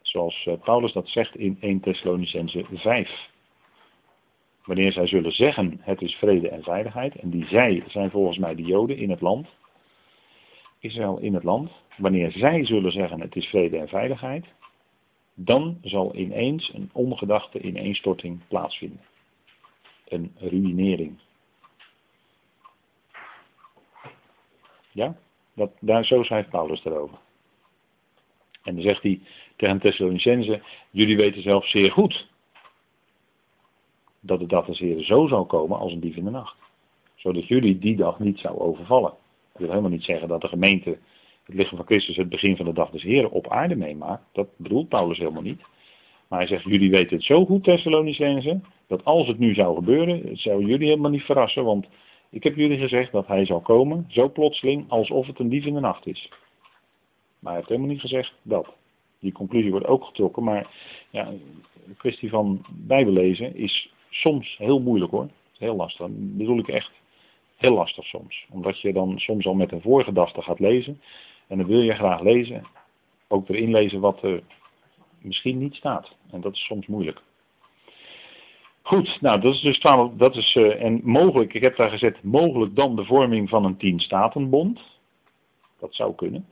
Zoals 0.00 0.46
eh, 0.46 0.54
Paulus 0.64 0.92
dat 0.92 1.08
zegt 1.08 1.36
in 1.36 1.56
1 1.60 1.80
Thessalonicense 1.80 2.64
5. 2.72 3.28
Wanneer 4.66 4.92
zij 4.92 5.06
zullen 5.06 5.32
zeggen 5.32 5.78
het 5.80 6.02
is 6.02 6.14
vrede 6.14 6.48
en 6.48 6.62
veiligheid, 6.62 7.16
en 7.16 7.30
die 7.30 7.46
zij 7.46 7.84
zijn 7.86 8.10
volgens 8.10 8.38
mij 8.38 8.54
de 8.54 8.62
Joden 8.62 8.96
in 8.96 9.10
het 9.10 9.20
land, 9.20 9.48
Israël 10.78 11.18
in 11.18 11.34
het 11.34 11.44
land, 11.44 11.70
wanneer 11.96 12.32
zij 12.32 12.64
zullen 12.64 12.92
zeggen 12.92 13.20
het 13.20 13.36
is 13.36 13.46
vrede 13.46 13.78
en 13.78 13.88
veiligheid, 13.88 14.46
dan 15.34 15.78
zal 15.82 16.16
ineens 16.16 16.70
een 16.74 16.90
ongedachte 16.92 17.60
ineenstorting 17.60 18.40
plaatsvinden. 18.48 19.00
Een 20.08 20.34
ruïnering. 20.38 21.18
Ja? 24.92 25.16
Dat, 25.54 25.70
daar, 25.80 26.04
zo 26.04 26.22
schrijft 26.22 26.50
Paulus 26.50 26.84
erover. 26.84 27.18
En 28.62 28.74
dan 28.74 28.82
zegt 28.82 29.02
hij 29.02 29.20
tegen 29.56 29.80
Thessalonicense, 29.80 30.62
jullie 30.90 31.16
weten 31.16 31.42
zelf 31.42 31.66
zeer 31.66 31.92
goed 31.92 32.34
dat 34.26 34.38
de 34.38 34.46
dag 34.46 34.66
des 34.66 34.78
Heren 34.78 35.04
zo 35.04 35.26
zou 35.26 35.46
komen 35.46 35.78
als 35.78 35.92
een 35.92 36.00
dief 36.00 36.16
in 36.16 36.24
de 36.24 36.30
nacht. 36.30 36.56
Zodat 37.14 37.46
jullie 37.46 37.78
die 37.78 37.96
dag 37.96 38.18
niet 38.18 38.38
zou 38.38 38.58
overvallen. 38.58 39.12
Dat 39.52 39.60
wil 39.60 39.68
helemaal 39.68 39.90
niet 39.90 40.04
zeggen 40.04 40.28
dat 40.28 40.40
de 40.40 40.48
gemeente 40.48 40.98
het 41.44 41.54
lichaam 41.54 41.76
van 41.76 41.86
Christus 41.86 42.16
het 42.16 42.28
begin 42.28 42.56
van 42.56 42.66
de 42.66 42.72
dag 42.72 42.90
des 42.90 43.02
Heren 43.02 43.30
op 43.30 43.48
aarde 43.48 43.76
meemaakt. 43.76 44.22
Dat 44.32 44.48
bedoelt 44.56 44.88
Paulus 44.88 45.18
helemaal 45.18 45.42
niet. 45.42 45.60
Maar 46.28 46.38
hij 46.38 46.48
zegt, 46.48 46.64
jullie 46.64 46.90
weten 46.90 47.16
het 47.16 47.24
zo 47.24 47.44
goed, 47.44 47.64
Thessalonicense, 47.64 48.60
dat 48.86 49.04
als 49.04 49.26
het 49.26 49.38
nu 49.38 49.54
zou 49.54 49.74
gebeuren, 49.74 50.28
het 50.28 50.38
zou 50.38 50.64
jullie 50.64 50.88
helemaal 50.88 51.10
niet 51.10 51.22
verrassen, 51.22 51.64
want 51.64 51.86
ik 52.30 52.42
heb 52.42 52.56
jullie 52.56 52.78
gezegd 52.78 53.12
dat 53.12 53.26
hij 53.26 53.46
zal 53.46 53.60
komen, 53.60 54.04
zo 54.08 54.30
plotseling, 54.30 54.84
alsof 54.88 55.26
het 55.26 55.38
een 55.38 55.48
dief 55.48 55.64
in 55.64 55.74
de 55.74 55.80
nacht 55.80 56.06
is. 56.06 56.28
Maar 57.38 57.52
hij 57.52 57.54
heeft 57.54 57.68
helemaal 57.68 57.90
niet 57.90 58.00
gezegd 58.00 58.34
dat. 58.42 58.74
Die 59.18 59.32
conclusie 59.32 59.70
wordt 59.70 59.86
ook 59.86 60.04
getrokken, 60.04 60.42
maar 60.42 60.66
ja, 61.10 61.30
de 61.86 61.94
kwestie 61.96 62.28
van 62.28 62.64
bijbellezen 62.70 63.56
is 63.56 63.92
soms 64.10 64.56
heel 64.56 64.80
moeilijk 64.80 65.10
hoor. 65.10 65.28
Heel 65.58 65.76
lastig. 65.76 66.06
Dat 66.06 66.36
bedoel 66.36 66.58
ik 66.58 66.68
echt 66.68 66.92
heel 67.56 67.74
lastig 67.74 68.04
soms. 68.04 68.46
Omdat 68.50 68.80
je 68.80 68.92
dan 68.92 69.18
soms 69.18 69.46
al 69.46 69.54
met 69.54 69.72
een 69.72 69.80
voorgedachte 69.80 70.42
gaat 70.42 70.60
lezen. 70.60 71.00
En 71.46 71.58
dan 71.58 71.66
wil 71.66 71.80
je 71.80 71.94
graag 71.94 72.20
lezen, 72.20 72.66
ook 73.28 73.48
erin 73.48 73.70
lezen 73.70 74.00
wat 74.00 74.22
er 74.22 74.42
misschien 75.18 75.58
niet 75.58 75.74
staat. 75.74 76.16
En 76.30 76.40
dat 76.40 76.52
is 76.52 76.64
soms 76.64 76.86
moeilijk. 76.86 77.22
Goed, 78.82 79.18
nou 79.20 79.40
dat 79.40 79.54
is 79.54 79.60
dus 79.60 79.78
12, 79.78 80.12
dat 80.12 80.36
is, 80.36 80.54
uh, 80.54 80.82
en 80.82 81.00
mogelijk, 81.04 81.54
ik 81.54 81.62
heb 81.62 81.76
daar 81.76 81.90
gezet, 81.90 82.22
mogelijk 82.22 82.76
dan 82.76 82.96
de 82.96 83.04
vorming 83.04 83.48
van 83.48 83.64
een 83.64 83.76
tien 83.76 84.00
statenbond. 84.00 84.80
Dat 85.78 85.94
zou 85.94 86.14
kunnen. 86.14 86.46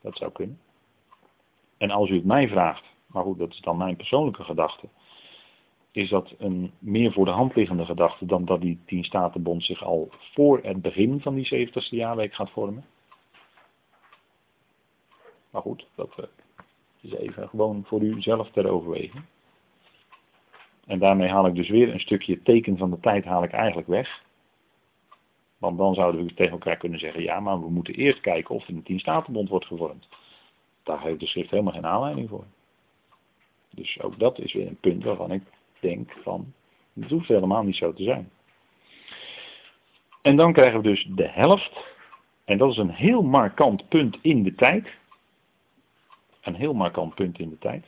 Dat 0.00 0.16
zou 0.16 0.32
kunnen. 0.32 0.58
En 1.78 1.90
als 1.90 2.10
u 2.10 2.14
het 2.14 2.24
mij 2.24 2.48
vraagt, 2.48 2.84
maar 3.06 3.22
goed, 3.22 3.38
dat 3.38 3.50
is 3.50 3.60
dan 3.60 3.76
mijn 3.76 3.96
persoonlijke 3.96 4.44
gedachte, 4.44 4.88
is 5.94 6.08
dat 6.08 6.34
een 6.38 6.72
meer 6.78 7.12
voor 7.12 7.24
de 7.24 7.30
hand 7.30 7.54
liggende 7.54 7.84
gedachte 7.84 8.26
dan 8.26 8.44
dat 8.44 8.60
die 8.60 8.78
tien 8.86 9.04
statenbond 9.04 9.64
zich 9.64 9.84
al 9.84 10.08
voor 10.32 10.60
het 10.62 10.82
begin 10.82 11.20
van 11.20 11.34
die 11.34 11.68
70ste 11.68 11.88
jaarweek 11.88 12.34
gaat 12.34 12.50
vormen. 12.50 12.84
Maar 15.50 15.62
goed, 15.62 15.86
dat 15.94 16.10
uh, 16.20 16.26
is 17.00 17.12
even 17.12 17.48
gewoon 17.48 17.84
voor 17.86 18.02
u 18.02 18.22
zelf 18.22 18.50
ter 18.50 18.68
overweging. 18.68 19.22
En 20.86 20.98
daarmee 20.98 21.28
haal 21.28 21.46
ik 21.46 21.54
dus 21.54 21.68
weer 21.68 21.92
een 21.92 22.00
stukje 22.00 22.42
teken 22.42 22.76
van 22.76 22.90
de 22.90 23.00
tijd 23.00 23.24
haal 23.24 23.42
ik 23.42 23.52
eigenlijk 23.52 23.88
weg. 23.88 24.22
Want 25.58 25.78
dan 25.78 25.94
zouden 25.94 26.24
we 26.24 26.34
tegen 26.34 26.52
elkaar 26.52 26.76
kunnen 26.76 26.98
zeggen, 26.98 27.22
ja, 27.22 27.40
maar 27.40 27.60
we 27.60 27.70
moeten 27.70 27.94
eerst 27.94 28.20
kijken 28.20 28.54
of 28.54 28.68
er 28.68 28.74
een 28.74 28.82
tien 28.82 29.00
statenbond 29.00 29.48
wordt 29.48 29.66
gevormd. 29.66 30.08
Daar 30.82 31.02
heeft 31.02 31.20
de 31.20 31.26
schrift 31.26 31.50
helemaal 31.50 31.72
geen 31.72 31.86
aanleiding 31.86 32.28
voor. 32.28 32.44
Dus 33.70 34.00
ook 34.00 34.18
dat 34.18 34.38
is 34.38 34.52
weer 34.52 34.66
een 34.66 34.80
punt 34.80 35.04
waarvan 35.04 35.32
ik 35.32 35.42
denk 35.84 36.12
van, 36.22 36.52
het 37.00 37.10
hoeft 37.10 37.28
helemaal 37.28 37.62
niet 37.62 37.76
zo 37.76 37.92
te 37.92 38.02
zijn. 38.02 38.30
En 40.22 40.36
dan 40.36 40.52
krijgen 40.52 40.82
we 40.82 40.88
dus 40.88 41.06
de 41.10 41.28
helft. 41.28 41.92
En 42.44 42.58
dat 42.58 42.70
is 42.70 42.76
een 42.76 42.90
heel 42.90 43.22
markant 43.22 43.88
punt 43.88 44.18
in 44.22 44.42
de 44.42 44.54
tijd. 44.54 44.88
Een 46.40 46.54
heel 46.54 46.74
markant 46.74 47.14
punt 47.14 47.38
in 47.38 47.48
de 47.48 47.58
tijd. 47.58 47.84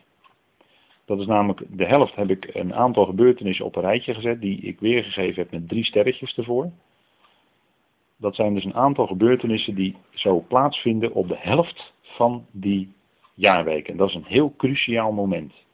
Dat 1.04 1.18
is 1.18 1.26
namelijk, 1.26 1.62
de 1.68 1.84
helft 1.84 2.14
heb 2.14 2.30
ik 2.30 2.54
een 2.54 2.74
aantal 2.74 3.04
gebeurtenissen 3.04 3.64
op 3.64 3.76
een 3.76 3.82
rijtje 3.82 4.14
gezet, 4.14 4.40
die 4.40 4.60
ik 4.60 4.80
weergegeven 4.80 5.42
heb 5.42 5.50
met 5.50 5.68
drie 5.68 5.84
sterretjes 5.84 6.36
ervoor. 6.36 6.70
Dat 8.16 8.34
zijn 8.34 8.54
dus 8.54 8.64
een 8.64 8.74
aantal 8.74 9.06
gebeurtenissen 9.06 9.74
die 9.74 9.96
zo 10.10 10.44
plaatsvinden 10.48 11.12
op 11.12 11.28
de 11.28 11.38
helft 11.38 11.92
van 12.02 12.46
die 12.50 12.92
jaarweek. 13.34 13.88
En 13.88 13.96
dat 13.96 14.08
is 14.08 14.14
een 14.14 14.24
heel 14.24 14.54
cruciaal 14.56 15.12
moment. 15.12 15.65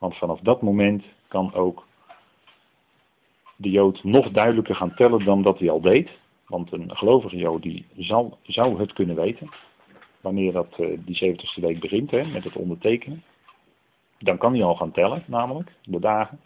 Want 0.00 0.16
vanaf 0.16 0.40
dat 0.40 0.62
moment 0.62 1.04
kan 1.28 1.54
ook 1.54 1.86
de 3.56 3.70
Jood 3.70 4.04
nog 4.04 4.30
duidelijker 4.30 4.74
gaan 4.74 4.94
tellen 4.94 5.24
dan 5.24 5.42
dat 5.42 5.58
hij 5.58 5.70
al 5.70 5.80
deed. 5.80 6.10
Want 6.46 6.72
een 6.72 6.96
gelovige 6.96 7.36
Jood 7.36 7.62
die 7.62 7.86
zal, 7.96 8.38
zou 8.42 8.78
het 8.78 8.92
kunnen 8.92 9.16
weten. 9.16 9.50
Wanneer 10.20 10.52
dat, 10.52 10.78
uh, 10.78 10.98
die 11.04 11.34
70ste 11.34 11.60
week 11.60 11.80
begint 11.80 12.10
hè, 12.10 12.24
met 12.24 12.44
het 12.44 12.56
ondertekenen. 12.56 13.22
Dan 14.18 14.38
kan 14.38 14.52
hij 14.52 14.64
al 14.64 14.76
gaan 14.76 14.92
tellen, 14.92 15.24
namelijk 15.26 15.72
de 15.84 16.00
dagen. 16.00 16.40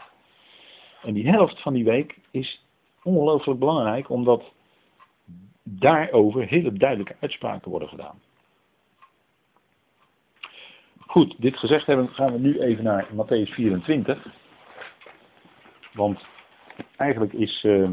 En 1.03 1.15
die 1.15 1.29
helft 1.29 1.63
van 1.63 1.73
die 1.73 1.85
week 1.85 2.19
is 2.31 2.65
ongelooflijk 3.03 3.59
belangrijk, 3.59 4.11
omdat 4.11 4.53
daarover 5.63 6.47
hele 6.47 6.73
duidelijke 6.73 7.17
uitspraken 7.21 7.71
worden 7.71 7.89
gedaan. 7.89 8.21
Goed, 11.15 11.35
dit 11.39 11.59
gezegd 11.59 11.87
hebben, 11.87 12.09
gaan 12.09 12.33
we 12.33 12.39
nu 12.39 12.61
even 12.61 12.85
naar 12.85 13.07
Matthäus 13.13 13.53
24. 13.53 14.27
Want 15.93 16.27
eigenlijk 16.97 17.33
is 17.33 17.65
uh, 17.65 17.91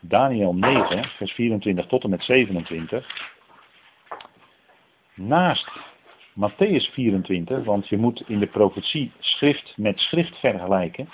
Daniel 0.00 0.54
9, 0.54 1.04
vers 1.04 1.32
24 1.32 1.86
tot 1.86 2.04
en 2.04 2.10
met 2.10 2.22
27, 2.22 3.30
naast 5.14 5.70
Matthäus 6.34 6.92
24, 6.92 7.64
want 7.64 7.88
je 7.88 7.96
moet 7.96 8.22
in 8.26 8.38
de 8.38 8.46
profetie 8.46 9.12
schrift 9.18 9.72
met 9.76 10.00
schrift 10.00 10.36
vergelijken. 10.38 11.08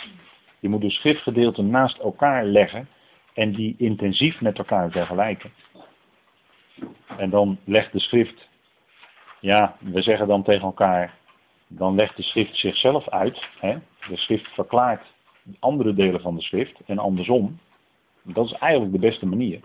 Je 0.59 0.69
moet 0.69 0.81
de 0.81 0.91
schriftgedeelten 0.91 1.71
naast 1.71 1.99
elkaar 1.99 2.45
leggen 2.45 2.89
en 3.35 3.53
die 3.53 3.75
intensief 3.79 4.41
met 4.41 4.59
elkaar 4.59 4.91
vergelijken. 4.91 5.53
En 7.17 7.31
dan 7.31 7.59
legt 7.65 7.93
de 7.93 8.01
schrift, 8.01 8.49
ja, 9.41 9.77
we 9.79 10.03
zeggen 10.03 10.27
dan 10.29 10.43
tegen 10.43 10.65
elkaar, 10.65 11.19
dan 11.73 11.95
legt 11.95 12.17
de 12.17 12.23
schrift 12.23 12.57
zichzelf 12.57 13.09
uit. 13.09 13.49
Hè? 13.59 13.77
De 14.09 14.17
schrift 14.17 14.49
verklaart 14.49 15.07
andere 15.59 15.95
delen 15.95 16.21
van 16.21 16.35
de 16.35 16.43
schrift 16.43 16.81
en 16.87 16.99
andersom. 16.99 17.59
Dat 18.23 18.45
is 18.45 18.53
eigenlijk 18.53 18.93
de 18.93 18.99
beste 18.99 19.27
manier. 19.27 19.61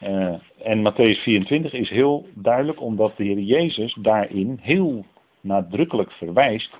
Uh, 0.00 0.34
en 0.62 0.92
Matthäus 0.92 1.22
24 1.22 1.72
is 1.72 1.90
heel 1.90 2.26
duidelijk 2.34 2.80
omdat 2.80 3.16
de 3.16 3.24
Heer 3.24 3.38
Jezus 3.38 3.94
daarin 3.94 4.58
heel 4.62 5.04
nadrukkelijk 5.40 6.12
verwijst 6.12 6.76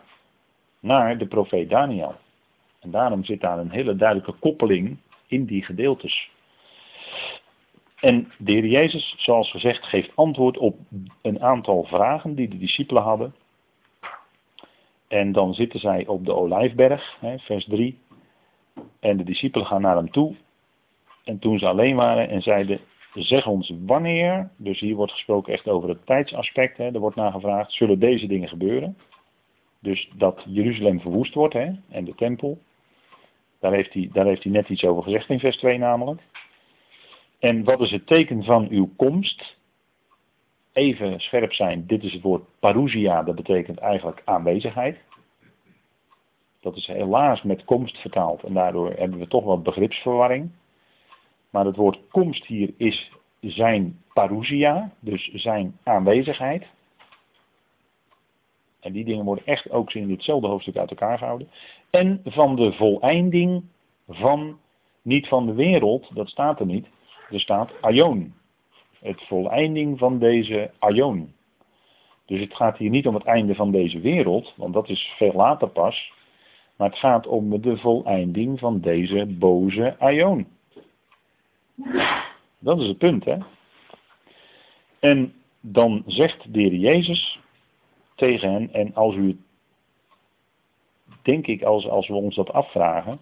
naar 0.80 1.18
de 1.18 1.26
profeet 1.26 1.70
Daniel. 1.70 2.14
En 2.80 2.90
daarom 2.90 3.24
zit 3.24 3.40
daar 3.40 3.58
een 3.58 3.70
hele 3.70 3.96
duidelijke 3.96 4.38
koppeling 4.38 4.96
in 5.26 5.44
die 5.44 5.64
gedeeltes. 5.64 6.30
En 8.00 8.32
de 8.38 8.52
Heer 8.52 8.66
Jezus, 8.66 9.14
zoals 9.16 9.50
gezegd, 9.50 9.84
geeft 9.84 10.16
antwoord 10.16 10.58
op 10.58 10.78
een 11.22 11.42
aantal 11.42 11.84
vragen 11.84 12.34
die 12.34 12.48
de 12.48 12.58
discipelen 12.58 13.02
hadden. 13.02 13.34
En 15.08 15.32
dan 15.32 15.54
zitten 15.54 15.80
zij 15.80 16.06
op 16.06 16.24
de 16.24 16.34
olijfberg, 16.34 17.18
vers 17.36 17.64
3. 17.64 17.98
En 19.00 19.16
de 19.16 19.24
discipelen 19.24 19.66
gaan 19.66 19.80
naar 19.80 19.96
hem 19.96 20.10
toe. 20.10 20.34
En 21.24 21.38
toen 21.38 21.58
ze 21.58 21.66
alleen 21.66 21.96
waren 21.96 22.28
en 22.28 22.42
zeiden, 22.42 22.80
zeg 23.14 23.46
ons 23.46 23.72
wanneer, 23.86 24.50
dus 24.56 24.80
hier 24.80 24.94
wordt 24.94 25.12
gesproken 25.12 25.52
echt 25.52 25.68
over 25.68 25.88
het 25.88 26.06
tijdsaspect, 26.06 26.76
hè, 26.76 26.84
er 26.84 27.00
wordt 27.00 27.16
nagevraagd, 27.16 27.72
zullen 27.72 27.98
deze 27.98 28.26
dingen 28.26 28.48
gebeuren? 28.48 28.96
Dus 29.80 30.10
dat 30.14 30.44
Jeruzalem 30.46 31.00
verwoest 31.00 31.34
wordt 31.34 31.54
hè, 31.54 31.70
en 31.88 32.04
de 32.04 32.14
tempel. 32.14 32.58
Daar 33.60 33.72
heeft, 33.72 33.92
hij, 33.92 34.08
daar 34.12 34.26
heeft 34.26 34.42
hij 34.42 34.52
net 34.52 34.68
iets 34.68 34.84
over 34.84 35.02
gezegd 35.02 35.28
in 35.28 35.38
vers 35.38 35.56
2 35.56 35.78
namelijk. 35.78 36.22
En 37.38 37.64
wat 37.64 37.80
is 37.80 37.90
het 37.90 38.06
teken 38.06 38.44
van 38.44 38.68
uw 38.70 38.90
komst? 38.96 39.56
Even 40.74 41.20
scherp 41.20 41.52
zijn, 41.52 41.86
dit 41.86 42.02
is 42.02 42.12
het 42.12 42.22
woord 42.22 42.42
parousia, 42.58 43.22
dat 43.22 43.34
betekent 43.34 43.78
eigenlijk 43.78 44.22
aanwezigheid. 44.24 44.98
Dat 46.60 46.76
is 46.76 46.86
helaas 46.86 47.42
met 47.42 47.64
komst 47.64 47.98
vertaald 47.98 48.42
en 48.42 48.52
daardoor 48.52 48.92
hebben 48.92 49.18
we 49.18 49.28
toch 49.28 49.44
wat 49.44 49.62
begripsverwarring. 49.62 50.50
Maar 51.50 51.64
het 51.64 51.76
woord 51.76 52.00
komst 52.08 52.46
hier 52.46 52.70
is 52.76 53.12
zijn 53.40 54.02
parousia, 54.12 54.92
dus 55.00 55.30
zijn 55.32 55.78
aanwezigheid. 55.82 56.66
En 58.80 58.92
die 58.92 59.04
dingen 59.04 59.24
worden 59.24 59.46
echt 59.46 59.70
ook 59.70 59.92
in 59.92 60.06
ditzelfde 60.06 60.48
hoofdstuk 60.48 60.76
uit 60.76 60.90
elkaar 60.90 61.18
gehouden. 61.18 61.48
En 61.90 62.20
van 62.24 62.56
de 62.56 62.72
voleinding 62.72 63.64
van, 64.08 64.58
niet 65.02 65.28
van 65.28 65.46
de 65.46 65.54
wereld, 65.54 66.14
dat 66.14 66.28
staat 66.28 66.60
er 66.60 66.66
niet, 66.66 66.86
er 67.30 67.40
staat 67.40 67.72
aion. 67.80 68.34
Het 69.04 69.22
voleinding 69.22 69.98
van 69.98 70.18
deze 70.18 70.70
aion. 70.78 71.32
Dus 72.24 72.40
het 72.40 72.54
gaat 72.54 72.78
hier 72.78 72.90
niet 72.90 73.06
om 73.06 73.14
het 73.14 73.24
einde 73.24 73.54
van 73.54 73.70
deze 73.70 74.00
wereld, 74.00 74.52
want 74.56 74.74
dat 74.74 74.88
is 74.88 75.14
veel 75.16 75.32
later 75.32 75.68
pas. 75.68 76.12
Maar 76.76 76.88
het 76.88 76.98
gaat 76.98 77.26
om 77.26 77.60
de 77.60 77.76
voleinding 77.76 78.58
van 78.58 78.80
deze 78.80 79.26
boze 79.26 79.96
aion. 79.98 80.46
Dat 82.58 82.80
is 82.80 82.86
het 82.86 82.98
punt, 82.98 83.24
hè. 83.24 83.36
En 84.98 85.34
dan 85.60 86.02
zegt 86.06 86.52
de 86.52 86.60
Heer 86.60 86.74
Jezus 86.74 87.38
tegen 88.14 88.52
hen, 88.52 88.72
en 88.72 88.94
als 88.94 89.14
u, 89.14 89.38
denk 91.22 91.46
ik, 91.46 91.62
als, 91.62 91.88
als 91.88 92.08
we 92.08 92.14
ons 92.14 92.34
dat 92.34 92.52
afvragen, 92.52 93.20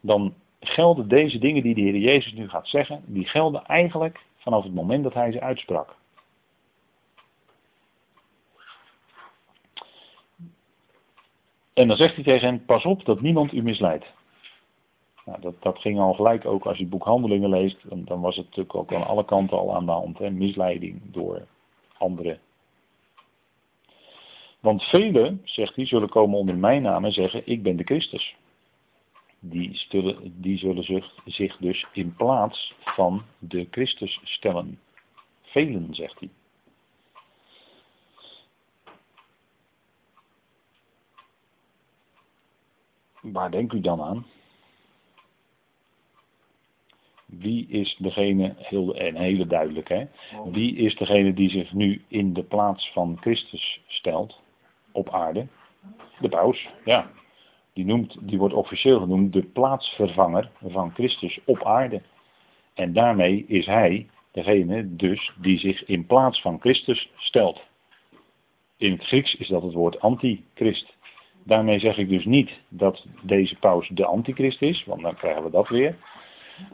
dan 0.00 0.34
gelden 0.60 1.08
deze 1.08 1.38
dingen 1.38 1.62
die 1.62 1.74
de 1.74 1.80
Heer 1.80 1.96
Jezus 1.96 2.32
nu 2.32 2.48
gaat 2.48 2.68
zeggen, 2.68 3.02
die 3.06 3.26
gelden 3.26 3.64
eigenlijk 3.64 4.28
vanaf 4.40 4.64
het 4.64 4.74
moment 4.74 5.02
dat 5.02 5.14
hij 5.14 5.32
ze 5.32 5.40
uitsprak. 5.40 5.96
En 11.72 11.88
dan 11.88 11.96
zegt 11.96 12.14
hij 12.14 12.24
tegen 12.24 12.48
hen, 12.48 12.64
pas 12.64 12.84
op 12.84 13.04
dat 13.04 13.20
niemand 13.20 13.52
u 13.52 13.62
misleidt. 13.62 14.06
Nou, 15.24 15.40
dat, 15.40 15.62
dat 15.62 15.78
ging 15.78 15.98
al 15.98 16.12
gelijk 16.12 16.44
ook 16.46 16.66
als 16.66 16.76
je 16.76 16.82
het 16.82 16.92
boek 16.92 17.04
Handelingen 17.04 17.50
leest, 17.50 17.78
dan, 18.06 18.20
was 18.20 18.36
het 18.36 18.44
natuurlijk 18.44 18.74
ook 18.74 18.92
aan 18.92 19.06
alle 19.06 19.24
kanten 19.24 19.58
al 19.58 19.74
aan 19.74 19.86
de 19.86 19.92
hand. 19.92 20.18
Misleiding 20.18 21.00
door 21.04 21.46
anderen. 21.98 22.40
Want 24.60 24.82
velen, 24.82 25.40
zegt 25.44 25.76
hij, 25.76 25.86
zullen 25.86 26.08
komen 26.08 26.38
onder 26.38 26.56
mijn 26.56 26.82
naam 26.82 27.04
en 27.04 27.12
zeggen, 27.12 27.42
ik 27.44 27.62
ben 27.62 27.76
de 27.76 27.84
Christus. 27.84 28.36
Die 29.40 29.74
zullen, 29.74 30.40
die 30.40 30.58
zullen 30.58 30.84
zich, 30.84 31.14
zich 31.24 31.56
dus 31.56 31.86
in 31.92 32.14
plaats 32.14 32.74
van 32.80 33.24
de 33.38 33.66
Christus 33.70 34.20
stellen. 34.22 34.80
Velen, 35.42 35.94
zegt 35.94 36.18
hij. 36.18 36.28
Waar 43.20 43.50
denkt 43.50 43.72
u 43.72 43.80
dan 43.80 44.02
aan? 44.02 44.26
Wie 47.26 47.66
is 47.68 47.96
degene, 47.98 48.54
heel, 48.56 48.94
en 48.94 49.16
hele 49.16 49.46
duidelijk 49.46 49.88
hè, 49.88 50.04
wie 50.44 50.76
is 50.76 50.96
degene 50.96 51.34
die 51.34 51.50
zich 51.50 51.72
nu 51.72 52.04
in 52.08 52.32
de 52.32 52.42
plaats 52.42 52.92
van 52.92 53.18
Christus 53.20 53.80
stelt 53.86 54.40
op 54.92 55.10
aarde? 55.10 55.46
De 56.20 56.28
paus, 56.28 56.68
ja. 56.84 57.10
Die, 57.72 57.84
noemt, 57.84 58.16
die 58.20 58.38
wordt 58.38 58.54
officieel 58.54 59.00
genoemd 59.00 59.32
de 59.32 59.42
plaatsvervanger 59.42 60.50
van 60.64 60.90
Christus 60.94 61.40
op 61.44 61.64
aarde. 61.64 62.02
En 62.74 62.92
daarmee 62.92 63.44
is 63.46 63.66
hij 63.66 64.08
degene 64.32 64.96
dus 64.96 65.32
die 65.40 65.58
zich 65.58 65.84
in 65.84 66.06
plaats 66.06 66.40
van 66.40 66.60
Christus 66.60 67.10
stelt. 67.16 67.62
In 68.76 68.92
het 68.92 69.04
Grieks 69.04 69.34
is 69.34 69.48
dat 69.48 69.62
het 69.62 69.72
woord 69.72 70.00
antichrist. 70.00 70.96
Daarmee 71.44 71.78
zeg 71.78 71.98
ik 71.98 72.08
dus 72.08 72.24
niet 72.24 72.60
dat 72.68 73.06
deze 73.22 73.56
paus 73.58 73.88
de 73.88 74.06
antichrist 74.06 74.62
is, 74.62 74.84
want 74.84 75.02
dan 75.02 75.14
krijgen 75.14 75.42
we 75.42 75.50
dat 75.50 75.68
weer. 75.68 75.96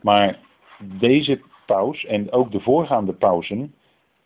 Maar 0.03 0.38
deze 0.80 1.40
paus 1.66 2.05
en 2.05 2.32
ook 2.32 2.53
de 2.53 2.61
voorgaande 2.61 3.12
pausen 3.12 3.74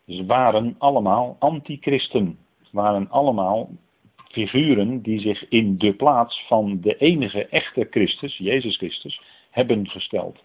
waren 0.05 0.75
allemaal 0.77 1.35
antichristen. 1.39 2.39
Waren 2.71 3.09
allemaal 3.09 3.69
figuren 4.31 5.01
die 5.01 5.19
zich 5.19 5.49
in 5.49 5.77
de 5.77 5.93
plaats 5.93 6.43
van 6.47 6.81
de 6.81 6.97
enige 6.97 7.45
echte 7.45 7.87
Christus, 7.89 8.37
Jezus 8.37 8.77
Christus, 8.77 9.21
hebben 9.49 9.87
gesteld. 9.87 10.39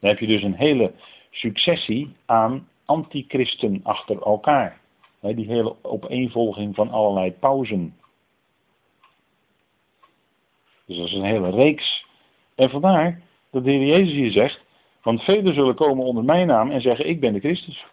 Dan 0.00 0.10
heb 0.10 0.18
je 0.18 0.26
dus 0.26 0.42
een 0.42 0.54
hele 0.54 0.92
successie 1.30 2.14
aan 2.26 2.68
antichristen 2.84 3.80
achter 3.82 4.22
elkaar. 4.22 4.80
Die 5.20 5.46
hele 5.46 5.76
opeenvolging 5.82 6.74
van 6.74 6.90
allerlei 6.90 7.32
pauzen. 7.32 7.96
Dus 10.86 10.96
dat 10.96 11.06
is 11.06 11.12
een 11.12 11.24
hele 11.24 11.50
reeks. 11.50 12.06
En 12.54 12.70
vandaar 12.70 13.22
dat 13.50 13.64
de 13.64 13.70
Heer 13.70 13.86
Jezus 13.86 14.12
hier 14.12 14.32
zegt, 14.32 14.64
want 15.02 15.22
velen 15.22 15.54
zullen 15.54 15.74
komen 15.74 16.04
onder 16.04 16.24
mijn 16.24 16.46
naam 16.46 16.70
en 16.70 16.80
zeggen, 16.80 17.08
ik 17.08 17.20
ben 17.20 17.32
de 17.32 17.40
Christus. 17.40 17.86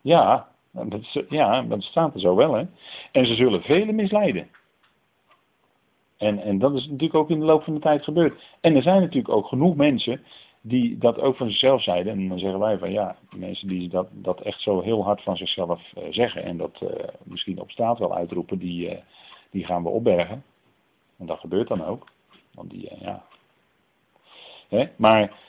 Ja, 0.00 0.53
dat, 0.74 1.24
ja, 1.28 1.62
dat 1.62 1.82
staat 1.82 2.14
er 2.14 2.20
zo 2.20 2.36
wel, 2.36 2.54
hè. 2.54 2.64
En 3.12 3.26
ze 3.26 3.34
zullen 3.34 3.62
velen 3.62 3.94
misleiden. 3.94 4.48
En, 6.16 6.38
en 6.38 6.58
dat 6.58 6.74
is 6.74 6.84
natuurlijk 6.84 7.14
ook 7.14 7.30
in 7.30 7.38
de 7.38 7.44
loop 7.44 7.62
van 7.62 7.74
de 7.74 7.80
tijd 7.80 8.04
gebeurd. 8.04 8.42
En 8.60 8.76
er 8.76 8.82
zijn 8.82 9.00
natuurlijk 9.00 9.34
ook 9.34 9.46
genoeg 9.46 9.76
mensen 9.76 10.20
die 10.60 10.98
dat 10.98 11.20
ook 11.20 11.36
van 11.36 11.50
zichzelf 11.50 11.82
zeiden. 11.82 12.12
En 12.12 12.28
dan 12.28 12.38
zeggen 12.38 12.58
wij 12.58 12.78
van 12.78 12.92
ja, 12.92 13.16
mensen 13.36 13.68
die 13.68 13.88
dat, 13.88 14.08
dat 14.12 14.40
echt 14.40 14.60
zo 14.60 14.80
heel 14.80 15.04
hard 15.04 15.22
van 15.22 15.36
zichzelf 15.36 15.92
uh, 15.98 16.04
zeggen 16.10 16.42
en 16.42 16.56
dat 16.56 16.80
uh, 16.82 16.88
misschien 17.22 17.60
op 17.60 17.70
staat 17.70 17.98
wel 17.98 18.14
uitroepen, 18.14 18.58
die, 18.58 18.90
uh, 18.90 18.98
die 19.50 19.64
gaan 19.64 19.82
we 19.82 19.88
opbergen. 19.88 20.44
En 21.18 21.26
dat 21.26 21.38
gebeurt 21.38 21.68
dan 21.68 21.84
ook. 21.84 22.06
Want 22.54 22.70
die, 22.70 22.90
ja. 23.00 23.24
Hè? 24.68 24.84
Maar 24.96 25.42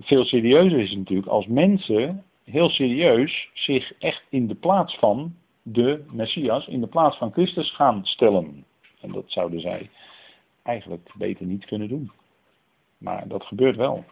veel 0.00 0.24
serieuzer 0.24 0.78
is 0.78 0.88
het 0.88 0.98
natuurlijk 0.98 1.28
als 1.28 1.46
mensen 1.46 2.24
heel 2.44 2.68
serieus 2.68 3.50
zich 3.54 3.98
echt 3.98 4.22
in 4.28 4.46
de 4.46 4.54
plaats 4.54 4.98
van 4.98 5.34
de 5.62 6.04
Messias, 6.10 6.66
in 6.66 6.80
de 6.80 6.86
plaats 6.86 7.16
van 7.16 7.32
Christus 7.32 7.70
gaan 7.70 8.00
stellen. 8.04 8.64
En 9.00 9.12
dat 9.12 9.24
zouden 9.26 9.60
zij 9.60 9.90
eigenlijk 10.62 11.10
beter 11.14 11.46
niet 11.46 11.64
kunnen 11.64 11.88
doen. 11.88 12.10
Maar 12.98 13.28
dat 13.28 13.44
gebeurt 13.44 13.76
wel. 13.76 14.04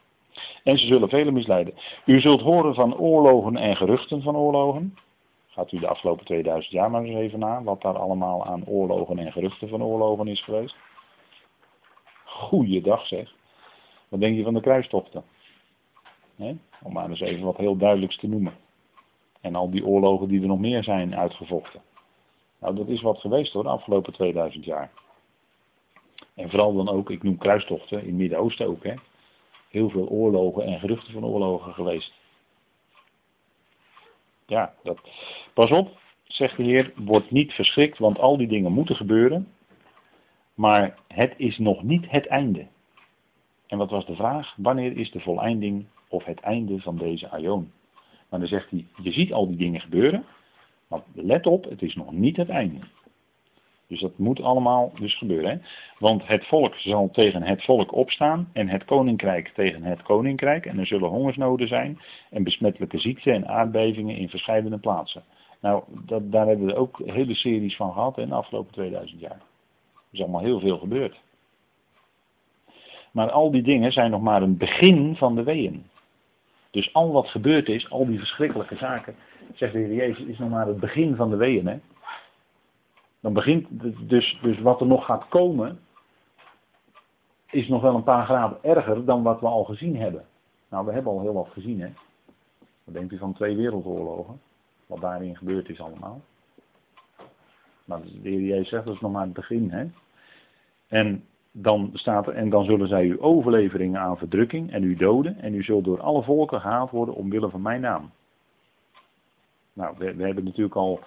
En 0.65 0.79
ze 0.79 0.87
zullen 0.87 1.09
velen 1.09 1.33
misleiden. 1.33 1.75
U 2.07 2.21
zult 2.21 2.41
horen 2.41 2.75
van 2.75 2.97
oorlogen 2.97 3.57
en 3.57 3.77
geruchten 3.77 4.23
van 4.23 4.37
oorlogen. 4.37 4.97
Gaat 5.49 5.73
u 5.73 5.79
de 5.79 5.89
afgelopen 5.89 6.25
2000 6.25 6.73
jaar 6.73 6.91
maar 6.91 7.03
eens 7.03 7.17
even 7.17 7.39
na, 7.39 7.63
wat 7.63 7.83
daar 7.83 7.99
allemaal 7.99 8.47
aan 8.47 8.67
oorlogen 8.67 9.19
en 9.19 9.33
geruchten 9.33 9.69
van 9.69 9.83
oorlogen 9.83 10.29
is 10.29 10.43
geweest. 10.43 10.77
Goeiedag 12.25 13.07
zeg. 13.07 13.35
Wat 14.09 14.21
denk 14.21 14.37
je 14.37 14.43
van 14.43 14.55
de 14.55 14.61
kruistochten? 14.61 15.25
Om 16.83 16.93
maar 16.93 17.11
eens 17.11 17.21
even 17.21 17.45
wat 17.45 17.57
heel 17.57 17.77
duidelijks 17.77 18.17
te 18.17 18.29
noemen. 18.29 18.53
En 19.41 19.55
al 19.55 19.71
die 19.71 19.85
oorlogen 19.85 20.29
die 20.29 20.41
er 20.41 20.47
nog 20.47 20.59
meer 20.59 20.85
zijn 20.85 21.17
uitgevochten. 21.17 21.83
Nou, 22.61 22.75
dat 22.75 22.89
is 22.89 23.01
wat 23.01 23.19
geweest 23.19 23.53
hoor, 23.53 23.63
de 23.63 23.69
afgelopen 23.69 24.13
2000 24.13 24.65
jaar. 24.65 24.91
En 26.35 26.51
vooral 26.51 26.75
dan 26.75 26.89
ook, 26.89 27.11
ik 27.11 27.23
noem 27.23 27.39
kruistochten 27.39 28.01
in 28.01 28.07
het 28.07 28.17
Midden-Oosten 28.17 28.67
ook, 28.67 28.85
hè. 28.85 28.95
Heel 29.69 29.91
veel 29.91 30.09
oorlogen 30.09 30.65
en 30.65 30.81
geruchten 30.81 31.13
van 31.13 31.25
oorlogen 31.25 31.75
geweest. 31.75 32.13
Ja, 34.47 34.75
dat. 34.83 35.01
Pas 35.55 35.71
op, 35.71 35.99
zegt 36.25 36.57
de 36.57 36.63
Heer, 36.63 36.93
word 36.97 37.31
niet 37.31 37.53
verschrikt, 37.53 37.99
want 37.99 38.19
al 38.19 38.37
die 38.37 38.49
dingen 38.49 38.73
moeten 38.73 38.97
gebeuren. 38.97 39.53
Maar 40.55 40.99
het 41.09 41.35
is 41.37 41.59
nog 41.59 41.83
niet 41.83 42.11
het 42.11 42.27
einde. 42.27 42.67
En 43.67 43.79
wat 43.79 43.91
was 43.91 44.07
de 44.07 44.15
vraag? 44.15 44.55
Wanneer 44.57 44.97
is 44.97 45.11
de 45.11 45.21
volleinding 45.21 45.87
of 46.11 46.25
het 46.25 46.41
einde 46.41 46.81
van 46.81 46.97
deze 46.97 47.29
aion? 47.29 47.73
Maar 48.29 48.39
dan 48.39 48.49
zegt 48.49 48.71
hij, 48.71 48.87
je 49.03 49.13
ziet 49.13 49.33
al 49.33 49.47
die 49.47 49.57
dingen 49.57 49.81
gebeuren, 49.81 50.25
maar 50.89 51.03
let 51.13 51.47
op, 51.47 51.65
het 51.65 51.83
is 51.83 51.95
nog 51.95 52.13
niet 52.13 52.37
het 52.37 52.49
einde. 52.49 52.79
Dus 53.91 54.01
dat 54.01 54.19
moet 54.19 54.43
allemaal 54.43 54.93
dus 54.99 55.19
gebeuren. 55.19 55.51
Hè? 55.51 55.57
Want 55.99 56.27
het 56.27 56.47
volk 56.47 56.75
zal 56.75 57.11
tegen 57.13 57.43
het 57.43 57.65
volk 57.65 57.95
opstaan 57.95 58.49
en 58.53 58.69
het 58.69 58.85
koninkrijk 58.85 59.49
tegen 59.49 59.83
het 59.83 60.03
koninkrijk. 60.03 60.67
En 60.67 60.79
er 60.79 60.87
zullen 60.87 61.09
hongersnoden 61.09 61.69
zijn 61.69 61.99
en 62.31 62.43
besmettelijke 62.43 62.99
ziekten 62.99 63.33
en 63.33 63.49
aardbevingen 63.49 64.17
in 64.17 64.29
verschillende 64.29 64.79
plaatsen. 64.79 65.23
Nou, 65.61 65.83
dat, 66.07 66.33
daar 66.33 66.47
hebben 66.47 66.67
we 66.67 66.75
ook 66.75 67.01
hele 67.05 67.35
series 67.35 67.77
van 67.77 67.93
gehad 67.93 68.19
in 68.19 68.29
de 68.29 68.35
afgelopen 68.35 68.73
2000 68.73 69.21
jaar. 69.21 69.31
Er 69.31 69.39
is 70.11 70.21
allemaal 70.21 70.43
heel 70.43 70.61
veel 70.61 70.79
gebeurd. 70.79 71.21
Maar 73.13 73.31
al 73.31 73.51
die 73.51 73.63
dingen 73.63 73.93
zijn 73.93 74.11
nog 74.11 74.23
maar 74.23 74.43
een 74.43 74.57
begin 74.57 75.17
van 75.17 75.35
de 75.35 75.43
weeën. 75.43 75.90
Dus 76.71 76.95
al 76.95 77.13
wat 77.13 77.29
gebeurd 77.29 77.69
is, 77.69 77.91
al 77.91 78.07
die 78.07 78.19
verschrikkelijke 78.19 78.77
zaken, 78.77 79.17
zegt 79.55 79.73
de 79.73 79.79
Heer 79.79 79.95
Jezus, 79.95 80.25
is 80.25 80.39
nog 80.39 80.51
maar 80.51 80.67
het 80.67 80.81
begin 80.81 81.17
van 81.17 81.31
de 81.31 81.37
weeën. 81.37 81.67
Hè? 81.67 81.79
Dan 83.21 83.33
begint 83.33 83.67
dus, 84.09 84.39
dus 84.43 84.61
wat 84.61 84.81
er 84.81 84.87
nog 84.87 85.05
gaat 85.05 85.29
komen, 85.29 85.81
is 87.51 87.69
nog 87.69 87.83
wel 87.83 87.95
een 87.95 88.03
paar 88.03 88.25
graden 88.25 88.59
erger 88.63 89.05
dan 89.05 89.23
wat 89.23 89.41
we 89.41 89.47
al 89.47 89.65
gezien 89.65 89.97
hebben. 89.97 90.25
Nou, 90.69 90.87
we 90.87 90.93
hebben 90.93 91.13
al 91.13 91.21
heel 91.21 91.33
wat 91.33 91.49
gezien, 91.53 91.81
hè. 91.81 91.93
Wat 92.85 92.95
denkt 92.95 93.13
u 93.13 93.19
van 93.19 93.33
twee 93.33 93.57
wereldoorlogen? 93.57 94.41
Wat 94.87 95.01
daarin 95.01 95.37
gebeurd 95.37 95.69
is 95.69 95.81
allemaal. 95.81 96.21
Maar 97.85 98.01
de 98.03 98.29
Heer 98.29 98.41
Jezus 98.41 98.69
zegt, 98.69 98.85
dat 98.85 98.95
is 98.95 99.01
nog 99.01 99.13
maar 99.13 99.25
het 99.25 99.33
begin, 99.33 99.71
hè. 99.71 99.87
En 100.89 101.25
dan 101.53 101.91
staat 101.93 102.27
er, 102.27 102.35
en 102.35 102.51
dan 102.51 102.65
zullen 102.65 102.89
zij 102.89 103.05
u 103.05 103.23
overleveringen 103.23 104.01
aan 104.01 104.19
verdrukking 104.19 104.73
en 104.73 104.83
u 104.83 104.95
doden, 104.95 105.41
en 105.41 105.55
u 105.55 105.63
zult 105.63 105.85
door 105.85 106.01
alle 106.01 106.23
volken 106.23 106.61
gehaald 106.61 106.91
worden 106.91 107.15
omwille 107.15 107.51
van 107.51 107.63
mijn 107.63 107.81
naam. 107.81 108.11
Nou, 109.73 109.95
we, 109.99 110.15
we 110.15 110.25
hebben 110.25 110.45
natuurlijk 110.45 110.77
al 110.77 111.01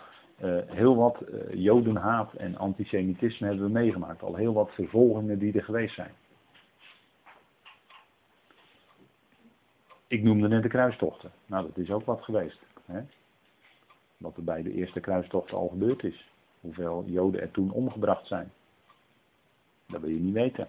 uh, 0.43 0.57
heel 0.65 0.95
wat 0.95 1.23
uh, 1.29 1.53
jodenhaat 1.53 2.33
en 2.33 2.57
antisemitisme 2.57 3.47
hebben 3.47 3.65
we 3.65 3.71
meegemaakt. 3.71 4.23
Al 4.23 4.35
heel 4.35 4.53
wat 4.53 4.71
vervolgingen 4.71 5.39
die 5.39 5.53
er 5.53 5.63
geweest 5.63 5.95
zijn. 5.95 6.11
Ik 10.07 10.23
noemde 10.23 10.47
net 10.47 10.63
de 10.63 10.69
kruistochten. 10.69 11.31
Nou, 11.45 11.65
dat 11.65 11.77
is 11.77 11.91
ook 11.91 12.05
wat 12.05 12.23
geweest. 12.23 12.59
Hè? 12.85 13.01
Wat 14.17 14.37
er 14.37 14.43
bij 14.43 14.63
de 14.63 14.73
eerste 14.73 14.99
kruistochten 14.99 15.57
al 15.57 15.67
gebeurd 15.67 16.03
is. 16.03 16.27
Hoeveel 16.61 17.03
joden 17.07 17.41
er 17.41 17.51
toen 17.51 17.71
omgebracht 17.71 18.27
zijn. 18.27 18.51
Dat 19.93 20.01
wil 20.01 20.09
je 20.09 20.19
niet 20.19 20.33
weten. 20.33 20.67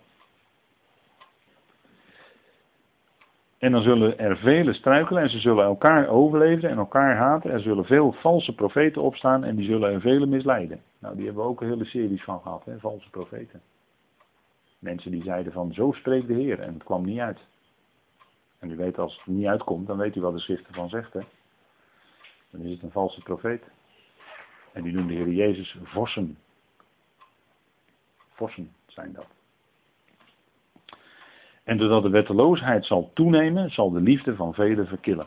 En 3.59 3.73
dan 3.73 3.83
zullen 3.83 4.19
er 4.19 4.37
velen 4.37 4.75
struikelen 4.75 5.23
en 5.23 5.31
ze 5.31 5.39
zullen 5.39 5.65
elkaar 5.65 6.09
overleven 6.09 6.71
en 6.71 6.77
elkaar 6.77 7.17
haten. 7.17 7.51
Er 7.51 7.61
zullen 7.61 7.85
veel 7.85 8.13
valse 8.13 8.55
profeten 8.55 9.03
opstaan 9.03 9.45
en 9.45 9.57
die 9.57 9.67
zullen 9.67 9.93
er 9.93 10.01
velen 10.01 10.29
misleiden. 10.29 10.81
Nou, 10.99 11.17
die 11.17 11.25
hebben 11.25 11.43
we 11.43 11.49
ook 11.49 11.61
een 11.61 11.69
hele 11.69 11.85
series 11.85 12.25
van 12.25 12.41
gehad, 12.41 12.65
hè, 12.65 12.79
valse 12.79 13.11
profeten. 13.11 13.63
Mensen 14.79 15.11
die 15.11 15.23
zeiden 15.23 15.53
van 15.53 15.73
zo 15.73 15.93
spreekt 15.93 16.27
de 16.27 16.35
Heer 16.35 16.61
en 16.61 16.75
het 16.75 16.85
kwam 16.85 17.05
niet 17.05 17.19
uit. 17.19 17.39
En 18.59 18.71
u 18.71 18.77
weet 18.77 18.99
als 18.99 19.17
het 19.17 19.27
niet 19.27 19.47
uitkomt, 19.47 19.87
dan 19.87 19.97
weet 19.97 20.17
u 20.17 20.21
wat 20.21 20.33
de 20.33 20.41
schrift 20.41 20.67
ervan 20.67 20.89
zegt. 20.89 21.13
Hè? 21.13 21.21
Dan 22.51 22.61
is 22.61 22.71
het 22.71 22.83
een 22.83 22.91
valse 22.91 23.23
profeet. 23.23 23.63
En 24.73 24.83
die 24.83 24.93
noemde 24.93 25.13
de 25.13 25.19
Heer 25.19 25.33
Jezus 25.33 25.77
vossen. 25.83 26.39
Vorsten 28.33 28.73
zijn 28.95 29.13
dat. 29.13 29.27
En 31.65 31.79
doordat 31.79 32.03
de 32.03 32.09
wetteloosheid 32.09 32.85
zal 32.85 33.11
toenemen, 33.15 33.71
zal 33.71 33.91
de 33.91 34.01
liefde 34.01 34.35
van 34.35 34.55
velen 34.55 34.87
verkillen. 34.87 35.27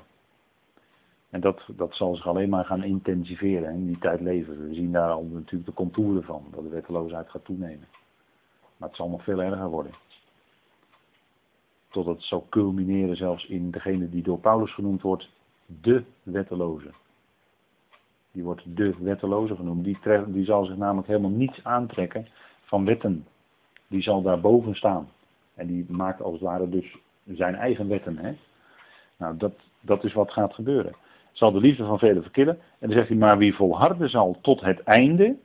En 1.30 1.42
dat, 1.42 1.62
dat 1.68 1.96
zal 1.96 2.16
zich 2.16 2.28
alleen 2.28 2.50
maar 2.50 2.66
gaan 2.66 2.84
intensiveren 2.84 3.74
in 3.74 3.86
die 3.86 4.00
tijd 4.00 4.22
leven. 4.22 4.68
We 4.68 4.74
zien 4.74 4.92
daar 4.92 5.10
al 5.10 5.24
natuurlijk 5.24 5.66
de 5.66 5.74
contouren 5.74 6.24
van, 6.24 6.46
dat 6.52 6.64
de 6.64 6.70
wetteloosheid 6.70 7.30
gaat 7.30 7.46
toenemen. 7.46 7.88
Maar 8.78 8.88
het 8.88 8.98
zal 8.98 9.10
nog 9.10 9.24
veel 9.24 9.42
erger 9.42 9.70
worden. 9.70 9.92
Totdat 11.90 12.16
het 12.16 12.24
zal 12.24 12.48
culmineren 12.50 13.16
zelfs 13.16 13.46
in 13.46 13.72
degene 13.72 14.10
die 14.10 14.24
door 14.24 14.40
Paulus 14.40 14.74
genoemd 14.74 15.02
wordt, 15.02 15.30
de 15.66 16.04
wetteloze. 16.24 16.90
Die 18.32 18.44
wordt 18.44 18.76
de 18.76 18.96
wetteloze 19.00 19.56
genoemd. 19.56 19.84
Die, 19.84 19.98
die 20.28 20.46
zal 20.46 20.66
zich 20.66 20.78
namelijk 20.78 21.08
helemaal 21.08 21.30
niets 21.30 21.64
aantrekken 21.64 22.28
van 22.62 22.86
wetten. 22.86 23.26
Die 23.88 24.02
zal 24.02 24.22
daarboven 24.22 24.76
staan. 24.76 25.10
En 25.56 25.68
die 25.68 25.86
maakt 25.90 26.22
als 26.22 26.34
het 26.34 26.42
ware 26.42 26.70
dus 26.70 26.98
zijn 27.26 27.56
eigen 27.56 27.88
wetten. 27.88 28.18
Hè? 28.18 28.36
Nou, 29.18 29.38
dat, 29.38 29.54
dat 29.82 30.04
is 30.04 30.14
wat 30.14 30.32
gaat 30.32 30.54
gebeuren. 30.54 30.96
Zal 31.32 31.52
de 31.52 31.60
liefde 31.60 31.86
van 31.86 32.00
velen 32.00 32.22
verkillen. 32.22 32.54
En 32.54 32.88
dan 32.88 32.92
zegt 32.92 33.08
hij, 33.08 33.18
maar 33.18 33.38
wie 33.38 33.56
volharden 33.56 34.10
zal 34.10 34.38
tot 34.42 34.62
het 34.62 34.84
einde, 34.84 35.36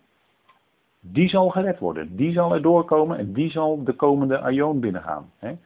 die 1.01 1.28
zal 1.28 1.49
gered 1.49 1.78
worden. 1.78 2.16
Die 2.16 2.32
zal 2.32 2.55
er 2.55 2.62
doorkomen 2.62 3.18
en 3.18 3.32
die 3.32 3.51
zal 3.51 3.84
de 3.84 3.93
komende 3.93 4.40
aion 4.40 4.80
binnengaan. 4.80 5.30
Hè? 5.38 5.57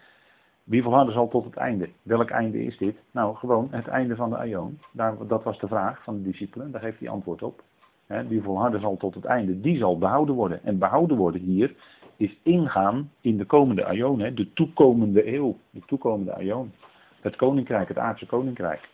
Wie 0.64 0.82
volharden 0.82 1.14
zal 1.14 1.28
tot 1.28 1.44
het 1.44 1.56
einde. 1.56 1.88
Welk 2.02 2.30
einde 2.30 2.64
is 2.64 2.78
dit? 2.78 2.96
Nou, 3.10 3.36
gewoon 3.36 3.68
het 3.70 3.86
einde 3.86 4.16
van 4.16 4.30
de 4.30 4.36
aion. 4.36 4.80
dat 5.26 5.42
was 5.42 5.58
de 5.58 5.68
vraag 5.68 6.02
van 6.02 6.16
de 6.16 6.22
discipelen, 6.22 6.70
daar 6.70 6.80
geeft 6.80 7.00
hij 7.00 7.08
antwoord 7.08 7.42
op. 7.42 7.62
Hè? 8.06 8.26
Wie 8.26 8.42
volharden 8.42 8.80
zal 8.80 8.96
tot 8.96 9.14
het 9.14 9.24
einde, 9.24 9.60
die 9.60 9.78
zal 9.78 9.98
behouden 9.98 10.34
worden. 10.34 10.64
En 10.64 10.78
behouden 10.78 11.16
worden 11.16 11.40
hier 11.40 11.74
is 12.16 12.36
ingaan 12.42 13.10
in 13.20 13.36
de 13.36 13.44
komende 13.44 13.84
aion, 13.84 14.18
de 14.34 14.52
toekomende 14.52 15.34
eeuw, 15.34 15.56
de 15.70 15.82
toekomende 15.86 16.34
aion. 16.34 16.72
Het 17.20 17.36
koninkrijk, 17.36 17.88
het 17.88 17.98
aardse 17.98 18.26
koninkrijk. 18.26 18.88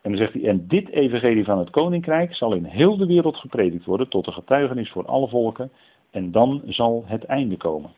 En 0.00 0.10
dan 0.10 0.16
zegt 0.16 0.32
hij, 0.32 0.48
en 0.48 0.66
dit 0.66 0.88
evangelie 0.88 1.44
van 1.44 1.58
het 1.58 1.70
koninkrijk 1.70 2.34
zal 2.34 2.54
in 2.54 2.64
heel 2.64 2.96
de 2.96 3.06
wereld 3.06 3.36
gepredikt 3.36 3.84
worden 3.84 4.08
tot 4.08 4.26
een 4.26 4.32
getuigenis 4.32 4.90
voor 4.90 5.06
alle 5.06 5.28
volken. 5.28 5.70
En 6.10 6.30
dan 6.30 6.62
zal 6.66 7.04
het 7.06 7.24
einde 7.24 7.56
komen. 7.56 7.90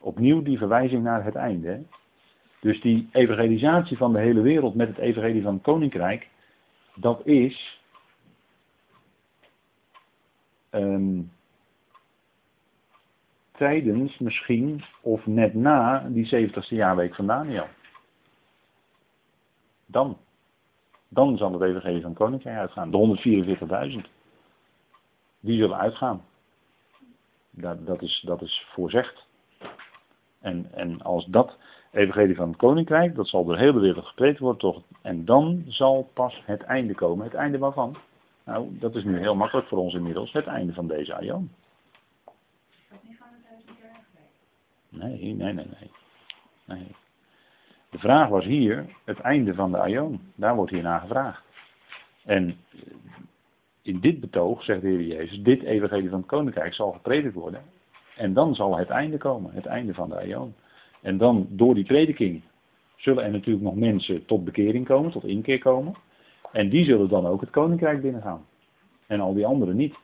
Opnieuw 0.00 0.42
die 0.42 0.58
verwijzing 0.58 1.02
naar 1.02 1.24
het 1.24 1.34
einde. 1.34 1.82
Dus 2.60 2.80
die 2.80 3.08
evangelisatie 3.12 3.96
van 3.96 4.12
de 4.12 4.18
hele 4.18 4.40
wereld 4.40 4.74
met 4.74 4.88
het 4.88 4.98
evangelie 4.98 5.42
van 5.42 5.54
het 5.54 5.62
koninkrijk, 5.62 6.28
dat 6.94 7.26
is 7.26 7.80
um, 10.70 11.30
tijdens 13.58 14.18
misschien 14.18 14.84
of 15.00 15.26
net 15.26 15.54
na 15.54 16.08
die 16.08 16.50
70ste 16.50 16.68
jaarweek 16.68 17.14
van 17.14 17.26
Daniel. 17.26 17.66
Dan. 19.86 20.18
Dan 21.08 21.36
zal 21.36 21.52
het 21.52 21.62
evangelie 21.62 22.02
van 22.02 22.14
koninkrijk 22.14 22.58
uitgaan. 22.58 22.90
De 22.90 23.98
144.000. 24.02 24.10
Die 25.40 25.60
zullen 25.60 25.78
uitgaan. 25.78 26.24
Dat, 27.50 27.86
dat, 27.86 28.02
is, 28.02 28.22
dat 28.26 28.42
is 28.42 28.66
voorzegd. 28.72 29.26
En, 30.40 30.68
en 30.72 31.02
als 31.02 31.26
dat 31.26 31.58
evangelie 31.92 32.36
van 32.36 32.48
het 32.48 32.56
koninkrijk, 32.56 33.14
dat 33.14 33.28
zal 33.28 33.44
door 33.44 33.56
de 33.56 33.62
hele 33.62 33.80
wereld 33.80 34.06
gepreekt 34.06 34.38
worden, 34.38 34.60
toch? 34.60 34.82
En 35.02 35.24
dan 35.24 35.64
zal 35.66 36.10
pas 36.14 36.42
het 36.44 36.62
einde 36.62 36.94
komen. 36.94 37.24
Het 37.24 37.34
einde 37.34 37.58
waarvan? 37.58 37.96
Nou, 38.44 38.78
dat 38.78 38.94
is 38.94 39.04
nu 39.04 39.18
heel 39.18 39.34
makkelijk 39.34 39.68
voor 39.68 39.78
ons 39.78 39.94
inmiddels. 39.94 40.32
Het 40.32 40.46
einde 40.46 40.72
van 40.72 40.86
deze 40.86 41.14
aion. 41.14 41.50
Nee, 44.88 45.34
nee, 45.34 45.34
nee, 45.34 45.52
nee. 45.52 45.90
nee. 46.64 46.86
De 47.90 47.98
vraag 47.98 48.28
was 48.28 48.44
hier 48.44 48.86
het 49.04 49.20
einde 49.20 49.54
van 49.54 49.70
de 49.70 49.78
aion. 49.78 50.20
Daar 50.34 50.56
wordt 50.56 50.72
hier 50.72 51.00
gevraagd. 51.00 51.42
En 52.24 52.56
in 53.82 54.00
dit 54.00 54.20
betoog, 54.20 54.62
zegt 54.64 54.80
de 54.80 54.88
Heer 54.88 55.02
Jezus, 55.02 55.42
dit 55.42 55.62
evangelie 55.62 56.08
van 56.08 56.18
het 56.18 56.28
koninkrijk 56.28 56.74
zal 56.74 56.92
gepredikt 56.92 57.34
worden. 57.34 57.62
En 58.16 58.32
dan 58.34 58.54
zal 58.54 58.78
het 58.78 58.88
einde 58.88 59.16
komen, 59.16 59.54
het 59.54 59.66
einde 59.66 59.94
van 59.94 60.08
de 60.08 60.16
aion. 60.16 60.54
En 61.02 61.18
dan 61.18 61.46
door 61.50 61.74
die 61.74 61.84
prediking 61.84 62.42
zullen 62.96 63.24
er 63.24 63.30
natuurlijk 63.30 63.64
nog 63.64 63.74
mensen 63.74 64.26
tot 64.26 64.44
bekering 64.44 64.86
komen, 64.86 65.10
tot 65.10 65.24
inkeer 65.24 65.58
komen. 65.58 65.94
En 66.52 66.68
die 66.68 66.84
zullen 66.84 67.08
dan 67.08 67.26
ook 67.26 67.40
het 67.40 67.50
koninkrijk 67.50 68.02
binnengaan. 68.02 68.46
En 69.06 69.20
al 69.20 69.34
die 69.34 69.46
anderen 69.46 69.76
niet. 69.76 69.94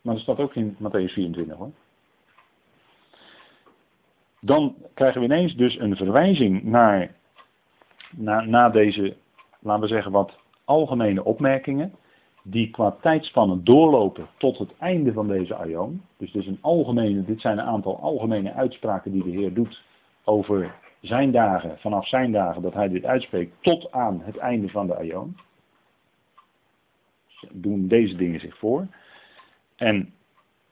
Maar 0.00 0.14
dat 0.14 0.22
staat 0.22 0.38
ook 0.38 0.54
in 0.54 0.76
Matthäus 0.76 1.12
24 1.12 1.56
hoor. 1.56 1.70
Dan 4.44 4.74
krijgen 4.94 5.20
we 5.20 5.26
ineens 5.26 5.54
dus 5.54 5.78
een 5.78 5.96
verwijzing 5.96 6.62
naar, 6.62 7.14
naar, 8.46 8.72
deze, 8.72 9.16
laten 9.58 9.82
we 9.82 9.88
zeggen, 9.88 10.12
wat 10.12 10.38
algemene 10.64 11.24
opmerkingen. 11.24 11.94
Die 12.44 12.70
qua 12.70 12.96
tijdspannen 13.00 13.64
doorlopen 13.64 14.26
tot 14.38 14.58
het 14.58 14.70
einde 14.78 15.12
van 15.12 15.28
deze 15.28 15.54
aion. 15.54 16.02
Dus 16.16 16.32
dit, 16.32 16.42
is 16.42 16.48
een 16.48 16.58
algemene, 16.60 17.24
dit 17.24 17.40
zijn 17.40 17.58
een 17.58 17.64
aantal 17.64 18.00
algemene 18.00 18.52
uitspraken 18.52 19.12
die 19.12 19.22
de 19.22 19.30
Heer 19.30 19.54
doet 19.54 19.82
over 20.24 20.74
zijn 21.00 21.32
dagen, 21.32 21.78
vanaf 21.78 22.08
zijn 22.08 22.32
dagen 22.32 22.62
dat 22.62 22.74
hij 22.74 22.88
dit 22.88 23.04
uitspreekt, 23.04 23.54
tot 23.60 23.92
aan 23.92 24.20
het 24.24 24.36
einde 24.36 24.68
van 24.68 24.86
de 24.86 24.96
aion. 24.96 25.36
Doen 27.50 27.88
deze 27.88 28.16
dingen 28.16 28.40
zich 28.40 28.58
voor. 28.58 28.86
En 29.76 30.12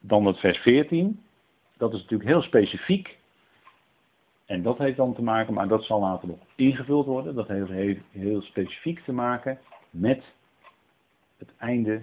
dan 0.00 0.26
het 0.26 0.38
vers 0.38 0.58
14, 0.58 1.20
dat 1.76 1.92
is 1.92 2.00
natuurlijk 2.00 2.30
heel 2.30 2.42
specifiek 2.42 3.18
en 4.50 4.62
dat 4.62 4.78
heeft 4.78 4.96
dan 4.96 5.14
te 5.14 5.22
maken, 5.22 5.54
maar 5.54 5.68
dat 5.68 5.84
zal 5.84 6.00
later 6.00 6.28
nog 6.28 6.38
ingevuld 6.54 7.06
worden. 7.06 7.34
Dat 7.34 7.48
heeft 7.48 7.70
heel, 7.70 7.96
heel 8.10 8.42
specifiek 8.42 9.00
te 9.00 9.12
maken 9.12 9.58
met 9.90 10.24
het 11.38 11.48
einde 11.56 12.02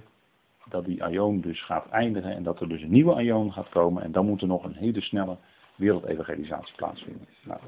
dat 0.70 0.86
die 0.86 1.04
aion 1.04 1.42
dus 1.42 1.64
gaat 1.64 1.90
eindigen 1.90 2.36
en 2.36 2.44
dat 2.44 2.62
er 2.62 2.70
dus 2.70 2.82
een 2.82 2.92
nieuwe 2.92 3.14
aion 3.14 3.54
gaat 3.54 3.70
komen 3.70 4.04
en 4.04 4.12
dan 4.12 4.26
moet 4.26 4.42
er 4.42 4.48
nog 4.48 4.64
een 4.64 4.74
hele 4.74 5.02
snelle 5.02 5.38
wereldevangelisatie 5.76 6.76
plaatsvinden. 6.76 7.28
Nou, 7.44 7.60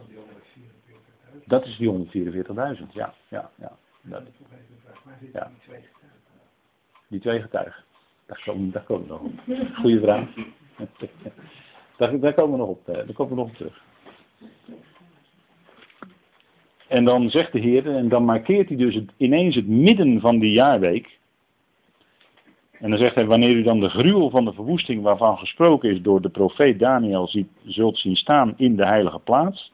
dat 1.45 1.65
is 1.65 1.77
die 1.77 2.07
144.000, 2.07 2.91
ja, 2.91 3.13
ja, 3.27 3.49
ja. 3.55 3.71
Dat, 4.01 4.23
ja. 5.33 5.51
Die 7.07 7.19
twee 7.19 7.41
getuigen. 7.41 7.83
Daar 8.25 8.41
komen, 8.45 8.71
daar 8.71 8.83
komen 8.83 9.07
we 9.07 9.13
nog 9.13 9.21
op. 9.21 9.31
Goeie 9.75 9.99
vraag. 9.99 10.29
Daar, 11.97 12.19
daar 12.19 12.33
komen 12.33 12.51
we 12.51 12.57
nog 12.57 12.69
op, 12.69 12.87
eh, 12.87 12.95
daar 12.95 13.13
komen 13.13 13.35
we 13.35 13.41
nog 13.41 13.49
op 13.49 13.55
terug. 13.55 13.87
En 16.87 17.05
dan 17.05 17.29
zegt 17.29 17.51
de 17.51 17.59
Heer, 17.59 17.95
en 17.95 18.09
dan 18.09 18.23
markeert 18.23 18.67
hij 18.67 18.77
dus 18.77 18.99
ineens 19.17 19.55
het 19.55 19.67
midden 19.67 20.19
van 20.19 20.39
die 20.39 20.51
jaarweek. 20.51 21.17
En 22.71 22.89
dan 22.89 22.99
zegt 22.99 23.15
hij, 23.15 23.25
wanneer 23.25 23.55
u 23.55 23.63
dan 23.63 23.79
de 23.79 23.89
gruwel 23.89 24.29
van 24.29 24.45
de 24.45 24.53
verwoesting 24.53 25.01
waarvan 25.01 25.37
gesproken 25.37 25.89
is 25.89 26.01
door 26.01 26.21
de 26.21 26.29
profeet 26.29 26.79
Daniel 26.79 27.27
ziet, 27.27 27.49
zult 27.63 27.97
zien 27.97 28.15
staan 28.15 28.53
in 28.57 28.75
de 28.75 28.85
heilige 28.85 29.19
plaats, 29.19 29.73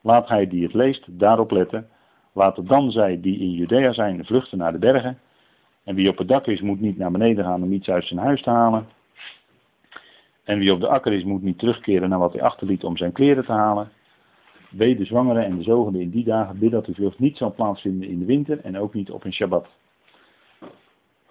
laat 0.00 0.28
hij 0.28 0.48
die 0.48 0.62
het 0.62 0.74
leest 0.74 1.04
daarop 1.08 1.50
letten. 1.50 1.88
Laten 2.32 2.66
dan 2.66 2.90
zij 2.90 3.20
die 3.20 3.40
in 3.40 3.50
Judea 3.50 3.92
zijn 3.92 4.24
vluchten 4.24 4.58
naar 4.58 4.72
de 4.72 4.78
bergen. 4.78 5.18
En 5.84 5.94
wie 5.94 6.08
op 6.08 6.18
het 6.18 6.28
dak 6.28 6.46
is 6.46 6.60
moet 6.60 6.80
niet 6.80 6.98
naar 6.98 7.10
beneden 7.10 7.44
gaan 7.44 7.62
om 7.62 7.72
iets 7.72 7.88
uit 7.88 8.04
zijn 8.04 8.20
huis 8.20 8.42
te 8.42 8.50
halen. 8.50 8.86
En 10.44 10.58
wie 10.58 10.72
op 10.72 10.80
de 10.80 10.88
akker 10.88 11.12
is 11.12 11.24
moet 11.24 11.42
niet 11.42 11.58
terugkeren 11.58 12.08
naar 12.08 12.18
wat 12.18 12.32
hij 12.32 12.42
achterliet 12.42 12.84
om 12.84 12.96
zijn 12.96 13.12
kleren 13.12 13.44
te 13.44 13.52
halen. 13.52 13.90
Wee 14.70 14.96
de 14.96 15.04
zwangeren 15.04 15.44
en 15.44 15.56
de 15.56 15.62
zogenden 15.62 16.00
in 16.00 16.10
die 16.10 16.24
dagen, 16.24 16.58
bid 16.58 16.70
dat 16.70 16.86
uw 16.86 16.94
vlucht 16.94 17.18
niet 17.18 17.36
zal 17.36 17.54
plaatsvinden 17.54 18.08
in 18.08 18.18
de 18.18 18.24
winter 18.24 18.60
en 18.60 18.78
ook 18.78 18.94
niet 18.94 19.10
op 19.10 19.24
een 19.24 19.32
Shabbat. 19.32 19.68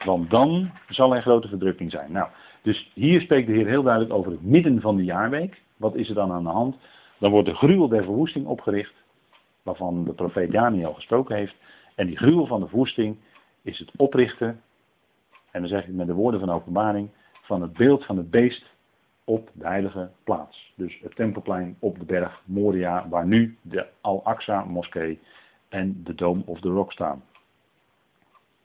Want 0.06 0.30
dan 0.30 0.72
zal 0.90 1.16
er 1.16 1.22
grote 1.22 1.48
verdrukking 1.48 1.92
zijn. 1.92 2.12
Nou, 2.12 2.30
dus 2.62 2.92
hier 2.94 3.22
spreekt 3.22 3.48
de 3.48 3.54
Heer 3.54 3.68
heel 3.68 3.84
duidelijk 3.84 4.14
over 4.14 4.32
het 4.32 4.44
midden 4.44 4.82
van 4.82 4.96
de 4.96 5.04
jaarweek. 5.04 5.62
Wat 5.78 5.96
is 5.96 6.10
er 6.10 6.16
dan 6.16 6.32
aan 6.32 6.44
de 6.44 6.50
hand? 6.50 6.76
Dan 7.18 7.32
wordt 7.32 7.48
de 7.48 7.56
gruwel 7.56 7.88
der 7.88 8.04
verwoesting 8.04 8.46
opgericht, 8.46 8.94
waarvan 9.64 10.04
de 10.04 10.14
profeet 10.14 10.52
Daniel 10.52 10.94
gesproken 10.94 11.36
heeft. 11.36 11.56
En 11.96 12.08
die 12.08 12.18
gruwel 12.18 12.46
van 12.46 12.60
de 12.60 12.68
verwoesting 12.68 13.18
is 13.62 13.80
het 13.80 13.92
oprichten, 13.98 14.62
en 15.52 15.60
dan 15.62 15.70
zeg 15.70 15.88
ik 15.88 15.94
met 15.94 16.08
de 16.08 16.14
woorden 16.14 16.40
van 16.40 16.50
openbaring, 16.50 17.10
van 17.42 17.62
het 17.62 17.74
beeld 17.74 18.06
van 18.06 18.18
het 18.18 18.30
beest 18.30 18.66
op 19.30 19.50
de 19.54 19.68
heilige 19.68 20.10
plaats. 20.24 20.74
Dus 20.76 21.00
het 21.02 21.16
tempelplein 21.16 21.76
op 21.80 22.00
de 22.00 22.06
berg 22.06 22.42
Moria, 22.46 23.10
waar 23.10 23.26
nu 23.26 23.58
de 23.62 23.88
Al-Aqsa 24.02 24.64
moskee 24.64 25.20
en 25.68 26.04
de 26.04 26.16
Dome 26.16 26.44
of 26.46 26.60
the 26.60 26.70
Rock 26.70 26.92
staan. 26.92 27.24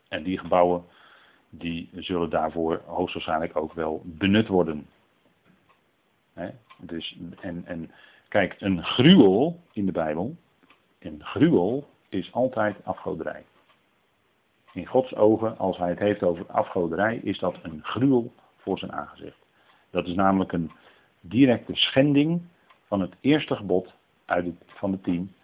En 0.08 0.22
die 0.22 0.38
gebouwen 0.38 0.84
die 1.50 1.90
zullen 1.92 2.30
daarvoor 2.30 2.82
hoogstwaarschijnlijk 2.86 3.56
ook 3.56 3.72
wel 3.72 4.02
benut 4.04 4.48
worden. 4.48 4.86
dus, 6.78 7.18
en, 7.40 7.62
en 7.66 7.90
kijk, 8.28 8.56
een 8.58 8.84
gruwel 8.84 9.60
in 9.72 9.86
de 9.86 9.92
Bijbel, 9.92 10.36
een 10.98 11.24
gruwel 11.24 11.88
is 12.08 12.32
altijd 12.32 12.76
afgoderij. 12.84 13.44
In 14.72 14.86
Gods 14.86 15.14
ogen, 15.14 15.58
als 15.58 15.76
hij 15.76 15.88
het 15.88 15.98
heeft 15.98 16.22
over 16.22 16.46
afgoderij, 16.46 17.16
is 17.16 17.38
dat 17.38 17.56
een 17.62 17.80
gruwel 17.82 18.32
voor 18.56 18.78
zijn 18.78 18.92
aangezicht. 18.92 19.43
Dat 19.94 20.06
is 20.06 20.14
namelijk 20.14 20.52
een, 20.52 20.70
directe 21.20 21.74
schending 21.74 22.42
van 22.86 23.00
het 23.00 23.14
eerste 23.20 23.56
gebod 23.56 23.92
uit 24.24 24.46
van 24.66 24.90
de 24.90 25.00
tien. 25.00 25.34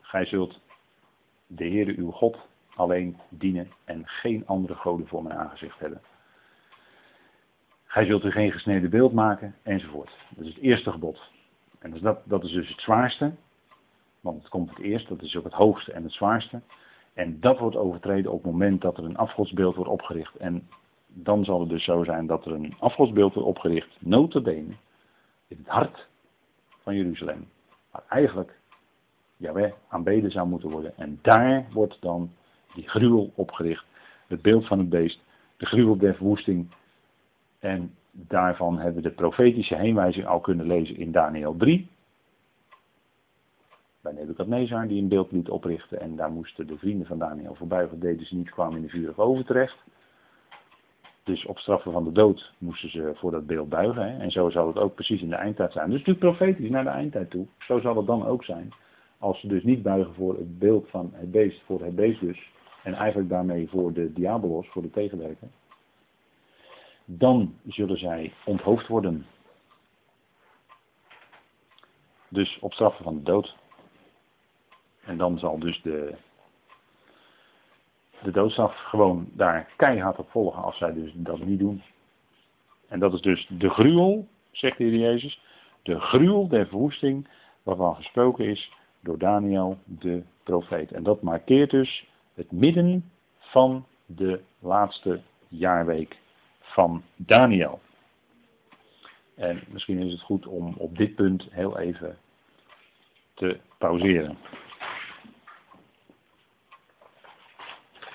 Gij 0.00 0.26
zult 0.26 0.60
de 1.46 1.64
Heere 1.64 1.94
uw 1.96 2.10
God 2.10 2.38
alleen 2.74 3.16
dienen 3.28 3.70
en 3.84 4.02
geen 4.06 4.46
andere 4.46 4.74
goden 4.74 5.06
voor 5.06 5.22
mijn 5.22 5.38
aangezicht 5.38 5.78
hebben. 5.78 6.00
Gij 7.84 8.04
zult 8.04 8.24
u 8.24 8.30
geen 8.30 8.52
gesneden 8.52 8.90
beeld 8.90 9.12
maken, 9.12 9.54
enzovoort. 9.62 10.10
Dat 10.28 10.44
is 10.44 10.54
het 10.54 10.62
eerste 10.62 10.90
gebod. 10.90 11.20
En 11.78 11.90
dus 11.90 12.00
dat, 12.00 12.18
dat 12.24 12.44
is 12.44 12.52
dus 12.52 12.68
het 12.68 12.80
zwaarste, 12.80 13.32
want 14.20 14.38
het 14.38 14.48
komt 14.48 14.70
het 14.70 14.78
eerst, 14.78 15.08
dat 15.08 15.22
is 15.22 15.36
ook 15.36 15.44
het 15.44 15.52
hoogste 15.52 15.92
en 15.92 16.02
het 16.02 16.12
zwaarste. 16.12 16.60
En 17.14 17.40
dat 17.40 17.58
wordt 17.58 17.76
overtreden 17.76 18.32
op 18.32 18.42
het 18.42 18.52
moment 18.52 18.80
dat 18.80 18.98
er 18.98 19.04
een 19.04 19.16
afgodsbeeld 19.16 19.74
wordt 19.74 19.90
opgericht. 19.90 20.36
En 20.36 20.68
dan 21.22 21.44
zal 21.44 21.60
het 21.60 21.68
dus 21.68 21.84
zo 21.84 22.04
zijn 22.04 22.26
dat 22.26 22.46
er 22.46 22.52
een 22.52 22.74
afgodsbeeld 22.78 23.34
wordt 23.34 23.48
opgericht, 23.48 23.96
notabene, 23.98 24.74
in 25.48 25.56
het 25.56 25.68
hart 25.68 26.06
van 26.82 26.96
Jeruzalem. 26.96 27.48
Waar 27.90 28.02
eigenlijk 28.08 28.58
Jaweh 29.36 29.72
aanbeden 29.88 30.30
zou 30.30 30.48
moeten 30.48 30.70
worden. 30.70 30.96
En 30.96 31.18
daar 31.22 31.66
wordt 31.72 31.96
dan 32.00 32.30
die 32.74 32.88
gruwel 32.88 33.32
opgericht. 33.34 33.84
Het 34.26 34.42
beeld 34.42 34.66
van 34.66 34.78
het 34.78 34.88
beest, 34.88 35.20
de 35.56 35.66
gruwel 35.66 35.96
der 35.96 36.14
verwoesting. 36.14 36.70
En 37.58 37.94
daarvan 38.10 38.78
hebben 38.78 39.02
we 39.02 39.08
de 39.08 39.14
profetische 39.14 39.76
heenwijzing 39.76 40.26
al 40.26 40.40
kunnen 40.40 40.66
lezen 40.66 40.96
in 40.96 41.12
Daniel 41.12 41.56
3. 41.56 41.88
Bij 44.00 44.12
Nebuchadnezzar 44.12 44.88
die 44.88 45.02
een 45.02 45.08
beeld 45.08 45.32
liet 45.32 45.48
oprichten. 45.48 46.00
En 46.00 46.16
daar 46.16 46.30
moesten 46.30 46.66
de 46.66 46.78
vrienden 46.78 47.06
van 47.06 47.18
Daniel 47.18 47.54
voorbij. 47.54 47.88
Wat 47.88 48.00
deden 48.00 48.26
ze 48.26 48.36
niet, 48.36 48.50
kwamen 48.50 48.76
in 48.76 48.82
de 48.82 48.88
vurig 48.88 49.18
oven 49.18 49.44
terecht. 49.44 49.76
Dus 51.26 51.46
op 51.46 51.58
straffen 51.58 51.92
van 51.92 52.04
de 52.04 52.12
dood 52.12 52.52
moesten 52.58 52.90
ze 52.90 53.12
voor 53.14 53.30
dat 53.30 53.46
beeld 53.46 53.68
buigen. 53.68 54.20
En 54.20 54.30
zo 54.30 54.50
zal 54.50 54.66
het 54.66 54.78
ook 54.78 54.94
precies 54.94 55.22
in 55.22 55.28
de 55.28 55.34
eindtijd 55.34 55.72
zijn. 55.72 55.90
Dus 55.90 55.98
natuurlijk 55.98 56.36
profetisch 56.36 56.70
naar 56.70 56.84
de 56.84 56.90
eindtijd 56.90 57.30
toe. 57.30 57.46
Zo 57.58 57.80
zal 57.80 57.96
het 57.96 58.06
dan 58.06 58.26
ook 58.26 58.44
zijn. 58.44 58.72
Als 59.18 59.40
ze 59.40 59.46
dus 59.46 59.62
niet 59.62 59.82
buigen 59.82 60.14
voor 60.14 60.34
het 60.34 60.58
beeld 60.58 60.90
van 60.90 61.10
het 61.14 61.30
beest, 61.30 61.62
voor 61.62 61.80
het 61.80 61.94
beest 61.94 62.20
dus. 62.20 62.50
En 62.82 62.94
eigenlijk 62.94 63.28
daarmee 63.28 63.68
voor 63.68 63.92
de 63.92 64.12
diabolos, 64.12 64.68
voor 64.68 64.82
de 64.82 64.90
tegenwerker. 64.90 65.48
Dan 67.04 67.54
zullen 67.66 67.98
zij 67.98 68.32
onthoofd 68.44 68.86
worden. 68.86 69.26
Dus 72.28 72.58
op 72.60 72.72
straffen 72.72 73.04
van 73.04 73.14
de 73.14 73.22
dood. 73.22 73.56
En 75.00 75.16
dan 75.16 75.38
zal 75.38 75.58
dus 75.58 75.82
de, 75.82 76.14
de 78.22 78.30
doodstraf 78.30 78.76
gewoon 78.76 79.28
daar 79.32 79.68
keihard 79.76 80.18
op 80.18 80.30
volgen 80.30 80.62
als 80.62 80.78
zij 80.78 80.92
dus 80.92 81.12
dat 81.14 81.44
niet 81.44 81.58
doen. 81.58 81.82
En 82.88 82.98
dat 82.98 83.12
is 83.12 83.20
dus 83.20 83.46
de 83.48 83.70
gruwel, 83.70 84.26
zegt 84.50 84.78
de 84.78 84.84
Heer 84.84 84.98
Jezus, 84.98 85.40
de 85.82 86.00
gruwel 86.00 86.48
der 86.48 86.66
verwoesting 86.66 87.28
waarvan 87.62 87.96
gesproken 87.96 88.44
is 88.44 88.72
door 89.00 89.18
Daniel 89.18 89.78
de 89.84 90.22
profeet. 90.42 90.92
En 90.92 91.02
dat 91.02 91.22
markeert 91.22 91.70
dus 91.70 92.06
het 92.34 92.52
midden 92.52 93.10
van 93.38 93.86
de 94.06 94.40
laatste 94.58 95.20
jaarweek 95.48 96.18
van 96.60 97.02
Daniel. 97.16 97.80
En 99.34 99.62
misschien 99.68 99.98
is 99.98 100.12
het 100.12 100.22
goed 100.22 100.46
om 100.46 100.74
op 100.76 100.96
dit 100.96 101.14
punt 101.14 101.48
heel 101.50 101.78
even 101.78 102.18
te 103.34 103.60
pauzeren. 103.78 104.38